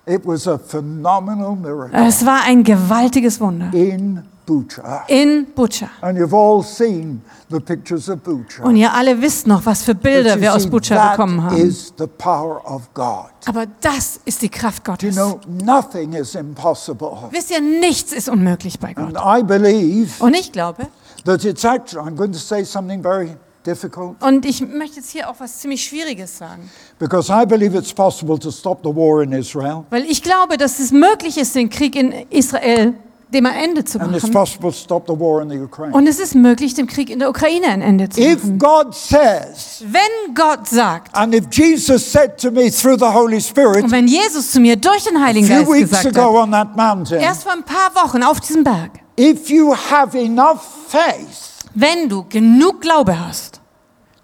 [0.07, 3.69] It was a phenomenal miracle Es war ein gewaltiges Wunder.
[3.73, 5.05] in Bucha.
[5.07, 5.89] In Butscha.
[6.01, 8.63] And you've all seen the pictures of Bucha.
[8.63, 11.57] Und ihr alle wisst noch, was für Bilder you wir aus that bekommen haben.
[11.57, 13.31] is the power of God.
[13.45, 15.15] Aber das ist die Kraft You Gottes.
[15.15, 17.17] know, nothing is impossible.
[17.31, 19.15] Wisst ihr, nichts ist unmöglich bei Gott.
[19.15, 20.88] And I believe Und ich glaube,
[21.26, 23.35] that it's actually, I'm going to say something very
[23.65, 26.69] difficult, und ich möchte jetzt hier auch was ziemlich Schwieriges sagen,
[26.99, 30.77] because I believe it's possible to stop the war in Israel, weil ich glaube, dass
[30.80, 32.93] es möglich ist, den Krieg in Israel
[33.30, 34.34] dem ein Ende zu and it's machen.
[34.34, 35.93] possible to stop the war in the Ukraine.
[35.93, 38.60] Und es ist möglich, dem Krieg in der Ukraine ein Ende zu If machen.
[38.60, 43.84] God says, Wenn Gott sagt, and if Jesus said to me through the Holy Spirit
[43.84, 47.19] und wenn Jesus zu mir durch den Heiligen Geist weeks gesagt hat, on that mountain,
[47.19, 51.45] erst vor ein paar Wochen auf diesem Berg, if you have enough faith
[51.76, 53.60] wenn du genug Glaube hast,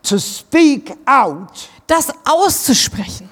[0.04, 3.30] to speak out das auszusprechen,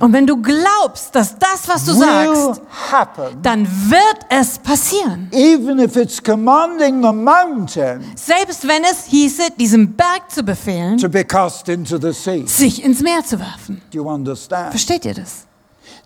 [0.00, 2.60] und wenn du glaubst, dass das, was du sagst,
[2.90, 5.28] happen, dann wird es passieren.
[5.32, 11.08] even if it's commanding the mountain Selbst wenn es hieße, diesem Berg zu befehlen, to
[11.08, 12.44] be cast into the sea.
[12.46, 13.80] sich ins Meer zu werfen.
[13.92, 14.70] Do you understand?
[14.70, 15.46] Versteht ihr das?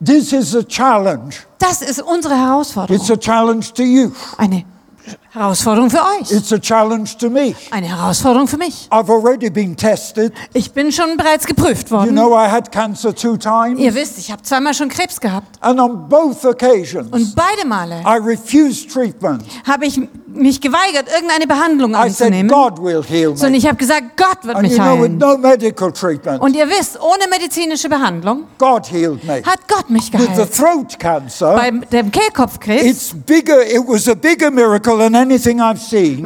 [0.05, 1.37] This is a challenge.
[1.59, 3.11] Das ist unsere It's Herausforderung.
[3.11, 4.11] a challenge to you.
[4.37, 4.65] Eine
[5.33, 6.31] Herausforderung für euch.
[6.31, 7.55] It's a challenge to me.
[7.71, 8.89] Eine Herausforderung für mich.
[8.91, 10.33] I've already been tested.
[10.53, 12.13] Ich bin schon bereits geprüft You worden.
[12.13, 15.59] know, I had cancer two times, Ihr wisst, ich habe zweimal schon Krebs gehabt.
[15.61, 19.43] and on both occasions, Und beide Male I refused treatment.
[19.67, 20.01] habe ich
[20.35, 25.23] mich geweigert, irgendeine Behandlung anzunehmen, sondern ich habe gesagt, Gott wird mich heilen.
[26.41, 30.55] Und ihr wisst, ohne medizinische Behandlung hat Gott mich With the geheilt.
[30.55, 33.15] throat cancer, Bei dem Kehlkopfkrebs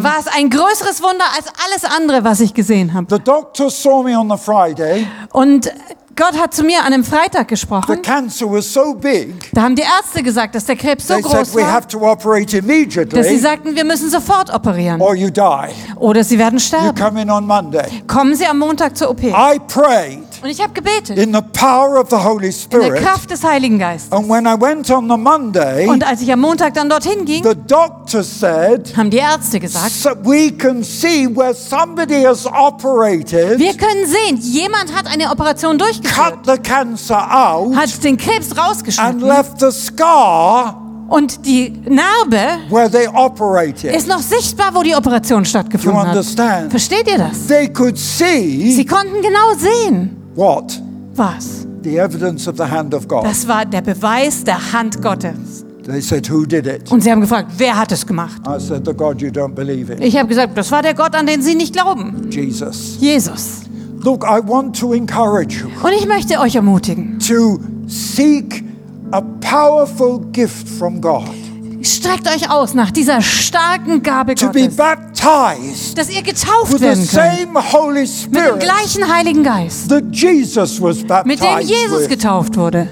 [0.03, 3.07] war es ein größeres Wunder als alles andere, was ich gesehen habe.
[3.11, 5.07] The doctor saw me on the Friday.
[5.33, 5.71] Und
[6.19, 8.03] Gott hat zu mir an einem Freitag The gesprochen.
[8.03, 11.33] cancer was so big, Da haben die Ärzte gesagt, dass der Krebs so they said
[11.33, 15.01] groß we war, have to operate dass sie immediately sagten, wir müssen sofort operieren.
[15.01, 15.69] or you die.
[15.97, 16.95] Oder sie werden You sterben.
[17.01, 18.03] come in on Monday.
[18.07, 19.23] Kommen Sie am Montag zur OP.
[19.23, 21.19] I prayed Und ich habe gebetet.
[21.19, 23.03] in the power of the Holy In der Spirit.
[23.03, 24.13] Kraft des Heiligen Geistes.
[24.13, 27.43] And when I went on the Monday, Und als ich am Montag dann dorthin ging,
[27.43, 33.59] the doctor said, haben die Ärzte gesagt, so we can see where somebody has operated,
[33.59, 38.51] wir können sehen, jemand hat eine Operation durchgeführt, cut the cancer out, hat den Krebs
[38.53, 43.95] and rausgeschnitten left the scar und die Narbe where they operated.
[43.95, 46.09] ist noch sichtbar, wo die Operation stattgefunden hat.
[46.09, 46.71] understand?
[46.71, 47.47] Versteht ihr das?
[47.47, 50.81] They could Sie see konnten genau sehen, what?
[51.19, 51.67] was.
[51.83, 53.25] The evidence of the hand of God.
[53.25, 55.65] Das war der Beweis der Hand Gottes.
[55.85, 56.91] They said, Who did it?
[56.91, 58.43] Und sie haben gefragt, wer hat es gemacht?
[58.47, 61.15] I said, The God you don't believe in, Ich habe gesagt, das war der Gott,
[61.15, 62.29] an den sie nicht glauben.
[62.31, 62.99] Jesus.
[63.01, 63.63] Jesus.
[64.03, 68.65] Look, I want to encourage you Und ich möchte euch ermutigen, to seek
[69.13, 71.35] a powerful gift from God,
[71.83, 76.79] streckt euch aus nach dieser starken Gabe to be Gottes, baptized dass ihr getauft with
[76.81, 77.09] the werden
[77.55, 77.73] könnt.
[77.73, 82.09] Holy Mit dem Spirit gleichen Heiligen Geist, that Jesus was mit dem baptized Jesus with,
[82.09, 82.89] getauft wurde.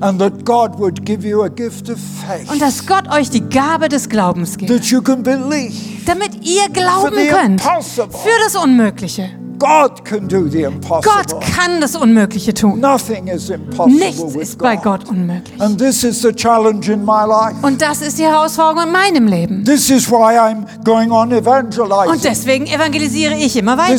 [0.00, 3.40] and that God would give you a gift of Und faith dass Gott euch die
[3.48, 5.74] Gabe des Glaubens gibt, that you can believe.
[6.06, 8.18] damit ihr For glauben the könnt impossible.
[8.18, 9.30] für das Unmögliche.
[9.58, 10.66] God can do the
[11.04, 12.80] Gott kann das Unmögliche tun.
[12.80, 14.76] Nothing is impossible Nichts ist bei.
[14.76, 15.60] Gott unmöglich.
[15.60, 17.54] And this is the challenge in my life.
[17.62, 19.64] Und das ist die Herausforderung in meinem Leben.
[19.64, 23.94] This is why I'm going on Und deswegen evangelisiere ich immer weiter.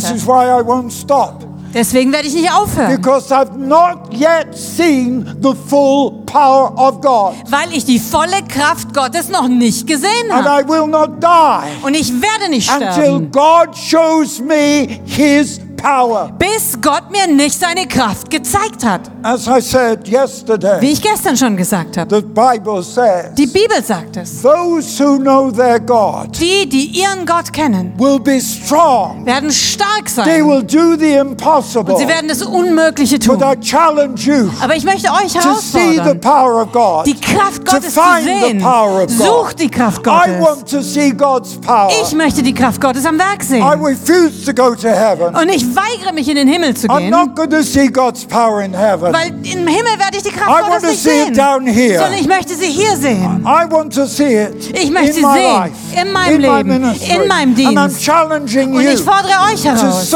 [1.75, 2.95] Deswegen werde ich nicht aufhören.
[2.95, 7.33] Because I've not yet seen the full power of God.
[7.49, 10.63] Weil ich die volle Kraft Gottes noch nicht gesehen And habe.
[10.63, 16.31] I will not die Und ich werde nicht until sterben, God shows me His power.
[16.39, 19.01] bis Gott mir nicht seine Kraft gezeigt hat.
[19.23, 22.15] As I said Wie yesterday, ich gestern schon gesagt habe.
[22.15, 24.41] the Bible says, Die Bibel sagt es.
[24.41, 29.25] those who know their God Die, die ihren Gott kennen, will be strong.
[29.25, 30.47] werden stark They sein.
[30.47, 31.93] will do the impossible.
[31.93, 33.37] Und sie werden das Unmögliche tun.
[33.37, 37.05] But I challenge you Aber ich möchte euch to see the herausfordern, power of God.
[37.05, 38.63] die Kraft Gottes zu sehen.
[39.09, 40.41] Sucht die Kraft I Gottes.
[40.41, 41.89] want to see God's power.
[42.03, 43.63] Ich möchte die Kraft Gottes am Werk I sehen.
[43.63, 45.35] refuse to go to heaven.
[45.35, 48.25] Und ich weigere mich, in den Himmel zu I'm gehen, not going to see God's
[48.25, 49.13] power in heaven.
[49.13, 51.33] weil im Himmel werde ich die I Kraft want Gottes to nicht see it sehen,
[51.35, 51.99] down here.
[51.99, 53.41] sondern ich möchte sie hier sehen.
[53.45, 56.41] I want to see it Ich möchte in sie my sehen, life, in meinem in
[56.41, 57.15] my Leben, ministry.
[57.15, 57.77] in meinem Dienst.
[57.77, 60.09] Und ich fordere euch heraus,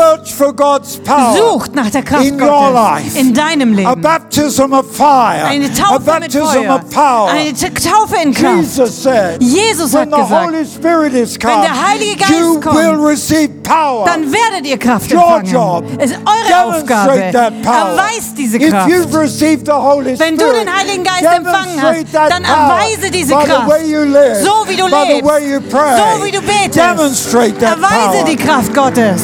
[1.38, 3.19] sucht nach der Kraft in your Gottes life.
[3.19, 4.01] in deinem A Leben.
[4.01, 5.45] baptism of fire.
[5.45, 7.30] Eine a Taufe mit baptism Feuer, of power.
[7.30, 8.57] eine Taufe in Kraft.
[8.57, 12.61] Jesus said, Jesus when hat the gesagt, Holy Spirit is come, wenn der Heilige Geist
[12.61, 14.06] kommt, will receive power.
[14.06, 15.51] dann werdet ihr Kraft Your empfangen.
[15.53, 15.84] job.
[15.97, 17.14] Es ist eure Aufgabe.
[17.14, 17.89] Demonstrate that power.
[17.91, 18.89] Erweist diese If Kraft.
[18.89, 23.69] you've received the Holy Wenn du den Heiligen Geist empfangen hast, dann erweise diese Kraft.
[24.43, 28.25] So wie du lebst, pray, so wie du betest, demonstrate that erweise power.
[28.25, 29.21] die Kraft Gottes.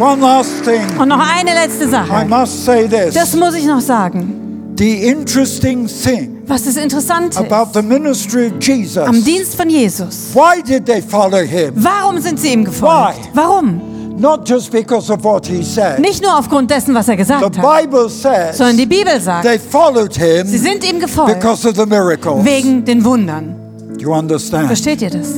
[0.00, 2.24] One last thing, Und noch eine letzte I Sache.
[2.28, 3.14] must say this.
[3.14, 4.34] Das muss ich noch sagen.
[4.76, 8.98] the interesting thing Was das Interessante about the ministry of Jesus.
[8.98, 10.30] am Dienst von Jesus.
[10.34, 11.72] Why did they follow him?
[11.74, 13.18] Warum sind sie ihm gefolgt?
[13.24, 13.30] Why?
[13.34, 13.80] Warum?
[14.18, 16.00] Not just because of what he said.
[16.00, 19.44] Nicht nur aufgrund dessen, was er The gesagt hat, Bible says sondern die Bibel sagt,
[19.44, 22.44] they followed him sie sind ihm gefolgt because of the miracles.
[22.44, 23.54] wegen den Wundern.
[23.98, 24.66] You understand?
[24.66, 25.28] Versteht ihr das?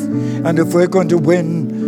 [0.44, 1.79] And if we're going to win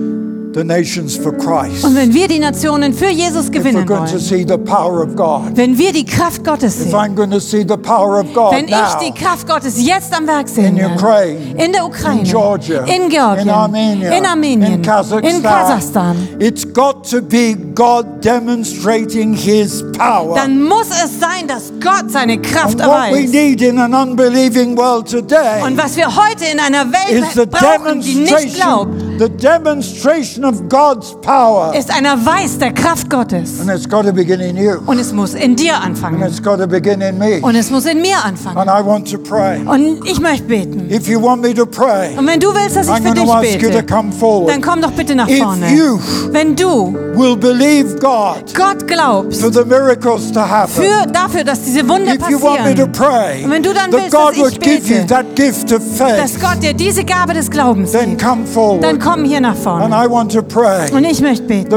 [0.55, 5.17] Und wenn wir die Nationen für Jesus gewinnen going to wollen, see the power of
[5.17, 8.33] God, wenn wir die Kraft Gottes if sehen, I'm going to see the power of
[8.35, 11.87] God wenn ich die Kraft Gottes jetzt am Werk sehen In werde, Ukraine, in der
[11.87, 17.09] Ukraine, in Georgia, in Georgien, in Armenia, in Armenien, in Kazakhstan, in Kasachstan, it's got
[17.09, 20.35] to be God demonstrating His power.
[20.35, 23.33] dann muss es sein, dass Gott seine Kraft And what we erweist.
[23.33, 27.51] need in an unbelieving world today Und was wir heute in einer is the Welt
[27.51, 31.73] brauchen, die nicht glaubt, the demonstration of God's power.
[31.77, 33.61] ist ein Erweis der Kraft Gottes.
[33.61, 34.79] And it's got to begin in you.
[34.87, 36.23] Und es muss in dir And anfangen.
[36.23, 37.39] it's got to begin in me.
[37.41, 38.57] Und es muss in mir anfangen.
[38.59, 39.61] And I want to pray.
[39.65, 40.91] Und ich möchte beten.
[40.91, 43.31] If you want me to pray, Und wenn du willst, dass ich I'm für dich
[43.31, 44.51] ask you to bete, come forward.
[44.51, 45.73] dann komm doch bitte nach If vorne.
[45.73, 46.01] you
[46.33, 51.63] Wenn du will believe God Gott glaubst, for the miracles to happen, für, dafür, dass
[51.63, 54.13] diese Wunder if you want me to passieren, pray, Und wenn du dann that willst,
[54.13, 57.05] God dass ich would give you bete, that gift of dass faith, Gott dir diese
[57.05, 59.01] Gabe des Glaubens then gibt, come dann forward.
[59.13, 59.95] Komm hier nach And vorne.
[59.95, 61.71] I want to pray Und ich möchte beten,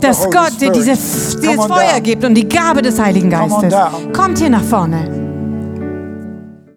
[0.00, 2.02] dass Gott dir dieses Feuer down.
[2.02, 3.74] gibt und die Gabe des Heiligen Geistes.
[4.12, 5.21] Kommt hier nach vorne.